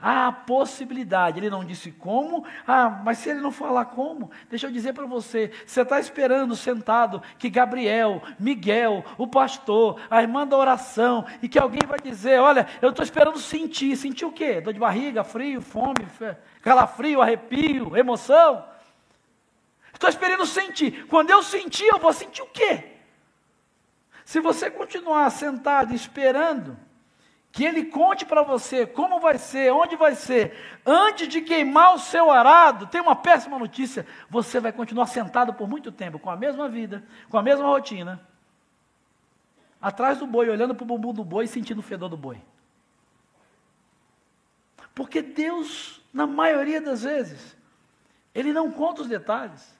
Há 0.00 0.28
a 0.28 0.32
possibilidade, 0.32 1.40
ele 1.40 1.50
não 1.50 1.64
disse 1.64 1.90
como, 1.90 2.44
ah, 2.64 2.88
mas 3.04 3.18
se 3.18 3.30
ele 3.30 3.40
não 3.40 3.50
falar 3.50 3.86
como, 3.86 4.30
deixa 4.48 4.68
eu 4.68 4.70
dizer 4.70 4.92
para 4.92 5.06
você: 5.06 5.50
você 5.66 5.82
está 5.82 5.98
esperando 5.98 6.54
sentado 6.54 7.20
que 7.36 7.50
Gabriel, 7.50 8.22
Miguel, 8.38 9.04
o 9.16 9.26
pastor, 9.26 10.00
a 10.08 10.22
irmã 10.22 10.46
da 10.46 10.56
oração, 10.56 11.26
e 11.42 11.48
que 11.48 11.58
alguém 11.58 11.82
vai 11.84 11.98
dizer: 11.98 12.38
olha, 12.38 12.68
eu 12.80 12.90
estou 12.90 13.02
esperando 13.02 13.38
sentir. 13.38 13.96
Sentir 13.96 14.24
o 14.24 14.32
quê? 14.32 14.60
Dor 14.60 14.72
de 14.72 14.78
barriga, 14.78 15.24
frio, 15.24 15.60
fome, 15.60 16.06
calafrio, 16.62 17.20
arrepio, 17.20 17.96
emoção. 17.96 18.64
Estou 19.92 20.08
esperando 20.08 20.46
sentir. 20.46 21.06
Quando 21.06 21.30
eu 21.30 21.42
sentir, 21.42 21.86
eu 21.88 21.98
vou 21.98 22.12
sentir 22.12 22.42
o 22.42 22.46
quê? 22.46 22.84
Se 24.24 24.38
você 24.40 24.70
continuar 24.70 25.28
sentado 25.30 25.92
esperando, 25.92 26.78
que 27.58 27.64
ele 27.64 27.86
conte 27.86 28.24
para 28.24 28.40
você 28.44 28.86
como 28.86 29.18
vai 29.18 29.36
ser, 29.36 29.72
onde 29.72 29.96
vai 29.96 30.14
ser, 30.14 30.56
antes 30.86 31.26
de 31.26 31.40
queimar 31.40 31.92
o 31.92 31.98
seu 31.98 32.30
arado, 32.30 32.86
tem 32.86 33.00
uma 33.00 33.16
péssima 33.16 33.58
notícia: 33.58 34.06
você 34.30 34.60
vai 34.60 34.70
continuar 34.70 35.06
sentado 35.06 35.52
por 35.52 35.68
muito 35.68 35.90
tempo, 35.90 36.20
com 36.20 36.30
a 36.30 36.36
mesma 36.36 36.68
vida, 36.68 37.02
com 37.28 37.36
a 37.36 37.42
mesma 37.42 37.66
rotina, 37.66 38.24
atrás 39.82 40.18
do 40.18 40.26
boi, 40.28 40.48
olhando 40.48 40.72
para 40.72 40.84
o 40.84 40.86
bumbum 40.86 41.12
do 41.12 41.24
boi 41.24 41.46
e 41.46 41.48
sentindo 41.48 41.80
o 41.80 41.82
fedor 41.82 42.08
do 42.08 42.16
boi. 42.16 42.40
Porque 44.94 45.20
Deus, 45.20 46.00
na 46.12 46.28
maioria 46.28 46.80
das 46.80 47.02
vezes, 47.02 47.56
Ele 48.32 48.52
não 48.52 48.70
conta 48.70 49.02
os 49.02 49.08
detalhes. 49.08 49.76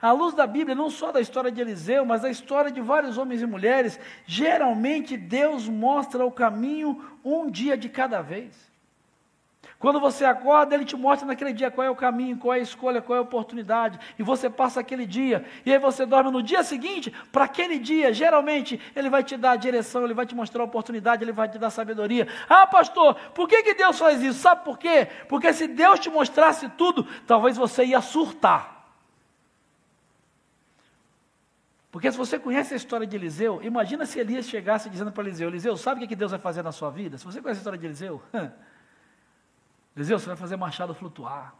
À 0.00 0.12
luz 0.12 0.34
da 0.34 0.46
Bíblia, 0.46 0.74
não 0.74 0.90
só 0.90 1.10
da 1.10 1.20
história 1.20 1.50
de 1.50 1.60
Eliseu, 1.60 2.04
mas 2.04 2.22
da 2.22 2.30
história 2.30 2.70
de 2.70 2.80
vários 2.80 3.18
homens 3.18 3.42
e 3.42 3.46
mulheres, 3.46 3.98
geralmente 4.24 5.16
Deus 5.16 5.68
mostra 5.68 6.24
o 6.24 6.30
caminho 6.30 7.04
um 7.24 7.50
dia 7.50 7.76
de 7.76 7.88
cada 7.88 8.20
vez. 8.22 8.72
Quando 9.78 9.98
você 9.98 10.24
acorda, 10.24 10.76
Ele 10.76 10.84
te 10.84 10.96
mostra 10.96 11.26
naquele 11.26 11.52
dia 11.52 11.68
qual 11.68 11.84
é 11.84 11.90
o 11.90 11.96
caminho, 11.96 12.36
qual 12.36 12.54
é 12.54 12.60
a 12.60 12.62
escolha, 12.62 13.02
qual 13.02 13.16
é 13.16 13.18
a 13.18 13.22
oportunidade, 13.22 13.98
e 14.16 14.22
você 14.22 14.48
passa 14.48 14.78
aquele 14.78 15.04
dia, 15.04 15.44
e 15.66 15.72
aí 15.72 15.78
você 15.78 16.06
dorme 16.06 16.30
no 16.30 16.40
dia 16.40 16.62
seguinte, 16.62 17.12
para 17.32 17.46
aquele 17.46 17.80
dia, 17.80 18.12
geralmente, 18.12 18.80
Ele 18.94 19.10
vai 19.10 19.24
te 19.24 19.36
dar 19.36 19.52
a 19.52 19.56
direção, 19.56 20.04
Ele 20.04 20.14
vai 20.14 20.24
te 20.24 20.36
mostrar 20.36 20.62
a 20.62 20.66
oportunidade, 20.66 21.24
Ele 21.24 21.32
vai 21.32 21.48
te 21.48 21.58
dar 21.58 21.70
sabedoria. 21.70 22.28
Ah, 22.48 22.64
pastor, 22.64 23.16
por 23.34 23.48
que, 23.48 23.60
que 23.64 23.74
Deus 23.74 23.98
faz 23.98 24.22
isso? 24.22 24.38
Sabe 24.38 24.64
por 24.64 24.78
quê? 24.78 25.08
Porque 25.28 25.52
se 25.52 25.66
Deus 25.66 25.98
te 25.98 26.08
mostrasse 26.08 26.68
tudo, 26.78 27.04
talvez 27.26 27.56
você 27.56 27.84
ia 27.84 28.00
surtar. 28.00 28.81
Porque 31.92 32.10
se 32.10 32.16
você 32.16 32.38
conhece 32.38 32.72
a 32.72 32.76
história 32.76 33.06
de 33.06 33.14
Eliseu, 33.14 33.62
imagina 33.62 34.06
se 34.06 34.18
Elias 34.18 34.46
chegasse 34.46 34.88
dizendo 34.88 35.12
para 35.12 35.24
Eliseu: 35.24 35.48
Eliseu, 35.48 35.76
sabe 35.76 36.02
o 36.02 36.08
que 36.08 36.16
Deus 36.16 36.30
vai 36.30 36.40
fazer 36.40 36.62
na 36.62 36.72
sua 36.72 36.90
vida? 36.90 37.18
Se 37.18 37.24
você 37.24 37.40
conhece 37.42 37.58
a 37.58 37.60
história 37.60 37.78
de 37.78 37.84
Eliseu, 37.84 38.20
Eliseu, 39.94 40.18
você 40.18 40.26
vai 40.26 40.36
fazer 40.36 40.56
machado 40.56 40.94
flutuar. 40.94 41.54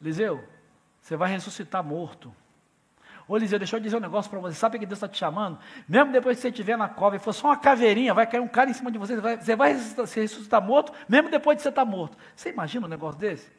Eliseu, 0.00 0.42
você 0.98 1.14
vai 1.14 1.30
ressuscitar 1.30 1.84
morto. 1.84 2.34
Ô 3.28 3.36
Eliseu, 3.36 3.58
deixa 3.58 3.76
eu 3.76 3.80
dizer 3.80 3.98
um 3.98 4.00
negócio 4.00 4.30
para 4.30 4.40
você. 4.40 4.54
Sabe 4.54 4.78
que 4.78 4.86
Deus 4.86 4.96
está 4.96 5.08
te 5.08 5.18
chamando? 5.18 5.58
Mesmo 5.86 6.10
depois 6.10 6.38
que 6.38 6.42
você 6.42 6.48
estiver 6.48 6.78
na 6.78 6.88
cova 6.88 7.16
e 7.16 7.18
for 7.18 7.34
só 7.34 7.48
uma 7.48 7.56
caveirinha, 7.58 8.14
vai 8.14 8.26
cair 8.26 8.40
um 8.40 8.48
cara 8.48 8.70
em 8.70 8.72
cima 8.72 8.90
de 8.90 8.96
você, 8.96 9.14
você 9.14 9.20
vai, 9.20 9.36
você 9.36 9.56
vai 9.56 9.72
ressuscitar, 9.74 10.06
se 10.06 10.20
ressuscitar 10.20 10.62
morto, 10.62 10.92
mesmo 11.06 11.28
depois 11.28 11.58
de 11.58 11.62
você 11.62 11.68
estar 11.68 11.84
tá 11.84 11.90
morto. 11.90 12.16
Você 12.34 12.48
imagina 12.48 12.86
um 12.86 12.88
negócio 12.88 13.20
desse? 13.20 13.52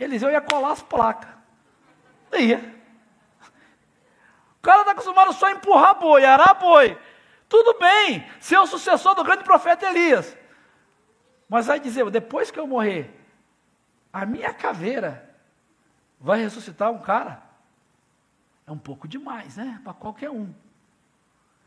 Eliseu 0.00 0.30
ia 0.30 0.40
colar 0.40 0.72
as 0.72 0.82
placas. 0.82 1.28
Ia 2.32 2.75
cara 4.66 4.80
está 4.80 4.92
acostumado 4.92 5.32
só 5.32 5.46
a 5.46 5.52
empurrar 5.52 5.98
boi, 5.98 6.24
arar 6.24 6.54
boi. 6.54 6.98
Tudo 7.48 7.78
bem, 7.78 8.26
ser 8.40 8.58
o 8.58 8.66
sucessor 8.66 9.14
do 9.14 9.22
grande 9.22 9.44
profeta 9.44 9.86
Elias. 9.86 10.36
Mas 11.48 11.66
vai 11.66 11.78
dizer, 11.78 12.10
depois 12.10 12.50
que 12.50 12.58
eu 12.58 12.66
morrer, 12.66 13.08
a 14.12 14.26
minha 14.26 14.52
caveira 14.52 15.30
vai 16.20 16.40
ressuscitar 16.40 16.90
um 16.90 16.98
cara. 16.98 17.40
É 18.66 18.72
um 18.72 18.78
pouco 18.78 19.06
demais, 19.06 19.56
né? 19.56 19.80
Para 19.84 19.94
qualquer 19.94 20.30
um. 20.30 20.52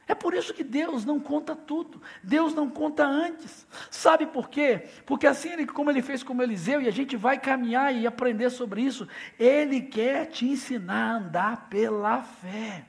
É 0.05 0.13
por 0.13 0.33
isso 0.33 0.53
que 0.53 0.63
Deus 0.63 1.05
não 1.05 1.19
conta 1.19 1.55
tudo. 1.55 2.01
Deus 2.21 2.53
não 2.53 2.69
conta 2.69 3.05
antes. 3.05 3.65
Sabe 3.89 4.25
por 4.25 4.49
quê? 4.49 4.89
Porque 5.05 5.25
assim 5.25 5.65
como 5.67 5.89
ele 5.89 6.01
fez 6.01 6.23
com 6.23 6.41
Eliseu, 6.41 6.81
e 6.81 6.87
a 6.89 6.91
gente 6.91 7.15
vai 7.15 7.39
caminhar 7.39 7.95
e 7.95 8.05
aprender 8.05 8.49
sobre 8.49 8.81
isso, 8.81 9.07
ele 9.39 9.79
quer 9.81 10.25
te 10.25 10.45
ensinar 10.45 11.13
a 11.13 11.17
andar 11.17 11.69
pela 11.69 12.23
fé. 12.23 12.88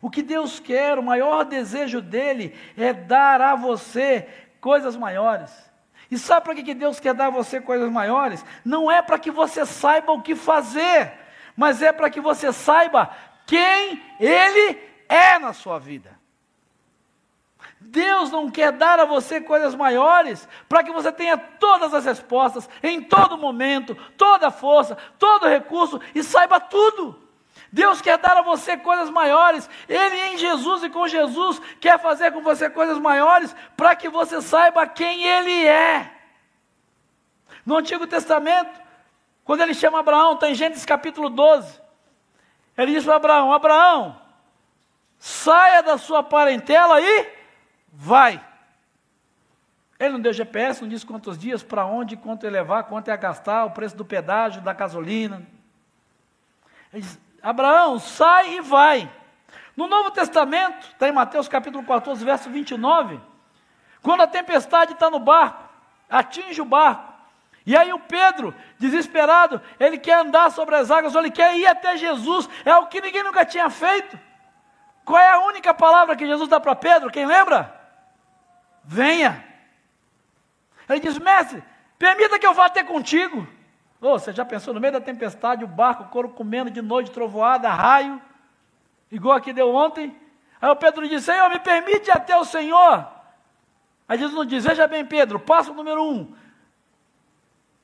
O 0.00 0.10
que 0.10 0.22
Deus 0.22 0.58
quer, 0.58 0.98
o 0.98 1.02
maior 1.02 1.44
desejo 1.44 2.00
dele 2.00 2.54
é 2.76 2.92
dar 2.92 3.40
a 3.40 3.54
você 3.54 4.26
coisas 4.60 4.96
maiores. 4.96 5.52
E 6.10 6.18
sabe 6.18 6.44
para 6.44 6.54
que 6.54 6.74
Deus 6.74 6.98
quer 6.98 7.14
dar 7.14 7.26
a 7.26 7.30
você 7.30 7.60
coisas 7.60 7.90
maiores? 7.90 8.44
Não 8.64 8.90
é 8.90 9.00
para 9.02 9.18
que 9.18 9.30
você 9.30 9.64
saiba 9.64 10.12
o 10.12 10.22
que 10.22 10.34
fazer, 10.34 11.12
mas 11.56 11.82
é 11.82 11.92
para 11.92 12.10
que 12.10 12.20
você 12.20 12.52
saiba 12.52 13.10
quem 13.46 14.02
Ele 14.18 14.78
é 15.08 15.38
na 15.38 15.52
sua 15.52 15.78
vida. 15.78 16.18
Deus 17.80 18.30
não 18.30 18.50
quer 18.50 18.72
dar 18.72 19.00
a 19.00 19.04
você 19.04 19.40
coisas 19.40 19.74
maiores 19.74 20.46
para 20.68 20.82
que 20.82 20.92
você 20.92 21.10
tenha 21.10 21.36
todas 21.36 21.94
as 21.94 22.04
respostas, 22.04 22.68
em 22.82 23.02
todo 23.02 23.38
momento, 23.38 23.94
toda 24.16 24.50
força, 24.50 24.96
todo 25.18 25.48
recurso 25.48 26.00
e 26.14 26.22
saiba 26.22 26.60
tudo. 26.60 27.29
Deus 27.72 28.00
quer 28.00 28.18
dar 28.18 28.36
a 28.36 28.42
você 28.42 28.76
coisas 28.76 29.10
maiores. 29.10 29.68
Ele 29.88 30.16
em 30.32 30.38
Jesus 30.38 30.82
e 30.82 30.90
com 30.90 31.06
Jesus 31.06 31.60
quer 31.80 31.98
fazer 32.00 32.32
com 32.32 32.42
você 32.42 32.68
coisas 32.68 32.98
maiores 32.98 33.54
para 33.76 33.94
que 33.94 34.08
você 34.08 34.42
saiba 34.42 34.86
quem 34.86 35.24
Ele 35.24 35.66
é. 35.66 36.12
No 37.64 37.76
Antigo 37.76 38.06
Testamento, 38.06 38.80
quando 39.44 39.62
ele 39.62 39.74
chama 39.74 40.00
Abraão, 40.00 40.34
está 40.34 40.48
em 40.50 40.54
Gênesis 40.54 40.84
capítulo 40.84 41.28
12. 41.28 41.80
Ele 42.76 42.92
diz 42.92 43.04
para 43.04 43.16
Abraão: 43.16 43.52
Abraão, 43.52 44.20
saia 45.18 45.82
da 45.82 45.98
sua 45.98 46.22
parentela 46.22 47.00
e 47.00 47.28
vai. 47.92 48.44
Ele 49.98 50.14
não 50.14 50.20
deu 50.20 50.32
GPS, 50.32 50.80
não 50.80 50.88
disse 50.88 51.04
quantos 51.04 51.36
dias, 51.36 51.62
para 51.62 51.84
onde, 51.84 52.16
quanto 52.16 52.44
ia 52.44 52.50
levar, 52.50 52.84
quanto 52.84 53.08
ia 53.08 53.16
gastar, 53.16 53.66
o 53.66 53.70
preço 53.70 53.94
do 53.94 54.04
pedágio, 54.04 54.62
da 54.62 54.72
gasolina. 54.72 55.46
Ele 56.92 57.02
diz, 57.02 57.20
Abraão, 57.42 57.98
sai 57.98 58.54
e 58.54 58.60
vai. 58.60 59.10
No 59.76 59.86
Novo 59.86 60.10
Testamento, 60.10 60.86
está 60.88 61.08
em 61.08 61.12
Mateus 61.12 61.48
capítulo 61.48 61.84
14, 61.84 62.24
verso 62.24 62.50
29, 62.50 63.20
quando 64.02 64.22
a 64.22 64.26
tempestade 64.26 64.92
está 64.92 65.10
no 65.10 65.18
barco, 65.18 65.68
atinge 66.08 66.60
o 66.60 66.64
barco, 66.64 67.10
e 67.64 67.76
aí 67.76 67.92
o 67.92 67.98
Pedro, 67.98 68.54
desesperado, 68.78 69.60
ele 69.78 69.98
quer 69.98 70.18
andar 70.18 70.50
sobre 70.50 70.74
as 70.74 70.90
águas, 70.90 71.14
ele 71.14 71.30
quer 71.30 71.56
ir 71.56 71.66
até 71.66 71.96
Jesus, 71.96 72.48
é 72.64 72.74
o 72.76 72.86
que 72.86 73.00
ninguém 73.00 73.22
nunca 73.22 73.44
tinha 73.44 73.68
feito. 73.70 74.18
Qual 75.04 75.18
é 75.18 75.30
a 75.30 75.40
única 75.40 75.72
palavra 75.74 76.16
que 76.16 76.26
Jesus 76.26 76.48
dá 76.48 76.58
para 76.58 76.74
Pedro? 76.74 77.10
Quem 77.10 77.26
lembra? 77.26 77.74
Venha. 78.84 79.44
Ele 80.88 81.00
diz, 81.00 81.18
mestre, 81.18 81.62
permita 81.98 82.38
que 82.38 82.46
eu 82.46 82.54
vá 82.54 82.66
até 82.66 82.82
contigo. 82.82 83.46
Oh, 84.00 84.18
você 84.18 84.32
já 84.32 84.44
pensou 84.44 84.72
no 84.72 84.80
meio 84.80 84.94
da 84.94 85.00
tempestade, 85.00 85.62
o 85.62 85.68
barco, 85.68 86.04
o 86.04 86.08
couro 86.08 86.30
comendo 86.30 86.70
de 86.70 86.80
noite, 86.80 87.10
trovoada, 87.10 87.68
raio, 87.68 88.20
igual 89.10 89.36
aqui 89.36 89.52
deu 89.52 89.74
ontem? 89.74 90.18
Aí 90.60 90.70
o 90.70 90.76
Pedro 90.76 91.06
disse: 91.06 91.26
Senhor, 91.26 91.50
me 91.50 91.58
permite 91.58 92.10
até 92.10 92.36
o 92.36 92.44
Senhor. 92.44 93.06
Aí 94.08 94.18
Jesus 94.18 94.34
não 94.34 94.44
diz: 94.44 94.64
Veja 94.64 94.86
bem, 94.86 95.04
Pedro, 95.04 95.38
passo 95.38 95.74
número 95.74 96.02
um: 96.02 96.34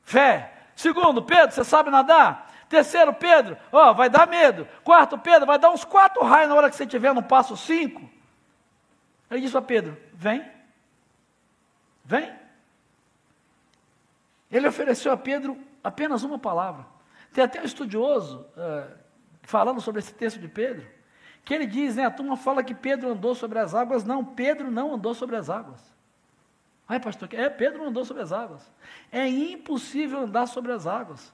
fé. 0.03 0.53
Segundo, 0.75 1.23
Pedro, 1.23 1.55
você 1.55 1.65
sabe 1.65 1.91
nadar? 1.91 2.51
Terceiro, 2.69 3.15
Pedro, 3.15 3.57
ó, 3.71 3.91
oh, 3.91 3.95
vai 3.95 4.11
dar 4.11 4.27
medo. 4.27 4.67
Quarto, 4.83 5.17
Pedro, 5.17 5.47
vai 5.47 5.59
dar 5.59 5.71
uns 5.71 5.85
quatro 5.85 6.23
raios 6.25 6.49
na 6.49 6.55
hora 6.55 6.69
que 6.69 6.77
você 6.77 6.85
estiver 6.85 7.15
no 7.15 7.23
passo 7.23 7.57
cinco. 7.57 8.09
Ele 9.31 9.41
disse 9.41 9.53
para 9.53 9.63
Pedro: 9.63 9.97
Vem, 10.15 10.45
vem. 12.05 12.35
Ele 14.51 14.69
ofereceu 14.69 15.13
a 15.13 15.17
Pedro 15.17 15.66
Apenas 15.87 16.25
uma 16.25 16.37
palavra. 16.37 16.85
Tem 17.33 17.45
até 17.45 17.61
um 17.61 17.65
estudioso 17.65 18.45
uh, 18.57 18.93
falando 19.43 19.81
sobre 19.81 20.01
esse 20.01 20.13
texto 20.13 20.41
de 20.41 20.49
Pedro, 20.49 20.85
que 21.45 21.55
ele 21.55 21.65
diz, 21.65 21.95
né, 21.95 22.05
a 22.05 22.11
turma 22.11 22.37
fala 22.37 22.65
que 22.65 22.75
Pedro 22.75 23.13
andou 23.13 23.37
sobre 23.37 23.61
as 23.61 23.73
águas. 23.73 24.03
Não, 24.03 24.25
Pedro 24.25 24.69
não 24.69 24.95
andou 24.95 25.15
sobre 25.15 25.37
as 25.37 25.49
águas. 25.49 25.81
Ai, 26.89 26.99
pastor, 26.99 27.29
é, 27.33 27.49
Pedro 27.49 27.79
não 27.79 27.87
andou 27.91 28.05
sobre 28.05 28.25
as 28.25 28.33
águas. 28.33 28.69
É 29.13 29.29
impossível 29.29 30.23
andar 30.23 30.47
sobre 30.47 30.73
as 30.73 30.89
águas. 30.89 31.33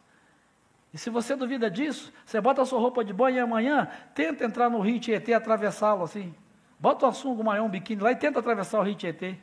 E 0.93 0.99
se 0.99 1.09
você 1.09 1.35
duvida 1.35 1.71
disso, 1.71 2.13
você 2.27 2.39
bota 2.39 2.61
a 2.61 2.67
sua 2.67 2.79
roupa 2.79 3.03
de 3.03 3.15
banho 3.15 3.39
e 3.39 3.41
amanhã 3.41 3.89
tenta 4.15 4.45
entrar 4.45 4.69
no 4.69 4.81
rio 4.81 5.01
Tietê 5.01 5.33
atravessá-lo 5.33 6.05
assim. 6.05 6.35
Bota 6.79 7.07
o 7.07 7.13
sunga 7.15 7.43
maior, 7.43 7.65
um 7.65 7.71
biquíni 7.71 8.03
lá 8.03 8.13
e 8.13 8.17
tenta 8.17 8.41
atravessar 8.41 8.81
o 8.81 8.83
rio 8.83 8.97
Tietê. 8.97 9.39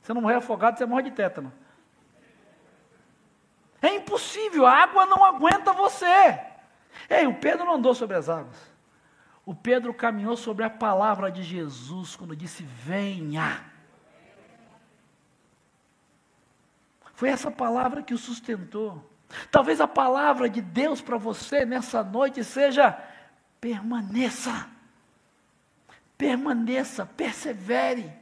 Você 0.00 0.14
não 0.14 0.22
morrer 0.22 0.36
afogado, 0.36 0.78
você 0.78 0.86
morre 0.86 1.02
de 1.02 1.10
tétano. 1.10 1.52
É 3.80 3.94
impossível, 3.94 4.66
a 4.66 4.72
água 4.72 5.06
não 5.06 5.24
aguenta 5.24 5.72
você. 5.72 6.38
Ei, 7.08 7.26
o 7.26 7.34
Pedro 7.34 7.64
não 7.64 7.74
andou 7.74 7.94
sobre 7.94 8.16
as 8.16 8.28
águas. 8.28 8.70
O 9.44 9.54
Pedro 9.54 9.94
caminhou 9.94 10.36
sobre 10.36 10.64
a 10.64 10.70
palavra 10.70 11.30
de 11.30 11.42
Jesus 11.42 12.14
quando 12.14 12.36
disse: 12.36 12.62
Venha. 12.62 13.64
Foi 17.14 17.28
essa 17.28 17.50
palavra 17.50 18.02
que 18.02 18.14
o 18.14 18.18
sustentou. 18.18 19.04
Talvez 19.50 19.80
a 19.80 19.88
palavra 19.88 20.48
de 20.48 20.60
Deus 20.60 21.00
para 21.00 21.16
você 21.16 21.64
nessa 21.64 22.02
noite 22.02 22.44
seja: 22.44 22.98
permaneça. 23.60 24.68
Permaneça, 26.16 27.06
persevere. 27.06 28.19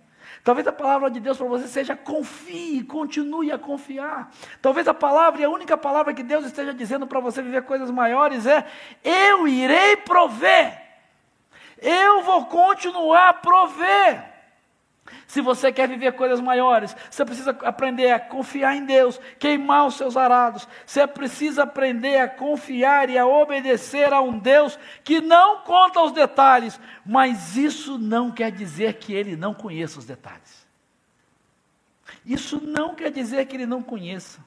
Talvez 0.49 0.67
a 0.67 0.73
palavra 0.73 1.11
de 1.11 1.21
Deus 1.21 1.37
para 1.37 1.47
você 1.47 1.69
seja 1.69 1.95
confie, 1.95 2.83
continue 2.83 3.53
a 3.53 3.59
confiar. 3.59 4.31
Talvez 4.63 4.89
a 4.89 4.95
palavra 4.95 5.43
e 5.43 5.45
a 5.45 5.51
única 5.51 5.77
palavra 5.77 6.15
que 6.15 6.23
Deus 6.23 6.47
esteja 6.47 6.73
dizendo 6.73 7.07
para 7.07 7.21
você 7.21 7.43
viver 7.43 7.65
coisas 7.65 7.91
maiores 7.91 8.47
é: 8.47 8.65
eu 9.05 9.47
irei 9.47 9.99
prover. 9.99 10.81
Eu 11.77 12.23
vou 12.23 12.47
continuar 12.47 13.29
a 13.29 13.35
prover. 13.35 14.38
Se 15.27 15.41
você 15.41 15.71
quer 15.71 15.89
viver 15.89 16.13
coisas 16.13 16.41
maiores, 16.41 16.97
você 17.11 17.25
precisa 17.25 17.51
aprender 17.63 18.11
a 18.11 18.21
confiar 18.21 18.77
em 18.77 18.85
Deus, 18.85 19.21
queimar 19.39 19.87
os 19.87 19.95
seus 19.95 20.17
arados. 20.17 20.67
Você 20.87 21.07
precisa 21.07 21.65
aprender 21.65 22.19
a 22.19 22.29
confiar 22.29 23.11
e 23.11 23.19
a 23.19 23.27
obedecer 23.27 24.13
a 24.13 24.21
um 24.21 24.39
Deus 24.39 24.79
que 25.05 25.21
não 25.21 25.59
conta 25.59 26.01
os 26.01 26.13
detalhes, 26.13 26.81
mas 27.05 27.57
isso 27.57 27.99
não 27.99 28.31
quer 28.31 28.51
dizer 28.51 28.95
que 28.95 29.13
ele 29.13 29.37
não 29.37 29.55
conheça 29.55 29.99
os 29.99 30.07
detalhes. 30.07 30.67
Isso 32.25 32.61
não 32.63 32.95
quer 32.95 33.11
dizer 33.11 33.47
que 33.47 33.57
ele 33.57 33.67
não 33.67 33.83
conheça. 33.83 34.41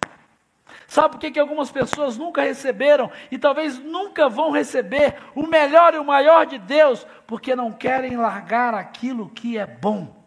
Sabe 0.88 1.10
por 1.10 1.20
que, 1.20 1.32
que 1.32 1.40
algumas 1.40 1.72
pessoas 1.72 2.18
nunca 2.18 2.42
receberam 2.42 3.12
e 3.30 3.38
talvez 3.38 3.78
nunca 3.80 4.28
vão 4.30 4.52
receber 4.52 5.16
o 5.36 5.46
melhor 5.46 5.94
e 5.94 5.98
o 5.98 6.06
maior 6.06 6.46
de 6.46 6.58
Deus? 6.58 7.06
Porque 7.28 7.56
não 7.56 7.72
querem 7.72 8.18
largar 8.18 8.74
aquilo 8.74 9.30
que 9.30 9.58
é 9.58 9.66
bom 9.66 10.21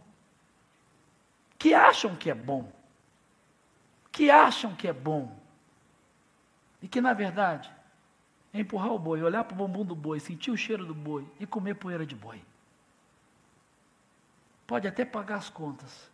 que 1.65 1.73
acham 1.73 2.15
que 2.15 2.29
é 2.31 2.35
bom, 2.35 2.71
que 4.13 4.31
acham 4.31 4.77
que 4.77 4.87
é 4.87 4.93
bom, 4.93 5.35
e 6.83 6.87
que 6.87 7.01
na 7.01 7.15
verdade 7.15 7.73
é 8.53 8.61
empurrar 8.61 8.93
o 8.93 8.99
boi, 8.99 9.23
olhar 9.23 9.45
para 9.45 9.55
o 9.55 9.57
bumbum 9.57 9.83
do 9.83 9.95
boi, 9.95 10.21
sentir 10.21 10.51
o 10.51 10.59
cheiro 10.59 10.85
do 10.85 10.95
boi 10.95 11.27
e 11.41 11.47
comer 11.47 11.77
poeira 11.77 12.05
de 12.05 12.15
boi. 12.15 12.45
Pode 14.67 14.87
até 14.87 15.07
pagar 15.07 15.37
as 15.37 15.49
contas, 15.49 16.11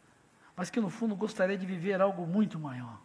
mas 0.54 0.70
que 0.70 0.80
no 0.80 0.88
fundo 0.88 1.16
gostaria 1.16 1.58
de 1.58 1.66
viver 1.66 2.00
algo 2.00 2.24
muito 2.28 2.56
maior. 2.56 3.00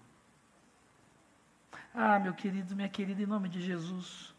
Ah, 1.95 2.19
meu 2.19 2.35
querido, 2.35 2.75
minha 2.75 2.89
querida, 2.89 3.23
em 3.23 3.25
nome 3.25 3.49
de 3.49 3.59
Jesus, 3.59 4.35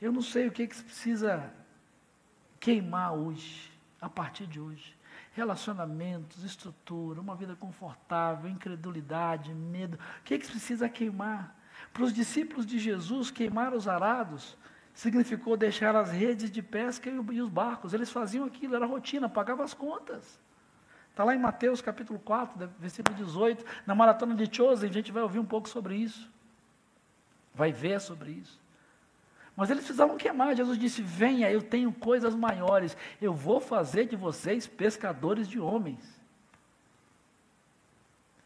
eu 0.00 0.10
não 0.10 0.22
sei 0.22 0.48
o 0.48 0.50
que, 0.50 0.66
que 0.66 0.82
precisa 0.82 1.54
queimar 2.58 3.14
hoje, 3.14 3.70
a 4.00 4.08
partir 4.08 4.48
de 4.48 4.58
hoje 4.58 5.00
relacionamentos, 5.34 6.44
estrutura, 6.44 7.20
uma 7.20 7.34
vida 7.34 7.56
confortável, 7.56 8.50
incredulidade, 8.50 9.54
medo. 9.54 9.98
O 10.20 10.22
que, 10.24 10.34
é 10.34 10.38
que 10.38 10.46
precisa 10.46 10.88
queimar? 10.88 11.56
Para 11.92 12.04
os 12.04 12.12
discípulos 12.12 12.66
de 12.66 12.78
Jesus, 12.78 13.30
queimar 13.30 13.74
os 13.74 13.88
arados 13.88 14.56
significou 14.94 15.56
deixar 15.56 15.96
as 15.96 16.10
redes 16.10 16.50
de 16.50 16.62
pesca 16.62 17.08
e 17.08 17.40
os 17.40 17.48
barcos. 17.48 17.94
Eles 17.94 18.10
faziam 18.10 18.44
aquilo, 18.44 18.76
era 18.76 18.86
rotina, 18.86 19.28
pagavam 19.28 19.64
as 19.64 19.74
contas. 19.74 20.40
Está 21.10 21.24
lá 21.24 21.34
em 21.34 21.38
Mateus 21.38 21.80
capítulo 21.80 22.18
4, 22.18 22.70
versículo 22.78 23.16
18. 23.16 23.64
Na 23.86 23.94
maratona 23.94 24.34
de 24.34 24.54
Chosen, 24.54 24.88
a 24.88 24.92
gente 24.92 25.12
vai 25.12 25.22
ouvir 25.22 25.38
um 25.38 25.44
pouco 25.44 25.68
sobre 25.68 25.96
isso. 25.96 26.30
Vai 27.54 27.72
ver 27.72 28.00
sobre 28.00 28.32
isso. 28.32 28.61
Mas 29.56 29.70
eles 29.70 29.84
precisavam 29.84 30.16
queimar. 30.16 30.56
Jesus 30.56 30.78
disse: 30.78 31.02
Venha, 31.02 31.50
eu 31.50 31.62
tenho 31.62 31.92
coisas 31.92 32.34
maiores. 32.34 32.96
Eu 33.20 33.34
vou 33.34 33.60
fazer 33.60 34.06
de 34.06 34.16
vocês 34.16 34.66
pescadores 34.66 35.48
de 35.48 35.60
homens. 35.60 36.20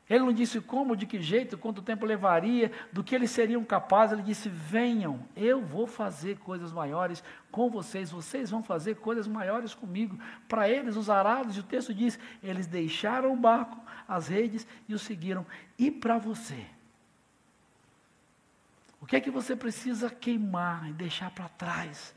Ele 0.08 0.20
não 0.20 0.32
disse 0.32 0.60
como, 0.60 0.96
de 0.96 1.04
que 1.04 1.20
jeito, 1.20 1.58
quanto 1.58 1.82
tempo 1.82 2.06
levaria, 2.06 2.70
do 2.92 3.02
que 3.02 3.12
eles 3.12 3.30
seriam 3.30 3.64
capazes. 3.64 4.12
Ele 4.12 4.22
disse: 4.22 4.48
Venham, 4.48 5.20
eu 5.36 5.60
vou 5.60 5.86
fazer 5.86 6.38
coisas 6.38 6.72
maiores 6.72 7.22
com 7.50 7.68
vocês. 7.68 8.10
Vocês 8.10 8.50
vão 8.50 8.62
fazer 8.62 8.96
coisas 8.96 9.26
maiores 9.26 9.74
comigo. 9.74 10.18
Para 10.48 10.68
eles, 10.68 10.96
os 10.96 11.10
arados, 11.10 11.56
e 11.56 11.60
o 11.60 11.64
texto 11.64 11.92
diz: 11.92 12.18
Eles 12.42 12.66
deixaram 12.66 13.32
o 13.32 13.36
barco, 13.36 13.80
as 14.06 14.28
redes 14.28 14.66
e 14.88 14.94
o 14.94 14.98
seguiram. 14.98 15.44
E 15.76 15.90
para 15.90 16.18
você? 16.18 16.75
O 19.06 19.08
que 19.08 19.14
é 19.14 19.20
que 19.20 19.30
você 19.30 19.54
precisa 19.54 20.10
queimar 20.10 20.90
e 20.90 20.92
deixar 20.92 21.30
para 21.30 21.48
trás 21.48 22.12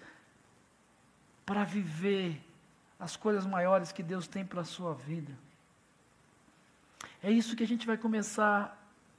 para 1.46 1.64
viver 1.64 2.44
as 3.00 3.16
coisas 3.16 3.46
maiores 3.46 3.92
que 3.92 4.02
Deus 4.02 4.28
tem 4.28 4.44
para 4.44 4.62
a 4.62 4.66
sua 4.66 4.96
vida? 4.96 5.32
É 7.22 7.32
isso 7.32 7.56
que 7.56 7.62
a 7.62 7.68
gente 7.68 7.86
vai 7.86 7.96
começar 7.96 8.76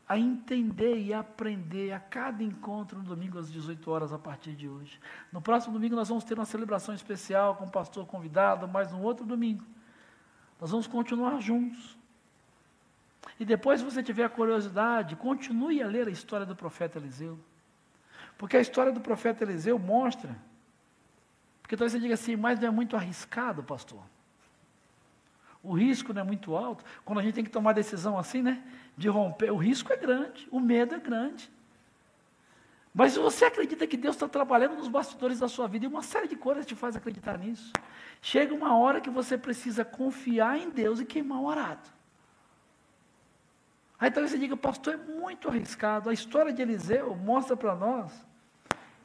a 0.09 0.19
entender 0.19 0.99
e 0.99 1.15
aprender 1.15 1.93
a 1.93 2.01
cada 2.01 2.43
encontro 2.43 2.99
no 2.99 3.05
domingo 3.05 3.39
às 3.39 3.49
18 3.53 3.89
horas 3.89 4.13
a 4.13 4.19
partir 4.19 4.57
de 4.57 4.69
hoje. 4.69 4.99
No 5.31 5.41
próximo 5.41 5.73
domingo 5.73 5.95
nós 5.95 6.09
vamos 6.09 6.25
ter 6.25 6.35
uma 6.35 6.45
celebração 6.45 6.93
especial 6.93 7.55
com 7.55 7.67
o 7.67 7.71
pastor 7.71 8.05
convidado, 8.05 8.67
mas 8.67 8.91
no 8.91 9.01
outro 9.01 9.25
domingo 9.25 9.65
nós 10.61 10.73
vamos 10.73 10.89
continuar 10.89 11.41
juntos. 11.41 11.97
E 13.39 13.45
depois, 13.45 13.79
se 13.79 13.85
você 13.85 14.03
tiver 14.03 14.25
a 14.25 14.29
curiosidade, 14.29 15.15
continue 15.15 15.81
a 15.81 15.87
ler 15.87 16.09
a 16.09 16.11
história 16.11 16.45
do 16.45 16.57
profeta 16.57 16.99
Eliseu. 16.99 17.39
Porque 18.41 18.57
a 18.57 18.61
história 18.61 18.91
do 18.91 19.03
profeta 19.03 19.45
Eliseu 19.45 19.79
mostra. 19.79 20.35
Porque 21.61 21.77
talvez 21.77 21.93
você 21.93 22.01
diga 22.01 22.15
assim, 22.15 22.37
mas 22.37 22.59
não 22.59 22.69
é 22.69 22.71
muito 22.71 22.97
arriscado, 22.97 23.63
pastor. 23.63 24.01
O 25.63 25.75
risco 25.75 26.15
não 26.15 26.23
é 26.23 26.25
muito 26.25 26.57
alto. 26.57 26.83
Quando 27.05 27.19
a 27.19 27.23
gente 27.23 27.35
tem 27.35 27.45
que 27.45 27.51
tomar 27.51 27.75
decisão 27.75 28.19
assim, 28.19 28.41
né? 28.41 28.63
De 28.97 29.11
romper, 29.11 29.51
o 29.51 29.59
risco 29.59 29.93
é 29.93 29.97
grande, 29.99 30.49
o 30.51 30.59
medo 30.59 30.95
é 30.95 30.99
grande. 30.99 31.53
Mas 32.95 33.13
se 33.13 33.19
você 33.19 33.45
acredita 33.45 33.87
que 33.87 33.99
Deus 33.99 34.17
está 34.17 34.27
trabalhando 34.27 34.77
nos 34.77 34.89
bastidores 34.89 35.39
da 35.39 35.47
sua 35.47 35.69
vida, 35.69 35.85
e 35.85 35.89
uma 35.89 36.03
série 36.03 36.27
de 36.27 36.35
coisas 36.35 36.65
te 36.65 36.75
faz 36.75 36.97
acreditar 36.97 37.37
nisso, 37.37 37.71
chega 38.23 38.55
uma 38.55 38.75
hora 38.75 39.03
que 39.03 39.11
você 39.11 39.37
precisa 39.37 39.85
confiar 39.85 40.59
em 40.59 40.71
Deus 40.71 40.99
e 40.99 41.05
queimar 41.05 41.43
o 41.43 41.51
arado. 41.51 41.91
Aí 43.99 44.11
talvez 44.11 44.33
você 44.33 44.39
diga, 44.39 44.57
pastor, 44.57 44.95
é 44.95 44.97
muito 44.97 45.47
arriscado. 45.47 46.09
A 46.09 46.13
história 46.15 46.55
de 46.55 46.63
Eliseu 46.63 47.15
mostra 47.15 47.55
para 47.55 47.77
nós 47.77 48.30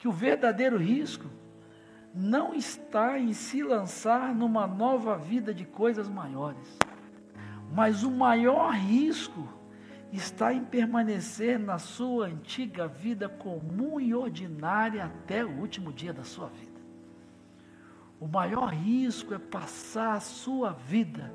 que 0.06 0.10
o 0.10 0.12
verdadeiro 0.12 0.78
risco 0.78 1.26
não 2.14 2.54
está 2.54 3.18
em 3.18 3.34
se 3.34 3.64
lançar 3.64 4.36
numa 4.36 4.68
nova 4.68 5.18
vida 5.18 5.52
de 5.52 5.66
coisas 5.66 6.08
maiores, 6.08 6.78
mas 7.74 8.04
o 8.04 8.12
maior 8.12 8.72
risco 8.72 9.50
está 10.14 10.54
em 10.54 10.64
permanecer 10.64 11.58
na 11.58 11.80
sua 11.80 12.28
antiga 12.28 12.88
vida 12.88 13.28
comum 13.28 14.00
e 14.00 14.14
ordinária 14.14 15.06
até 15.06 15.44
o 15.44 15.58
último 15.60 15.92
dia 15.92 16.14
da 16.14 16.24
sua 16.24 16.50
vida. 16.50 16.80
O 18.20 18.28
maior 18.28 18.68
risco 18.68 19.34
é 19.34 19.40
passar 19.40 20.18
a 20.18 20.20
sua 20.20 20.70
vida 20.70 21.34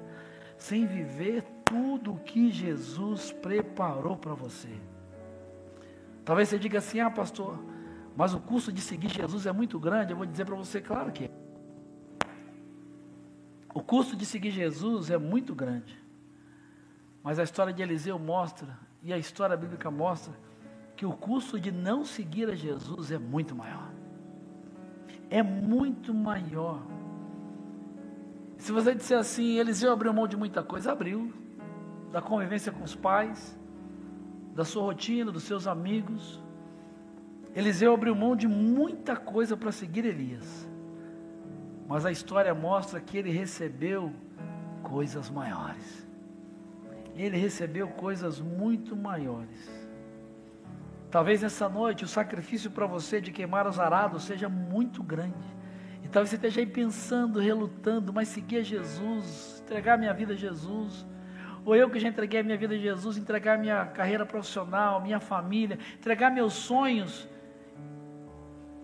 sem 0.57 0.87
viver 0.87 1.43
tudo 1.65 2.13
o 2.13 2.21
que 2.21 2.53
Jesus 2.53 3.33
preparou 3.33 4.17
para 4.17 4.35
você. 4.35 4.71
Talvez 6.25 6.49
você 6.49 6.57
diga 6.57 6.79
assim: 6.79 7.01
ah, 7.01 7.11
pastor, 7.11 7.59
mas 8.17 8.35
o 8.35 8.41
custo 8.41 8.73
de 8.73 8.81
seguir 8.81 9.09
Jesus 9.09 9.47
é 9.47 9.53
muito 9.53 9.79
grande. 9.79 10.13
Eu 10.13 10.17
vou 10.17 10.27
dizer 10.27 10.45
para 10.45 10.55
você, 10.55 10.81
claro 10.81 11.13
que 11.13 11.25
é. 11.25 11.31
O 13.73 13.81
custo 13.81 14.17
de 14.17 14.27
seguir 14.27 14.51
Jesus 14.51 15.11
é 15.11 15.19
muito 15.19 15.55
grande. 15.55 15.99
Mas 17.23 17.39
a 17.39 17.43
história 17.43 17.73
de 17.73 17.83
Eliseu 17.83 18.19
mostra, 18.19 18.79
e 19.03 19.13
a 19.13 19.19
história 19.19 19.57
bíblica 19.57 19.91
mostra, 19.91 20.35
que 20.97 21.07
o 21.07 21.13
custo 21.13 21.59
de 21.59 21.71
não 21.71 22.05
seguir 22.05 22.51
a 22.51 22.55
Jesus 22.55 23.11
é 23.11 23.19
muito 23.19 23.55
maior. 23.55 23.91
É 25.31 25.43
muito 25.43 26.13
maior. 26.13 26.83
Se 28.59 28.73
você 28.73 28.95
disser 28.95 29.19
assim, 29.19 29.57
Eliseu 29.59 29.93
abriu 29.93 30.13
mão 30.13 30.27
de 30.27 30.37
muita 30.37 30.63
coisa, 30.63 30.93
abriu. 30.93 31.33
Da 32.11 32.21
convivência 32.21 32.73
com 32.73 32.83
os 32.83 32.95
pais, 32.95 33.59
da 34.55 34.65
sua 34.65 34.83
rotina, 34.83 35.31
dos 35.31 35.45
seus 35.45 35.67
amigos, 35.67 36.43
Eliseu 37.55 37.93
abriu 37.93 38.15
mão 38.15 38.37
de 38.37 38.47
muita 38.47 39.17
coisa 39.17 39.57
para 39.57 39.73
seguir 39.73 40.05
Elias. 40.05 40.69
Mas 41.89 42.07
a 42.07 42.13
história 42.13 42.55
mostra 42.55 43.01
que 43.01 43.19
ele 43.19 43.31
recebeu 43.31 44.13
coisas 44.83 45.29
maiores. 45.29 46.09
Ele 47.17 47.37
recebeu 47.37 47.89
coisas 47.89 48.41
muito 48.41 48.97
maiores. 48.97 49.69
Talvez 51.11 51.43
nessa 51.43 51.69
noite 51.69 52.05
o 52.05 52.09
sacrifício 52.09 52.71
para 52.71 52.87
você 52.87 53.21
de 53.21 53.33
queimar 53.33 53.67
os 53.67 53.81
arados 53.81 54.23
seja 54.23 54.49
muito 54.49 55.03
grande. 55.03 55.35
E 56.05 56.09
talvez 56.09 56.31
você 56.31 56.37
esteja 56.37 56.61
aí 56.61 56.67
pensando, 56.67 57.41
relutando, 57.41 58.13
mas 58.13 58.29
seguir 58.29 58.59
a 58.59 58.63
Jesus, 58.63 59.61
entregar 59.67 59.99
minha 59.99 60.15
vida 60.15 60.35
a 60.35 60.37
Jesus. 60.37 61.05
Ou 61.65 61.75
eu 61.75 61.91
que 61.91 61.99
já 61.99 62.09
entreguei 62.09 62.41
a 62.41 62.43
minha 62.43 62.57
vida 62.57 62.75
a 62.75 62.79
Jesus, 62.79 63.19
entregar 63.19 63.59
minha 63.59 63.85
carreira 63.87 64.25
profissional, 64.25 65.01
minha 65.01 65.21
família, 65.21 65.79
entregar 65.99 66.31
meus 66.31 66.55
sonhos, 66.55 67.29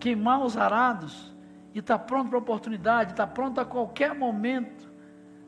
queimar 0.07 0.41
os 0.41 0.55
arados 0.55 1.35
e 1.73 1.79
estar 1.79 1.97
tá 1.97 2.05
pronto 2.05 2.29
para 2.29 2.37
a 2.37 2.41
oportunidade, 2.41 3.11
estar 3.11 3.27
tá 3.27 3.33
pronto 3.33 3.59
a 3.59 3.65
qualquer 3.65 4.15
momento, 4.15 4.89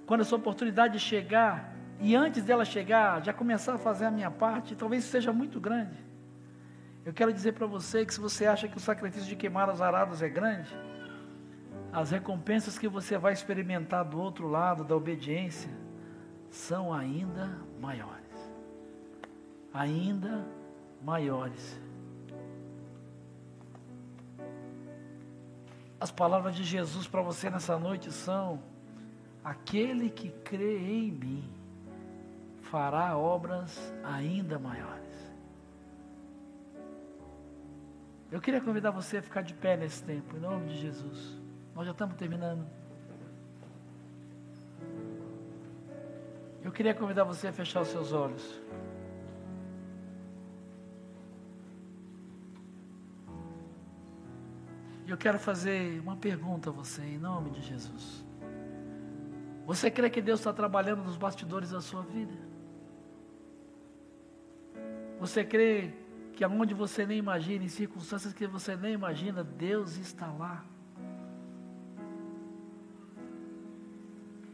quando 0.05 0.19
essa 0.19 0.35
oportunidade 0.35 0.99
chegar, 0.99 1.73
e 2.01 2.13
antes 2.13 2.43
dela 2.43 2.65
chegar, 2.65 3.23
já 3.23 3.31
começar 3.31 3.75
a 3.75 3.77
fazer 3.77 4.05
a 4.05 4.11
minha 4.11 4.29
parte, 4.29 4.75
talvez 4.75 5.05
seja 5.05 5.31
muito 5.31 5.61
grande. 5.61 5.97
Eu 7.05 7.13
quero 7.13 7.31
dizer 7.31 7.53
para 7.53 7.65
você 7.65 8.05
que 8.05 8.13
se 8.13 8.19
você 8.19 8.45
acha 8.45 8.67
que 8.67 8.75
o 8.75 8.81
sacrifício 8.81 9.29
de 9.29 9.35
queimar 9.37 9.69
os 9.69 9.81
arados 9.81 10.21
é 10.21 10.27
grande, 10.27 10.75
as 11.93 12.11
recompensas 12.11 12.77
que 12.77 12.87
você 12.87 13.17
vai 13.17 13.31
experimentar 13.31 14.03
do 14.03 14.19
outro 14.19 14.45
lado 14.49 14.83
da 14.83 14.93
obediência 14.93 15.71
são 16.49 16.93
ainda 16.93 17.57
maiores. 17.79 18.51
Ainda 19.73 20.45
maiores. 21.01 21.79
As 25.99 26.11
palavras 26.11 26.55
de 26.55 26.63
Jesus 26.63 27.07
para 27.07 27.21
você 27.21 27.49
nessa 27.49 27.77
noite 27.77 28.11
são: 28.11 28.59
aquele 29.43 30.09
que 30.09 30.29
crê 30.29 30.77
em 30.77 31.11
mim 31.11 31.49
fará 32.61 33.17
obras 33.17 33.93
ainda 34.03 34.57
maiores. 34.57 34.99
Eu 38.31 38.39
queria 38.39 38.61
convidar 38.61 38.91
você 38.91 39.17
a 39.17 39.21
ficar 39.21 39.41
de 39.41 39.55
pé 39.55 39.75
nesse 39.75 40.03
tempo, 40.03 40.37
em 40.37 40.39
nome 40.39 40.69
de 40.69 40.77
Jesus. 40.77 41.37
Nós 41.75 41.85
já 41.85 41.91
estamos 41.91 42.15
terminando. 42.15 42.65
Eu 46.63 46.71
queria 46.71 46.93
convidar 46.93 47.23
você 47.23 47.47
a 47.47 47.51
fechar 47.51 47.81
os 47.81 47.87
seus 47.87 48.13
olhos. 48.13 48.61
E 55.09 55.11
eu 55.11 55.17
quero 55.17 55.39
fazer 55.39 55.99
uma 56.01 56.15
pergunta 56.15 56.69
a 56.69 56.71
você, 56.71 57.01
em 57.01 57.17
nome 57.17 57.49
de 57.49 57.61
Jesus. 57.61 58.23
Você 59.65 59.89
crê 59.89 60.07
que 60.07 60.21
Deus 60.21 60.39
está 60.39 60.53
trabalhando 60.53 61.03
nos 61.03 61.17
bastidores 61.17 61.71
da 61.71 61.81
sua 61.81 62.03
vida? 62.03 62.35
Você 65.19 65.43
crê 65.43 65.95
que 66.33 66.43
aonde 66.43 66.75
você 66.75 67.07
nem 67.07 67.17
imagina, 67.17 67.65
em 67.65 67.69
circunstâncias 67.69 68.33
que 68.33 68.45
você 68.45 68.75
nem 68.75 68.93
imagina, 68.93 69.43
Deus 69.43 69.97
está 69.97 70.27
lá. 70.27 70.63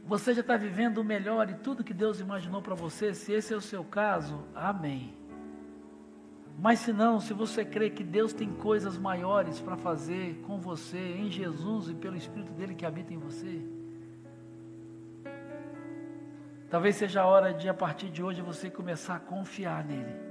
Você 0.05 0.33
já 0.33 0.39
está 0.39 0.55
vivendo 0.55 0.99
o 0.99 1.03
melhor 1.03 1.49
e 1.49 1.55
tudo 1.55 1.83
que 1.83 1.93
Deus 1.93 2.21
imaginou 2.21 2.61
para 2.61 2.75
você, 2.75 3.13
se 3.13 3.33
esse 3.33 3.53
é 3.53 3.57
o 3.57 3.61
seu 3.61 3.83
caso, 3.83 4.45
amém. 4.55 5.17
Mas 6.57 6.79
se 6.79 6.93
não, 6.93 7.19
se 7.19 7.33
você 7.33 7.65
crê 7.65 7.89
que 7.89 8.03
Deus 8.03 8.33
tem 8.33 8.49
coisas 8.49 8.97
maiores 8.97 9.59
para 9.59 9.75
fazer 9.75 10.41
com 10.47 10.59
você, 10.59 11.15
em 11.17 11.29
Jesus 11.29 11.89
e 11.89 11.93
pelo 11.93 12.15
Espírito 12.15 12.51
dele 12.53 12.73
que 12.73 12.85
habita 12.85 13.13
em 13.13 13.17
você, 13.17 13.61
talvez 16.69 16.95
seja 16.95 17.21
a 17.21 17.25
hora 17.25 17.53
de, 17.53 17.67
a 17.67 17.73
partir 17.73 18.09
de 18.09 18.23
hoje, 18.23 18.41
você 18.41 18.69
começar 18.69 19.15
a 19.15 19.19
confiar 19.19 19.83
nele 19.83 20.25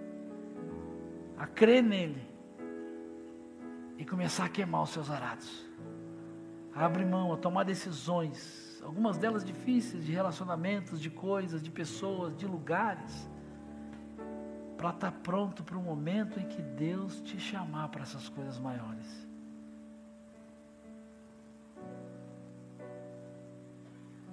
a 1.36 1.46
crer 1.46 1.82
nele 1.82 2.26
e 3.98 4.04
começar 4.04 4.46
a 4.46 4.48
queimar 4.48 4.82
os 4.82 4.90
seus 4.90 5.10
arados. 5.10 5.64
A 6.74 6.86
abrir 6.86 7.04
mão, 7.04 7.32
a 7.32 7.36
tomar 7.36 7.64
decisões, 7.64 8.80
algumas 8.82 9.16
delas 9.16 9.44
difíceis, 9.44 10.04
de 10.04 10.12
relacionamentos, 10.12 11.00
de 11.00 11.10
coisas, 11.10 11.62
de 11.62 11.70
pessoas, 11.70 12.36
de 12.36 12.46
lugares, 12.46 13.28
para 14.84 14.90
estar 14.90 15.10
tá 15.12 15.18
pronto 15.22 15.64
para 15.64 15.78
o 15.78 15.82
momento 15.82 16.38
em 16.38 16.46
que 16.46 16.60
Deus 16.60 17.18
te 17.22 17.40
chamar 17.40 17.88
para 17.88 18.02
essas 18.02 18.28
coisas 18.28 18.58
maiores. 18.58 19.26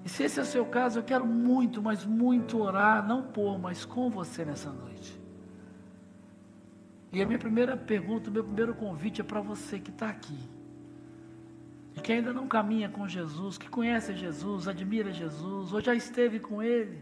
E 0.03 0.09
se 0.09 0.23
esse 0.23 0.39
é 0.39 0.43
o 0.43 0.45
seu 0.45 0.65
caso, 0.65 0.99
eu 0.99 1.03
quero 1.03 1.25
muito, 1.25 1.81
mas 1.81 2.05
muito 2.05 2.61
orar, 2.61 3.07
não 3.07 3.23
por, 3.23 3.57
mas 3.57 3.85
com 3.85 4.09
você 4.09 4.43
nessa 4.43 4.69
noite. 4.69 5.17
E 7.13 7.21
a 7.21 7.25
minha 7.25 7.39
primeira 7.39 7.77
pergunta, 7.77 8.29
o 8.29 8.33
meu 8.33 8.43
primeiro 8.43 8.73
convite 8.73 9.21
é 9.21 9.23
para 9.23 9.39
você 9.39 9.79
que 9.79 9.89
está 9.89 10.09
aqui. 10.09 10.37
E 11.95 12.01
que 12.01 12.11
ainda 12.11 12.33
não 12.33 12.45
caminha 12.45 12.89
com 12.89 13.07
Jesus, 13.07 13.57
que 13.57 13.69
conhece 13.69 14.13
Jesus, 14.17 14.67
admira 14.67 15.13
Jesus, 15.13 15.71
ou 15.71 15.79
já 15.79 15.95
esteve 15.95 16.41
com 16.41 16.61
Ele, 16.61 17.01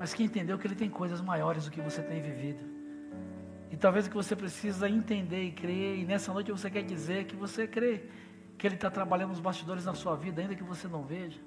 mas 0.00 0.14
que 0.14 0.24
entendeu 0.24 0.56
que 0.56 0.66
Ele 0.66 0.74
tem 0.74 0.88
coisas 0.88 1.20
maiores 1.20 1.66
do 1.66 1.70
que 1.70 1.78
você 1.78 2.02
tem 2.02 2.22
vivido. 2.22 2.64
E 3.70 3.76
talvez 3.76 4.06
o 4.06 4.08
que 4.08 4.16
você 4.16 4.34
precisa 4.34 4.88
entender 4.88 5.42
e 5.44 5.52
crer, 5.52 5.98
e 5.98 6.06
nessa 6.06 6.32
noite 6.32 6.50
você 6.50 6.70
quer 6.70 6.82
dizer 6.82 7.26
que 7.26 7.36
você 7.36 7.68
crê 7.68 8.04
que 8.56 8.66
Ele 8.66 8.76
está 8.76 8.90
trabalhando 8.90 9.28
nos 9.28 9.40
bastidores 9.40 9.84
na 9.84 9.92
sua 9.92 10.16
vida, 10.16 10.40
ainda 10.40 10.54
que 10.54 10.62
você 10.62 10.88
não 10.88 11.02
veja. 11.02 11.38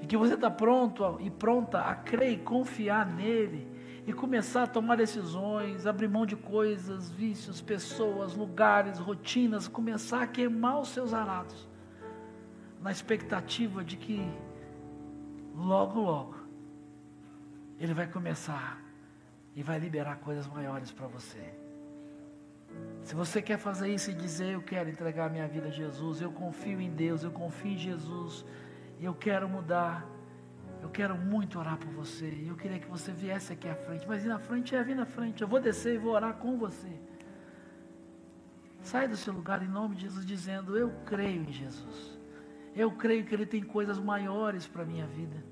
E 0.00 0.06
que 0.06 0.16
você 0.16 0.32
está 0.32 0.50
pronto 0.50 1.18
e 1.20 1.30
pronta 1.30 1.82
a 1.82 1.94
crer 1.94 2.32
e 2.32 2.36
confiar 2.38 3.04
nele 3.04 3.68
e 4.06 4.14
começar 4.14 4.62
a 4.62 4.66
tomar 4.66 4.96
decisões, 4.96 5.86
abrir 5.86 6.08
mão 6.08 6.24
de 6.24 6.36
coisas, 6.36 7.10
vícios, 7.10 7.60
pessoas, 7.60 8.34
lugares, 8.34 8.98
rotinas, 8.98 9.68
começar 9.68 10.22
a 10.22 10.26
queimar 10.26 10.80
os 10.80 10.88
seus 10.88 11.12
arados, 11.12 11.68
na 12.80 12.90
expectativa 12.90 13.84
de 13.84 13.98
que 13.98 14.26
logo, 15.54 16.00
logo, 16.00 16.41
Ele 17.82 17.94
vai 17.94 18.06
começar 18.06 18.80
e 19.56 19.62
vai 19.68 19.76
liberar 19.76 20.16
coisas 20.18 20.46
maiores 20.46 20.92
para 20.92 21.08
você. 21.08 21.44
Se 23.02 23.12
você 23.12 23.42
quer 23.42 23.58
fazer 23.58 23.92
isso 23.92 24.08
e 24.12 24.14
dizer, 24.14 24.50
eu 24.52 24.62
quero 24.62 24.88
entregar 24.88 25.28
minha 25.28 25.48
vida 25.48 25.66
a 25.66 25.70
Jesus, 25.70 26.20
eu 26.20 26.30
confio 26.30 26.80
em 26.80 26.90
Deus, 26.90 27.24
eu 27.24 27.32
confio 27.32 27.72
em 27.72 27.76
Jesus, 27.76 28.46
e 29.00 29.04
eu 29.04 29.12
quero 29.12 29.48
mudar, 29.48 30.06
eu 30.80 30.90
quero 30.90 31.16
muito 31.16 31.58
orar 31.58 31.76
por 31.76 31.90
você. 31.90 32.44
Eu 32.46 32.54
queria 32.54 32.78
que 32.78 32.86
você 32.86 33.10
viesse 33.10 33.52
aqui 33.52 33.68
à 33.68 33.74
frente. 33.74 34.06
Mas 34.06 34.24
ir 34.24 34.28
na 34.28 34.38
frente 34.38 34.76
é 34.76 34.82
vir 34.84 34.94
na 34.94 35.04
frente. 35.04 35.42
Eu 35.42 35.48
vou 35.48 35.60
descer 35.60 35.96
e 35.96 35.98
vou 35.98 36.12
orar 36.12 36.34
com 36.34 36.56
você. 36.56 36.92
Sai 38.80 39.08
do 39.08 39.16
seu 39.16 39.32
lugar 39.32 39.60
em 39.60 39.68
nome 39.68 39.96
de 39.96 40.02
Jesus, 40.02 40.24
dizendo: 40.24 40.78
Eu 40.78 40.90
creio 41.04 41.42
em 41.42 41.52
Jesus. 41.52 42.16
Eu 42.76 42.92
creio 42.92 43.24
que 43.24 43.34
Ele 43.34 43.46
tem 43.46 43.62
coisas 43.62 43.98
maiores 43.98 44.68
para 44.68 44.82
a 44.82 44.86
minha 44.86 45.06
vida. 45.06 45.51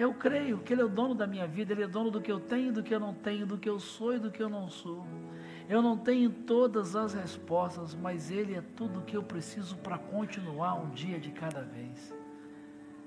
Eu 0.00 0.14
creio 0.14 0.56
que 0.56 0.72
Ele 0.72 0.80
é 0.80 0.84
o 0.86 0.88
dono 0.88 1.14
da 1.14 1.26
minha 1.26 1.46
vida, 1.46 1.74
Ele 1.74 1.82
é 1.82 1.86
dono 1.86 2.10
do 2.10 2.22
que 2.22 2.32
eu 2.32 2.40
tenho, 2.40 2.72
do 2.72 2.82
que 2.82 2.94
eu 2.94 2.98
não 2.98 3.12
tenho, 3.12 3.46
do 3.46 3.58
que 3.58 3.68
eu 3.68 3.78
sou 3.78 4.14
e 4.14 4.18
do 4.18 4.30
que 4.30 4.42
eu 4.42 4.48
não 4.48 4.66
sou. 4.66 5.06
Eu 5.68 5.82
não 5.82 5.94
tenho 5.94 6.30
todas 6.30 6.96
as 6.96 7.12
respostas, 7.12 7.94
mas 7.94 8.30
Ele 8.30 8.54
é 8.54 8.62
tudo 8.74 9.00
o 9.00 9.02
que 9.02 9.14
eu 9.14 9.22
preciso 9.22 9.76
para 9.76 9.98
continuar 9.98 10.72
um 10.72 10.88
dia 10.88 11.20
de 11.20 11.30
cada 11.30 11.60
vez. 11.60 12.14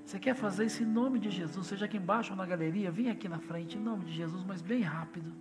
Você 0.04 0.20
quer 0.20 0.36
fazer 0.36 0.66
isso 0.66 0.84
em 0.84 0.86
nome 0.86 1.18
de 1.18 1.30
Jesus, 1.30 1.66
seja 1.66 1.86
aqui 1.86 1.96
embaixo 1.96 2.30
ou 2.30 2.36
na 2.36 2.46
galeria, 2.46 2.92
venha 2.92 3.10
aqui 3.10 3.28
na 3.28 3.40
frente, 3.40 3.76
em 3.76 3.80
nome 3.80 4.04
de 4.04 4.12
Jesus, 4.12 4.44
mas 4.46 4.62
bem 4.62 4.82
rápido. 4.82 5.32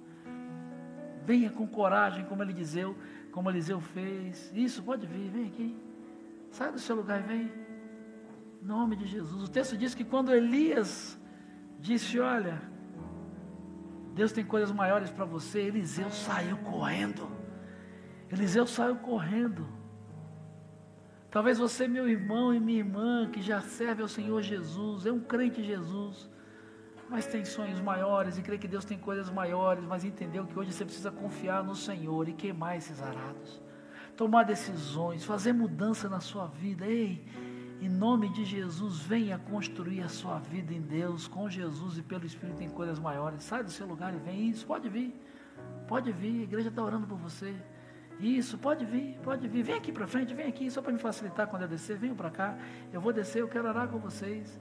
Venha 1.24 1.52
com 1.52 1.68
coragem, 1.68 2.26
como 2.26 2.42
ele 2.42 2.54
dizeu, 2.54 2.98
como 3.32 3.52
Eliseu 3.52 3.80
fez. 3.80 4.52
Isso, 4.56 4.82
pode 4.82 5.06
vir, 5.06 5.30
vem 5.30 5.46
aqui. 5.46 5.78
Sai 6.50 6.72
do 6.72 6.80
seu 6.80 6.96
lugar 6.96 7.20
e 7.20 7.24
vem. 7.24 7.52
Em 8.60 8.66
nome 8.66 8.96
de 8.96 9.06
Jesus. 9.06 9.44
O 9.44 9.48
texto 9.48 9.78
diz 9.78 9.94
que 9.94 10.04
quando 10.04 10.34
Elias 10.34 11.22
disse: 11.84 12.18
Olha, 12.20 12.62
Deus 14.16 14.32
tem 14.32 14.46
coisas 14.46 14.72
maiores 14.72 15.12
para 15.12 15.26
você, 15.26 15.60
Eliseu 15.60 16.10
saiu 16.10 16.58
correndo. 16.58 17.30
Eliseu 18.32 18.66
saiu 18.66 18.96
correndo. 18.96 19.68
Talvez 21.30 21.58
você, 21.58 21.88
meu 21.88 22.08
irmão 22.08 22.54
e 22.54 22.60
minha 22.60 22.80
irmã, 22.80 23.30
que 23.30 23.42
já 23.42 23.60
serve 23.60 24.02
ao 24.02 24.08
Senhor 24.08 24.42
Jesus, 24.42 25.06
é 25.06 25.12
um 25.12 25.20
crente 25.20 25.64
Jesus, 25.64 26.30
mas 27.10 27.26
tem 27.26 27.44
sonhos 27.44 27.82
maiores 27.82 28.38
e 28.38 28.42
crê 28.42 28.58
que 28.58 28.68
Deus 28.68 28.86
tem 28.86 28.98
coisas 28.98 29.30
maiores, 29.30 29.84
mas 29.84 30.06
entendeu 30.06 30.46
que 30.46 30.58
hoje 30.58 30.72
você 30.72 30.86
precisa 30.86 31.12
confiar 31.12 31.64
no 31.64 31.76
Senhor 31.76 32.30
e 32.30 32.34
queimar 32.34 32.78
esses 32.78 33.02
arados, 33.02 33.62
tomar 34.16 34.44
decisões, 34.44 35.26
fazer 35.26 35.54
mudança 35.54 36.08
na 36.08 36.20
sua 36.20 36.46
vida. 36.48 36.86
Ei, 36.86 37.26
em 37.82 37.90
nome 37.90 38.30
de 38.30 38.46
Jesus, 38.46 39.00
venha 39.00 39.38
construir 39.38 40.02
a 40.02 40.10
sua 40.10 40.40
vida 40.40 40.74
em 40.74 40.82
Deus, 40.82 41.28
com 41.28 41.50
Jesus 41.50 41.98
e 41.98 42.02
pelo 42.02 42.26
Espírito 42.26 42.58
tem 42.58 42.70
coisas 42.70 43.00
maiores. 43.00 43.44
Sai 43.44 43.64
do 43.64 43.70
seu 43.70 43.86
lugar 43.86 44.14
e 44.14 44.18
vem. 44.18 44.50
Isso, 44.50 44.66
pode 44.66 44.88
vir. 44.90 45.14
Pode 45.88 46.12
vir, 46.12 46.42
a 46.42 46.44
igreja 46.44 46.70
está 46.70 46.84
orando 46.84 47.06
por 47.06 47.18
você. 47.18 47.54
Isso, 48.20 48.58
pode 48.58 48.86
vir, 48.86 49.18
pode 49.24 49.48
vir. 49.48 49.64
Vem 49.64 49.76
aqui 49.76 49.92
para 49.92 50.08
frente, 50.08 50.34
vem 50.34 50.48
aqui, 50.48 50.70
só 50.72 50.82
para 50.82 50.94
me 50.94 51.00
facilitar 51.00 51.48
quando 51.48 51.64
eu 51.64 51.68
descer. 51.68 51.98
Venham 51.98 52.16
para 52.16 52.30
cá. 52.30 52.58
Eu 52.92 53.02
vou 53.02 53.12
descer, 53.12 53.42
eu 53.42 53.48
quero 53.48 53.68
orar 53.68 53.88
com 53.88 54.00
vocês. 54.00 54.60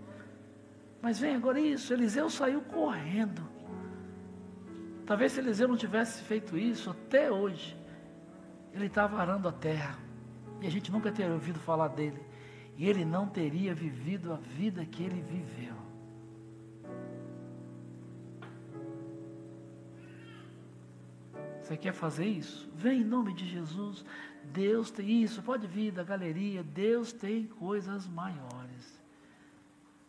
Mas 1.00 1.18
vem 1.18 1.34
agora 1.34 1.60
isso. 1.60 1.92
Eliseu 1.92 2.28
saiu 2.30 2.60
correndo. 2.62 3.42
Talvez 5.06 5.32
se 5.32 5.40
Eliseu 5.40 5.68
não 5.68 5.76
tivesse 5.76 6.22
feito 6.22 6.56
isso 6.56 6.90
até 6.90 7.30
hoje, 7.30 7.76
ele 8.72 8.86
estava 8.86 9.18
arando 9.18 9.48
a 9.48 9.52
terra. 9.52 9.98
E 10.60 10.66
a 10.66 10.70
gente 10.70 10.90
nunca 10.90 11.10
teria 11.10 11.32
ouvido 11.32 11.58
falar 11.58 11.88
dele. 11.88 12.20
Ele 12.86 13.04
não 13.04 13.28
teria 13.28 13.74
vivido 13.74 14.32
a 14.32 14.36
vida 14.36 14.84
que 14.84 15.02
ele 15.02 15.22
viveu. 15.22 15.74
Você 21.60 21.76
quer 21.76 21.92
fazer 21.92 22.26
isso? 22.26 22.68
Vem 22.74 23.02
em 23.02 23.04
nome 23.04 23.34
de 23.34 23.46
Jesus. 23.48 24.04
Deus 24.52 24.90
tem 24.90 25.22
isso. 25.22 25.42
Pode 25.42 25.66
vir 25.66 25.92
da 25.92 26.02
galeria. 26.02 26.64
Deus 26.64 27.12
tem 27.12 27.46
coisas 27.46 28.08
maiores. 28.08 29.00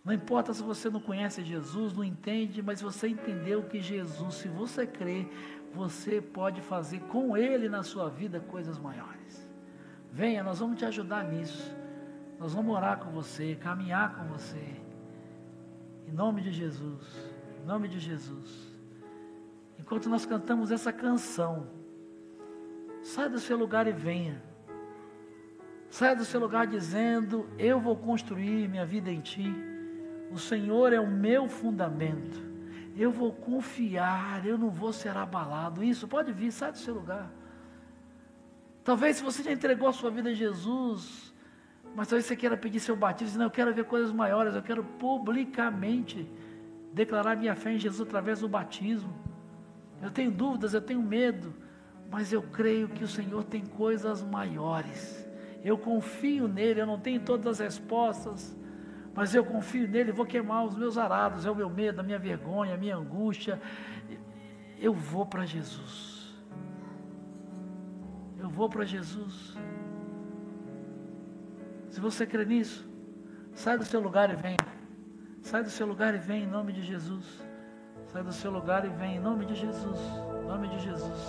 Não 0.03 0.11
importa 0.11 0.51
se 0.51 0.63
você 0.63 0.89
não 0.89 0.99
conhece 0.99 1.43
Jesus, 1.43 1.93
não 1.93 2.03
entende, 2.03 2.61
mas 2.61 2.81
você 2.81 3.07
entendeu 3.07 3.63
que 3.63 3.79
Jesus, 3.79 4.33
se 4.35 4.47
você 4.49 4.85
crê, 4.85 5.27
você 5.73 6.19
pode 6.19 6.59
fazer 6.61 6.99
com 7.01 7.37
Ele 7.37 7.69
na 7.69 7.83
sua 7.83 8.09
vida 8.09 8.39
coisas 8.39 8.77
maiores. 8.77 9.47
Venha, 10.11 10.43
nós 10.43 10.59
vamos 10.59 10.77
te 10.77 10.85
ajudar 10.85 11.23
nisso. 11.23 11.82
Nós 12.39 12.53
vamos 12.53 12.75
orar 12.75 12.99
com 12.99 13.11
você, 13.11 13.55
caminhar 13.55 14.15
com 14.15 14.25
você. 14.25 14.81
Em 16.07 16.11
nome 16.11 16.41
de 16.41 16.51
Jesus. 16.51 17.03
Em 17.61 17.65
nome 17.65 17.87
de 17.87 17.99
Jesus. 17.99 18.73
Enquanto 19.79 20.09
nós 20.09 20.25
cantamos 20.25 20.71
essa 20.71 20.91
canção, 20.93 21.67
saia 23.01 23.29
do 23.29 23.39
seu 23.39 23.57
lugar 23.57 23.87
e 23.87 23.91
venha. 23.91 24.41
Saia 25.89 26.15
do 26.15 26.25
seu 26.25 26.39
lugar 26.39 26.67
dizendo: 26.67 27.47
Eu 27.57 27.79
vou 27.79 27.95
construir 27.95 28.67
minha 28.67 28.85
vida 28.85 29.11
em 29.11 29.21
Ti. 29.21 29.53
O 30.31 30.39
Senhor 30.39 30.91
é 30.91 30.99
o 30.99 31.07
meu 31.07 31.47
fundamento. 31.47 32.41
Eu 32.95 33.11
vou 33.11 33.31
confiar, 33.31 34.45
eu 34.45 34.57
não 34.57 34.69
vou 34.69 34.93
ser 34.93 35.15
abalado. 35.17 35.83
Isso, 35.83 36.07
pode 36.07 36.31
vir, 36.31 36.51
sai 36.51 36.71
do 36.71 36.77
seu 36.77 36.93
lugar. 36.93 37.31
Talvez 38.83 39.17
se 39.17 39.23
você 39.23 39.41
já 39.41 39.51
entregou 39.51 39.87
a 39.87 39.93
sua 39.93 40.11
vida 40.11 40.29
a 40.29 40.33
Jesus, 40.33 41.32
mas 41.95 42.07
talvez 42.07 42.25
você 42.25 42.35
queira 42.35 42.57
pedir 42.57 42.79
seu 42.79 42.95
batismo, 42.95 43.37
não, 43.37 43.45
eu 43.45 43.51
quero 43.51 43.73
ver 43.73 43.85
coisas 43.85 44.11
maiores, 44.11 44.55
eu 44.55 44.63
quero 44.63 44.83
publicamente 44.83 46.27
declarar 46.91 47.35
minha 47.35 47.55
fé 47.55 47.73
em 47.73 47.77
Jesus 47.77 48.07
através 48.07 48.39
do 48.39 48.47
batismo. 48.47 49.13
Eu 50.01 50.09
tenho 50.11 50.31
dúvidas, 50.31 50.73
eu 50.73 50.81
tenho 50.81 51.01
medo, 51.01 51.53
mas 52.09 52.33
eu 52.33 52.41
creio 52.41 52.87
que 52.87 53.03
o 53.03 53.07
Senhor 53.07 53.43
tem 53.43 53.65
coisas 53.65 54.23
maiores. 54.23 55.27
Eu 55.63 55.77
confio 55.77 56.47
nele, 56.47 56.81
eu 56.81 56.85
não 56.85 56.99
tenho 56.99 57.21
todas 57.21 57.47
as 57.47 57.59
respostas, 57.59 58.57
mas 59.15 59.33
eu 59.33 59.45
confio 59.45 59.87
nele, 59.87 60.11
vou 60.11 60.25
queimar 60.25 60.65
os 60.65 60.75
meus 60.75 60.97
arados, 60.97 61.45
é 61.45 61.51
o 61.51 61.55
meu 61.55 61.69
medo, 61.69 62.01
a 62.01 62.03
minha 62.03 62.19
vergonha, 62.19 62.73
a 62.73 62.77
minha 62.77 62.97
angústia. 62.97 63.61
Eu 64.79 64.93
vou 64.93 65.25
para 65.25 65.45
Jesus. 65.45 66.33
Eu 68.39 68.49
vou 68.49 68.67
para 68.67 68.83
Jesus. 68.83 69.55
Se 71.93 71.99
você 71.99 72.25
crê 72.25 72.43
nisso, 72.43 72.83
sai 73.53 73.77
do 73.77 73.85
seu 73.85 73.99
lugar 73.99 74.27
e 74.31 74.35
vem. 74.35 74.57
Sai 75.43 75.61
do 75.61 75.69
seu 75.69 75.85
lugar 75.85 76.15
e 76.15 76.17
vem 76.17 76.41
em 76.41 76.47
nome 76.47 76.73
de 76.73 76.81
Jesus. 76.81 77.23
Sai 78.07 78.23
do 78.23 78.33
seu 78.33 78.49
lugar 78.49 78.83
e 78.83 78.89
vem 78.89 79.17
em 79.17 79.19
nome 79.19 79.45
de 79.45 79.53
Jesus. 79.53 79.99
Em 80.41 80.47
nome 80.47 80.69
de 80.69 80.79
Jesus. 80.79 81.21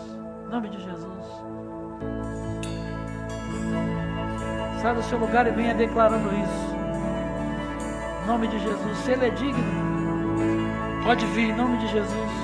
Em 0.46 0.50
nome 0.50 0.70
de 0.70 0.80
Jesus. 0.80 1.24
Sai 4.80 4.94
do 4.94 5.02
seu 5.02 5.18
lugar 5.18 5.46
e 5.46 5.50
venha 5.50 5.74
declarando 5.74 6.30
isso. 6.34 6.74
Em 8.22 8.26
nome 8.26 8.48
de 8.48 8.58
Jesus. 8.58 8.96
Se 9.00 9.10
Ele 9.10 9.26
é 9.26 9.30
digno, 9.30 9.62
pode 11.04 11.26
vir 11.26 11.50
em 11.50 11.56
nome 11.56 11.76
de 11.76 11.88
Jesus. 11.88 12.43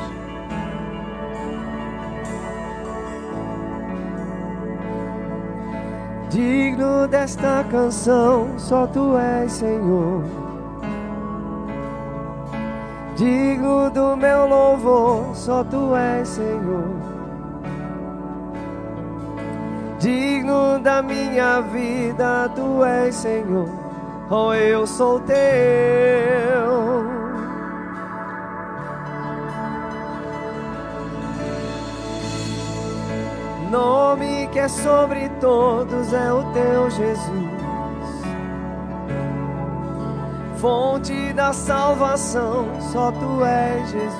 Digno 6.31 7.09
desta 7.09 7.65
canção, 7.69 8.57
só 8.57 8.86
tu 8.86 9.16
és, 9.19 9.51
Senhor. 9.51 10.23
Digno 13.16 13.90
do 13.90 14.16
meu 14.16 14.47
louvor, 14.47 15.35
só 15.35 15.65
tu 15.65 15.93
és, 15.97 16.28
Senhor. 16.28 16.89
Digno 19.98 20.78
da 20.78 21.02
minha 21.02 21.62
vida, 21.62 22.48
tu 22.55 22.85
és, 22.85 23.12
Senhor. 23.16 23.69
Oh, 24.31 24.55
eu 24.55 24.86
sou 24.86 25.19
teu. 25.19 26.70
Nome 33.81 34.47
que 34.52 34.59
é 34.59 34.69
sobre 34.69 35.27
todos 35.40 36.12
é 36.12 36.31
o 36.31 36.44
teu 36.52 36.90
Jesus. 36.90 37.51
Fonte 40.59 41.32
da 41.32 41.55
salvação, 41.55 42.69
só 42.93 43.11
tu 43.11 43.43
és 43.43 43.90
Jesus. 43.90 44.12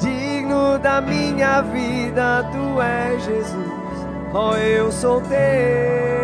Digno 0.00 0.78
da 0.78 1.00
minha 1.00 1.60
vida, 1.62 2.48
tu 2.52 2.80
és 2.80 3.24
Jesus. 3.24 4.06
Oh, 4.32 4.54
eu 4.54 4.92
sou 4.92 5.20
teu. 5.22 6.17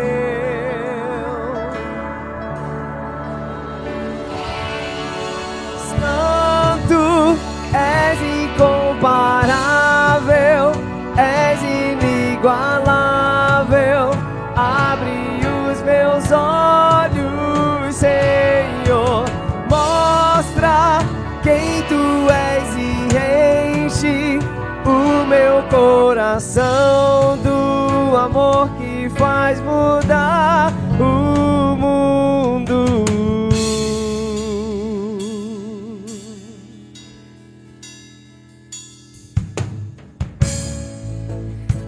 Coração 26.55 27.37
do 27.43 28.15
amor 28.15 28.69
que 28.77 29.09
faz 29.09 29.59
mudar 29.59 30.71
o 30.99 31.75
mundo. 31.75 32.85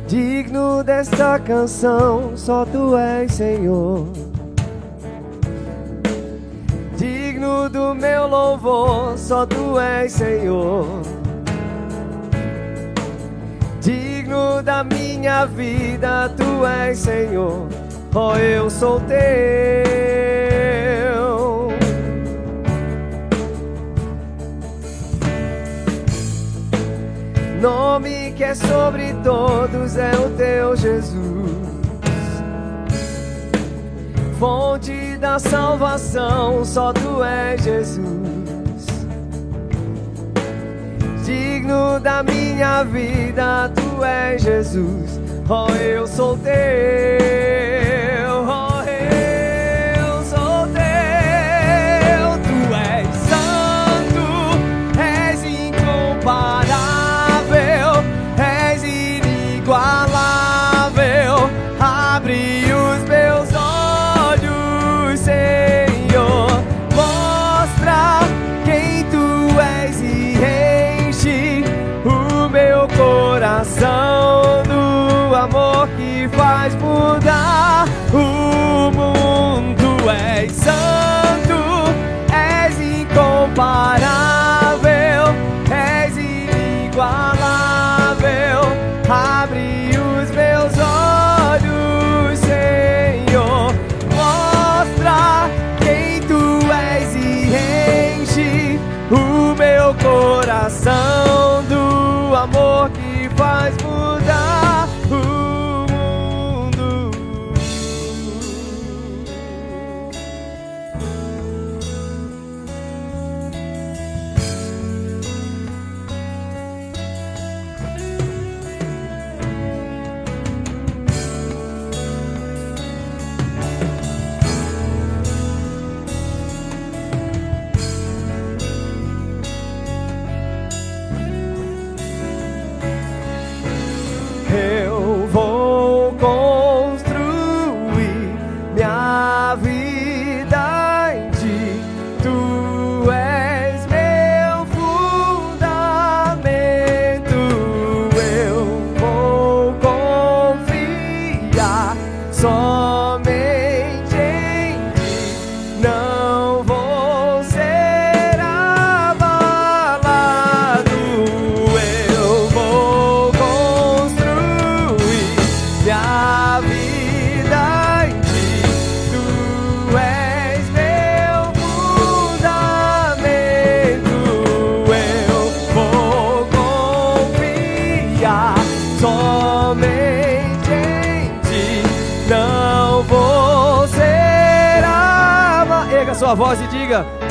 Digno 0.07 0.83
desta 0.83 1.39
canção, 1.39 2.35
só 2.35 2.65
tu 2.65 2.97
és, 2.97 3.31
Senhor. 3.31 4.07
Digno 6.97 7.69
do 7.69 7.95
meu 7.95 8.27
louvor, 8.27 9.17
só 9.17 9.45
tu 9.45 9.79
és, 9.79 10.11
Senhor. 10.11 10.96
Da 14.67 14.83
minha 14.83 15.45
vida, 15.45 16.29
tu 16.35 16.65
és, 16.65 16.99
Senhor. 16.99 17.69
Oh, 18.13 18.35
eu 18.35 18.69
sou 18.69 18.99
teu. 18.99 19.17
Nome 27.61 28.33
que 28.35 28.43
é 28.43 28.53
sobre 28.53 29.13
todos 29.23 29.95
é 29.95 30.11
o 30.17 30.29
teu 30.31 30.75
Jesus. 30.75 31.15
Fonte 34.37 35.15
da 35.17 35.39
salvação, 35.39 36.65
só 36.65 36.91
tu 36.91 37.23
és 37.23 37.63
Jesus. 37.63 38.05
Digno 41.23 42.01
da 42.01 42.21
minha 42.21 42.83
vida, 42.83 43.71
tu 43.73 43.86
és 44.03 44.41
Jesus. 44.41 45.19
Oh, 45.49 45.71
eu 45.75 46.07
sou 46.07 46.35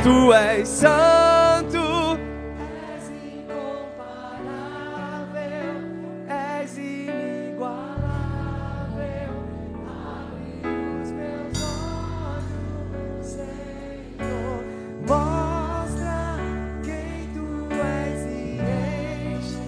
Tu 0.06 0.32
és 0.32 0.68
santo. 0.68 1.82
És 2.94 3.06
incomparável, 3.10 4.38
és 6.28 6.76
inigualável. 6.78 7.74
Abre 10.14 10.46
os 11.02 11.10
meus 11.10 11.58
olhos, 12.22 13.26
Senhor. 13.34 14.58
Mostra 15.08 16.20
quem 16.84 17.26
tu 17.34 17.48
és 17.74 18.20
e 18.30 18.62
enche 19.34 19.58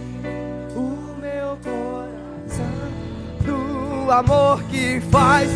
o 0.77 0.79
meu 1.21 1.51
coração 1.65 2.89
do 3.45 3.59
amor 4.13 4.63
que 4.71 5.01
faz 5.11 5.51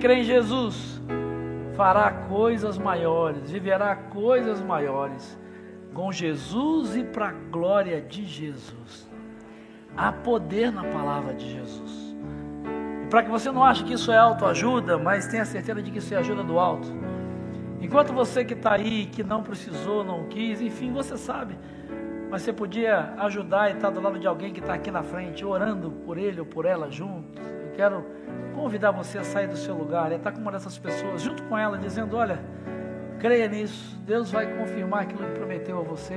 crê 0.00 0.20
em 0.20 0.24
Jesus 0.24 1.00
fará 1.76 2.10
coisas 2.10 2.78
maiores, 2.78 3.50
viverá 3.50 3.94
coisas 3.94 4.60
maiores 4.60 5.38
com 5.92 6.10
Jesus 6.10 6.96
e 6.96 7.04
para 7.04 7.28
a 7.28 7.32
glória 7.32 8.00
de 8.00 8.24
Jesus. 8.24 9.08
Há 9.96 10.10
poder 10.10 10.72
na 10.72 10.84
palavra 10.84 11.34
de 11.34 11.52
Jesus. 11.52 12.16
E 13.04 13.06
para 13.10 13.22
que 13.24 13.30
você 13.30 13.50
não 13.50 13.62
ache 13.62 13.84
que 13.84 13.92
isso 13.92 14.10
é 14.10 14.16
autoajuda, 14.16 14.96
mas 14.96 15.26
tenha 15.26 15.44
certeza 15.44 15.82
de 15.82 15.90
que 15.90 15.98
isso 15.98 16.14
é 16.14 16.16
ajuda 16.16 16.42
do 16.42 16.58
alto. 16.58 16.88
Enquanto 17.80 18.12
você 18.12 18.44
que 18.44 18.54
está 18.54 18.74
aí, 18.74 19.06
que 19.06 19.22
não 19.22 19.42
precisou, 19.42 20.02
não 20.04 20.24
quis, 20.28 20.60
enfim, 20.60 20.92
você 20.92 21.16
sabe. 21.16 21.58
Mas 22.30 22.42
você 22.42 22.52
podia 22.52 23.14
ajudar 23.18 23.70
e 23.70 23.74
estar 23.74 23.90
do 23.90 24.00
lado 24.00 24.18
de 24.18 24.26
alguém 24.26 24.52
que 24.52 24.60
está 24.60 24.74
aqui 24.74 24.90
na 24.90 25.02
frente, 25.02 25.44
orando 25.44 25.90
por 25.90 26.16
ele 26.16 26.40
ou 26.40 26.46
por 26.46 26.64
ela 26.64 26.90
juntos. 26.90 27.42
Eu 27.64 27.72
quero 27.74 28.06
convidar 28.60 28.90
você 28.90 29.16
a 29.16 29.24
sair 29.24 29.46
do 29.46 29.56
seu 29.56 29.74
lugar 29.74 30.12
e 30.12 30.16
estar 30.16 30.32
com 30.32 30.40
uma 30.40 30.52
dessas 30.52 30.76
pessoas, 30.76 31.22
junto 31.22 31.42
com 31.44 31.56
ela, 31.56 31.78
dizendo: 31.78 32.16
Olha, 32.16 32.38
creia 33.18 33.48
nisso, 33.48 33.98
Deus 34.04 34.30
vai 34.30 34.46
confirmar 34.58 35.02
aquilo 35.02 35.24
que 35.24 35.38
prometeu 35.38 35.78
a 35.78 35.82
você. 35.82 36.14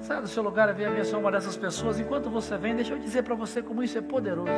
Saia 0.00 0.20
do 0.20 0.26
seu 0.26 0.42
lugar 0.42 0.68
e 0.68 0.72
venha 0.72 0.88
abençoar 0.88 1.20
uma 1.20 1.30
dessas 1.30 1.56
pessoas. 1.56 2.00
Enquanto 2.00 2.28
você 2.28 2.58
vem, 2.58 2.74
deixa 2.74 2.92
eu 2.92 2.98
dizer 2.98 3.22
para 3.22 3.36
você 3.36 3.62
como 3.62 3.84
isso 3.84 3.96
é 3.96 4.00
poderoso. 4.00 4.50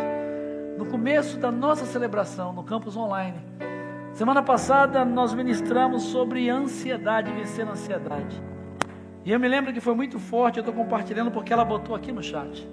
No 0.79 0.87
começo 0.87 1.37
da 1.37 1.53
nossa 1.53 1.85
celebração 1.85 2.53
no 2.55 2.65
campus 2.65 2.97
online, 2.97 3.39
semana 4.15 4.43
passada 4.43 5.05
nós 5.05 5.35
ministramos 5.35 6.05
sobre 6.05 6.49
ansiedade, 6.49 7.31
vencer 7.31 7.69
a 7.69 7.73
ansiedade. 7.73 8.43
E 9.23 9.31
eu 9.31 9.39
me 9.39 9.47
lembro 9.47 9.73
que 9.73 9.81
foi 9.81 9.95
muito 9.95 10.19
forte, 10.19 10.59
eu 10.59 10.63
estou 10.63 10.75
compartilhando 10.75 11.31
porque 11.31 11.53
ela 11.53 11.65
botou 11.65 11.95
aqui 11.95 12.11
no 12.11 12.23
chat. 12.23 12.67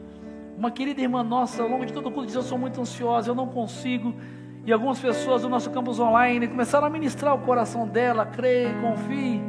Uma 0.62 0.70
querida 0.70 1.02
irmã 1.02 1.24
nossa, 1.24 1.64
ao 1.64 1.68
longo 1.68 1.88
de 1.88 1.92
todo 1.92 2.06
o 2.06 2.12
culto, 2.12 2.28
disse: 2.28 2.38
Eu 2.38 2.44
sou 2.44 2.56
muito 2.56 2.80
ansiosa, 2.80 3.32
eu 3.32 3.34
não 3.34 3.48
consigo. 3.48 4.14
E 4.64 4.72
algumas 4.72 5.00
pessoas 5.00 5.42
do 5.42 5.50
nosso 5.50 5.72
campus 5.72 6.00
online 6.00 6.48
começaram 6.48 6.86
a 6.86 6.90
ministrar 6.92 7.34
o 7.34 7.40
coração 7.40 7.88
dela, 7.88 8.28
creia, 8.28 8.72
confie. 8.80 9.42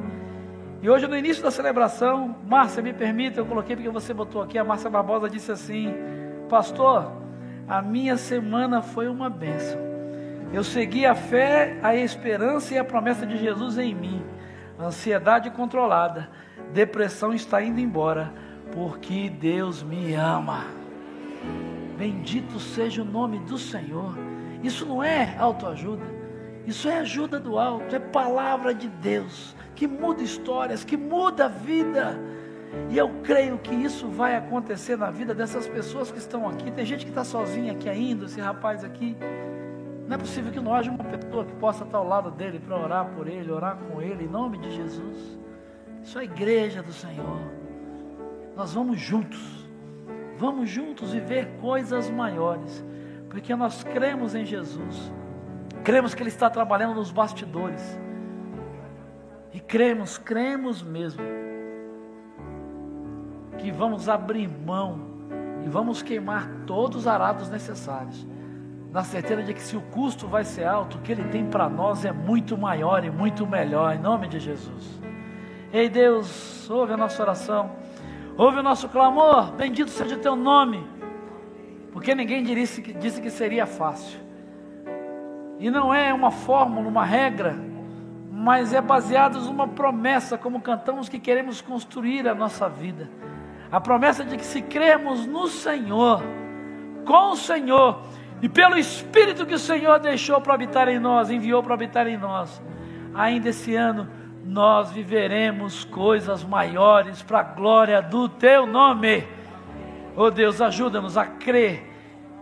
E 0.81 0.89
hoje, 0.89 1.07
no 1.07 1.15
início 1.15 1.43
da 1.43 1.51
celebração, 1.51 2.35
Márcia, 2.49 2.83
me 2.83 2.95
permita, 2.95 3.39
eu 3.41 3.45
coloquei 3.45 3.77
porque 3.77 3.91
você 3.91 4.15
botou 4.15 4.41
aqui, 4.41 4.57
a 4.57 4.65
Márcia 4.65 4.89
Barbosa 4.89 5.29
disse 5.29 5.53
assim: 5.53 5.93
Pastor, 6.49 7.13
a 7.69 7.83
minha 7.83 8.17
semana 8.17 8.81
foi 8.81 9.07
uma 9.07 9.29
bênção. 9.29 9.79
Eu 10.51 10.65
segui 10.65 11.05
a 11.05 11.15
fé, 11.15 11.79
a 11.83 11.95
esperança 11.95 12.73
e 12.73 12.79
a 12.79 12.85
promessa 12.85 13.27
de 13.27 13.37
Jesus 13.37 13.77
em 13.77 13.95
mim. 13.95 14.25
Ansiedade 14.81 15.51
controlada, 15.51 16.31
depressão 16.73 17.35
está 17.35 17.63
indo 17.63 17.81
embora, 17.81 18.33
porque 18.73 19.29
Deus 19.29 19.83
me 19.83 20.15
ama. 20.15 20.81
Bendito 21.97 22.59
seja 22.59 23.03
o 23.03 23.05
nome 23.05 23.39
do 23.41 23.59
Senhor. 23.59 24.17
Isso 24.63 24.87
não 24.87 25.03
é 25.03 25.37
autoajuda, 25.39 26.05
isso 26.67 26.89
é 26.89 26.99
ajuda 26.99 27.41
do 27.41 27.59
alto, 27.59 27.95
é 27.95 27.99
palavra 27.99 28.75
de 28.75 28.89
Deus 28.89 29.55
que 29.75 29.87
muda 29.87 30.23
histórias, 30.23 30.85
que 30.85 30.97
muda 30.97 31.47
a 31.47 31.49
vida. 31.49 32.19
E 32.89 32.97
eu 32.97 33.09
creio 33.23 33.59
que 33.59 33.75
isso 33.75 34.07
vai 34.09 34.37
acontecer 34.37 34.97
na 34.97 35.11
vida 35.11 35.35
dessas 35.35 35.69
pessoas 35.69 36.11
que 36.11 36.19
estão 36.19 36.49
aqui. 36.49 36.71
Tem 36.71 36.85
gente 36.85 37.05
que 37.05 37.11
está 37.11 37.25
sozinha 37.25 37.73
aqui 37.73 37.89
ainda, 37.89 38.27
esse 38.27 38.41
rapaz 38.41 38.85
aqui. 38.85 39.17
Não 40.07 40.15
é 40.15 40.19
possível 40.19 40.53
que 40.53 40.61
não 40.61 40.75
haja 40.75 40.91
uma 40.91 41.05
pessoa 41.05 41.45
que 41.45 41.53
possa 41.55 41.85
estar 41.85 41.99
ao 41.99 42.07
lado 42.07 42.31
dele 42.31 42.59
para 42.61 42.79
orar 42.79 43.07
por 43.15 43.27
ele, 43.27 43.51
orar 43.51 43.77
com 43.77 44.01
ele, 44.01 44.25
em 44.25 44.29
nome 44.29 44.59
de 44.59 44.71
Jesus. 44.71 45.39
Isso 46.03 46.19
é 46.19 46.23
a 46.23 46.25
igreja 46.25 46.83
do 46.83 46.93
Senhor. 46.93 47.41
Nós 48.57 48.75
vamos 48.75 49.01
juntos, 49.01 49.62
vamos 50.43 50.69
juntos 50.69 51.13
viver 51.13 51.47
coisas 51.61 52.11
maiores, 52.11 52.85
porque 53.31 53.55
nós 53.55 53.85
cremos 53.85 54.35
em 54.35 54.45
Jesus, 54.45 55.13
cremos 55.85 56.17
que 56.17 56.23
Ele 56.23 56.31
está 56.31 56.51
trabalhando 56.51 56.97
nos 56.97 57.13
bastidores, 57.13 57.97
e 59.53 59.61
cremos, 59.61 60.19
cremos 60.19 60.83
mesmo, 60.83 61.23
que 63.57 63.71
vamos 63.71 64.09
abrir 64.09 64.49
mão 64.49 65.13
e 65.65 65.69
vamos 65.69 66.03
queimar 66.03 66.51
todos 66.67 67.03
os 67.03 67.07
arados 67.07 67.49
necessários, 67.49 68.27
na 68.91 69.05
certeza 69.05 69.45
de 69.45 69.55
que 69.55 69.63
se 69.63 69.77
o 69.77 69.81
custo 69.81 70.27
vai 70.27 70.43
ser 70.43 70.65
alto, 70.65 70.99
o 70.99 71.01
que 71.03 71.13
Ele 71.13 71.23
tem 71.29 71.47
para 71.47 71.69
nós 71.69 72.05
é 72.05 72.11
muito 72.11 72.59
maior 72.59 73.05
e 73.05 73.11
muito 73.13 73.47
melhor, 73.47 73.95
em 73.95 74.01
nome 74.01 74.27
de 74.27 74.41
Jesus. 74.41 75.01
Ei 75.73 75.89
Deus, 75.89 76.69
ouve 76.69 76.95
a 76.95 76.97
nossa 76.97 77.23
oração, 77.23 77.71
ouve 78.37 78.59
o 78.59 78.63
nosso 78.63 78.89
clamor, 78.89 79.53
bendito 79.53 79.91
seja 79.91 80.17
o 80.17 80.19
teu 80.19 80.37
nome, 80.37 80.87
porque 81.93 82.15
ninguém 82.15 82.43
disse, 82.43 82.81
disse 82.81 83.21
que 83.21 83.31
seria 83.31 83.67
fácil, 83.67 84.19
e 85.59 85.71
não 85.71 85.95
é 85.95 86.13
uma 86.13 86.31
fórmula, 86.31 86.89
uma 86.89 87.05
regra, 87.05 87.57
mas 88.31 88.73
é 88.73 88.81
baseado 88.81 89.41
numa 89.41 89.69
promessa, 89.69 90.37
como 90.37 90.61
cantamos, 90.61 91.09
que 91.09 91.21
queremos 91.21 91.61
construir 91.61 92.27
a 92.27 92.35
nossa 92.35 92.69
vida. 92.69 93.09
A 93.71 93.81
promessa 93.81 94.25
de 94.25 94.37
que 94.37 94.45
se 94.45 94.61
cremos 94.61 95.25
no 95.27 95.47
Senhor, 95.47 96.21
com 97.05 97.31
o 97.31 97.37
Senhor, 97.37 98.03
e 98.43 98.49
pelo 98.49 98.77
Espírito 98.77 99.47
que 99.47 99.55
o 99.55 99.59
Senhor 99.59 100.01
deixou 100.01 100.41
para 100.41 100.55
habitar 100.55 100.89
em 100.89 100.99
nós, 100.99 101.31
enviou 101.31 101.63
para 101.63 101.75
habitar 101.75 102.09
em 102.09 102.17
nós, 102.17 102.61
ainda 103.15 103.51
esse 103.51 103.77
ano 103.77 104.09
nós 104.45 104.91
viveremos 104.91 105.85
coisas 105.85 106.43
maiores 106.43 107.23
para 107.23 107.41
a 107.41 107.43
glória 107.43 108.03
do 108.03 108.29
Teu 108.29 108.67
nome. 108.67 109.27
Oh 110.17 110.31
Deus, 110.31 110.61
ajuda-nos 110.61 111.17
a 111.17 111.25
crer 111.25 111.91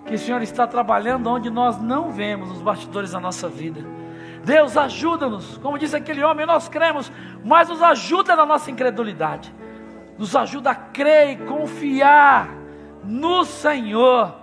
que 0.07 0.15
o 0.15 0.19
Senhor 0.19 0.43
está 0.43 0.67
trabalhando 0.67 1.29
onde 1.29 1.51
nós 1.51 1.81
não 1.81 2.11
vemos 2.11 2.51
os 2.51 2.63
bastidores 2.63 3.13
da 3.13 3.21
nossa 3.21 3.49
vida. 3.49 3.85
Deus 4.45 4.77
ajuda-nos, 4.77 5.59
como 5.59 5.79
disse 5.79 5.95
aquele 5.95 6.23
homem, 6.25 6.47
nós 6.47 6.69
cremos, 6.69 7.13
mas 7.45 7.69
nos 7.69 7.83
ajuda 7.83 8.35
na 8.35 8.47
nossa 8.47 8.71
incredulidade, 8.71 9.55
nos 10.19 10.35
ajuda 10.35 10.71
a 10.71 10.75
crer 10.75 11.31
e 11.31 11.37
confiar 11.45 12.49
no 13.05 13.45
Senhor 13.45 14.35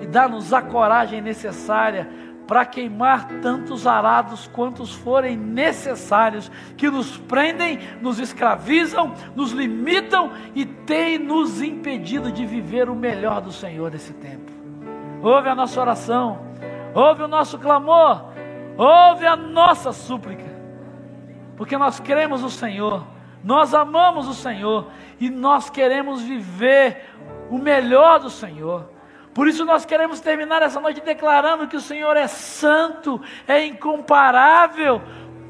e 0.00 0.06
dá-nos 0.06 0.52
a 0.52 0.62
coragem 0.62 1.20
necessária 1.20 2.08
para 2.52 2.66
queimar 2.66 3.28
tantos 3.40 3.86
arados 3.86 4.46
quantos 4.46 4.92
forem 4.92 5.38
necessários, 5.38 6.52
que 6.76 6.90
nos 6.90 7.16
prendem, 7.16 7.78
nos 8.02 8.18
escravizam, 8.18 9.14
nos 9.34 9.52
limitam 9.52 10.30
e 10.54 10.66
têm 10.66 11.18
nos 11.18 11.62
impedido 11.62 12.30
de 12.30 12.44
viver 12.44 12.90
o 12.90 12.94
melhor 12.94 13.40
do 13.40 13.50
Senhor 13.50 13.90
nesse 13.90 14.12
tempo. 14.12 14.52
Ouve 15.22 15.48
a 15.48 15.54
nossa 15.54 15.80
oração, 15.80 16.42
ouve 16.92 17.22
o 17.22 17.26
nosso 17.26 17.58
clamor, 17.58 18.26
ouve 18.76 19.26
a 19.26 19.34
nossa 19.34 19.90
súplica, 19.90 20.44
porque 21.56 21.78
nós 21.78 22.00
cremos 22.00 22.42
no 22.42 22.50
Senhor, 22.50 23.06
nós 23.42 23.72
amamos 23.72 24.28
o 24.28 24.34
Senhor 24.34 24.90
e 25.18 25.30
nós 25.30 25.70
queremos 25.70 26.20
viver 26.20 27.14
o 27.48 27.56
melhor 27.56 28.20
do 28.20 28.28
Senhor. 28.28 28.91
Por 29.34 29.48
isso 29.48 29.64
nós 29.64 29.84
queremos 29.84 30.20
terminar 30.20 30.62
essa 30.62 30.80
noite 30.80 31.00
declarando 31.00 31.66
que 31.66 31.76
o 31.76 31.80
Senhor 31.80 32.16
é 32.16 32.26
santo, 32.26 33.20
é 33.48 33.64
incomparável. 33.64 35.00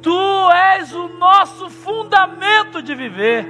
Tu 0.01 0.51
és 0.51 0.93
o 0.95 1.09
nosso 1.09 1.69
fundamento 1.69 2.81
de 2.81 2.95
viver. 2.95 3.47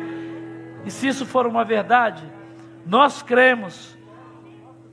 E 0.85 0.91
se 0.91 1.09
isso 1.09 1.27
for 1.27 1.47
uma 1.47 1.65
verdade, 1.65 2.23
nós 2.87 3.23
cremos 3.23 3.97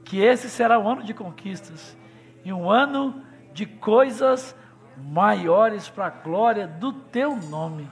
que 0.04 0.22
esse 0.22 0.50
será 0.50 0.78
um 0.78 0.88
ano 0.88 1.04
de 1.04 1.14
conquistas 1.14 1.98
e 2.44 2.52
um 2.52 2.70
ano 2.70 3.24
de 3.54 3.66
coisas 3.66 4.56
maiores 4.98 5.90
para 5.90 6.08
a 6.08 6.10
glória 6.10 6.68
do 6.68 6.92
teu 6.92 7.36
nome. 7.36 7.90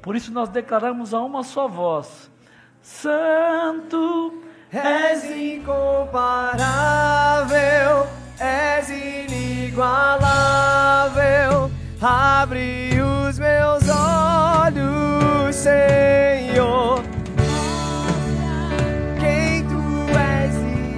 Por 0.00 0.14
isso 0.14 0.32
nós 0.32 0.48
declaramos 0.48 1.12
a 1.12 1.20
uma 1.20 1.42
só 1.42 1.66
voz: 1.66 2.30
Santo 2.80 4.42
És 4.76 5.24
incomparável, 5.24 8.06
és 8.38 8.90
inigualável. 8.90 11.70
Abre 12.00 13.00
os 13.00 13.38
meus 13.38 13.88
olhos, 13.88 15.56
Senhor. 15.56 17.02
Quem 19.18 19.66
tu 19.66 20.06
és 20.18 20.54
e 20.54 20.94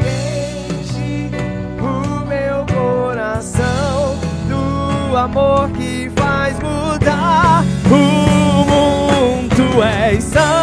enche 0.80 1.30
o 1.80 2.26
meu 2.26 2.66
coração 2.66 4.18
do 4.48 5.16
amor 5.16 5.70
que 5.70 6.10
faz 6.16 6.58
mudar 6.58 7.62
o 7.86 8.64
mundo. 8.64 9.84
És 10.10 10.24
santo 10.24 10.57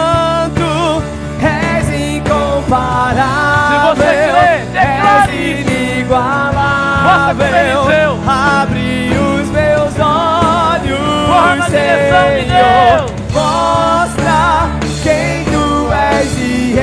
inigualável. 7.36 8.18
Abre 8.28 9.12
os 9.12 9.49
meus 9.49 9.94
olhos, 9.99 11.70
de 11.70 11.86
Senhor. 12.10 13.06
Mostra 13.34 14.70
quem 15.03 15.44
tu 15.45 15.91
és 15.91 16.38
e 16.38 16.76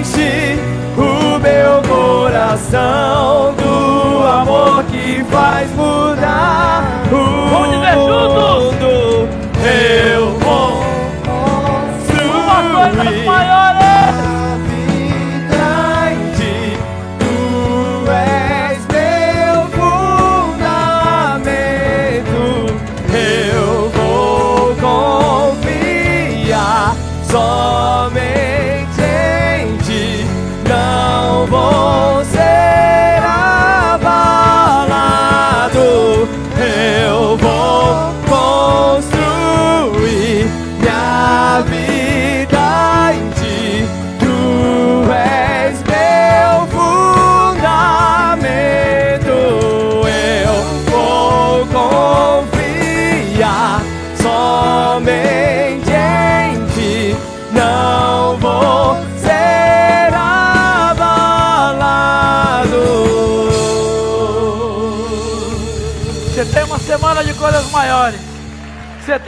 enche 0.00 0.58
o 0.96 1.38
meu 1.38 1.82
coração 1.88 3.54
do 3.54 4.26
amor 4.26 4.84
que 4.84 5.24
faz 5.30 5.70
mudar 5.72 6.84
o 7.10 7.16
mundo. 7.96 9.28
Eu 9.64 10.38
vou 10.38 10.78
uma 12.24 12.60
coisa 12.70 12.96
construir 12.96 13.26
maior 13.26 13.76
é. 13.82 13.87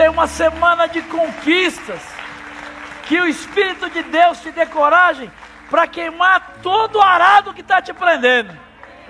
Tem 0.00 0.08
uma 0.08 0.26
semana 0.26 0.86
de 0.86 1.02
conquistas. 1.02 2.00
Que 3.02 3.20
o 3.20 3.26
Espírito 3.26 3.90
de 3.90 4.02
Deus 4.04 4.40
te 4.40 4.50
dê 4.50 4.64
coragem 4.64 5.30
para 5.68 5.86
queimar 5.86 6.54
todo 6.62 6.96
o 6.96 7.02
arado 7.02 7.52
que 7.52 7.60
está 7.60 7.82
te 7.82 7.92
prendendo. 7.92 8.50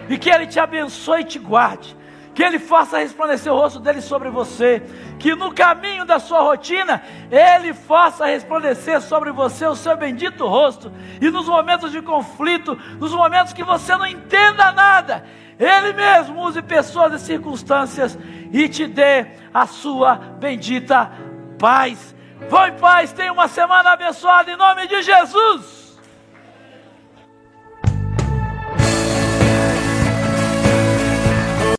E 0.08 0.18
que 0.18 0.28
Ele 0.28 0.48
te 0.48 0.58
abençoe 0.58 1.20
e 1.20 1.24
te 1.24 1.38
guarde. 1.38 1.96
Que 2.34 2.42
Ele 2.42 2.58
faça 2.58 2.98
resplandecer 2.98 3.52
o 3.52 3.56
rosto 3.56 3.78
dele 3.78 4.00
sobre 4.00 4.30
você. 4.30 4.82
Que 5.20 5.32
no 5.36 5.54
caminho 5.54 6.04
da 6.04 6.18
sua 6.18 6.40
rotina, 6.40 7.00
Ele 7.30 7.72
faça 7.72 8.26
resplandecer 8.26 9.00
sobre 9.00 9.30
você 9.30 9.66
o 9.66 9.76
seu 9.76 9.96
bendito 9.96 10.44
rosto. 10.44 10.90
E 11.20 11.30
nos 11.30 11.46
momentos 11.46 11.92
de 11.92 12.02
conflito, 12.02 12.74
nos 12.98 13.14
momentos 13.14 13.52
que 13.52 13.62
você 13.62 13.94
não 13.94 14.06
entenda 14.06 14.72
nada, 14.72 15.24
Ele 15.60 15.92
mesmo 15.92 16.40
use 16.42 16.62
pessoas 16.62 17.20
e 17.20 17.24
circunstâncias 17.26 18.18
e 18.50 18.66
te 18.66 18.86
dê 18.86 19.26
a 19.52 19.66
sua 19.66 20.14
bendita 20.14 21.12
paz. 21.58 22.16
Vão 22.48 22.66
em 22.66 22.72
paz, 22.78 23.12
tenha 23.12 23.30
uma 23.30 23.46
semana 23.46 23.90
abençoada 23.90 24.50
em 24.50 24.56
nome 24.56 24.86
de 24.86 25.02
Jesus. 25.02 25.79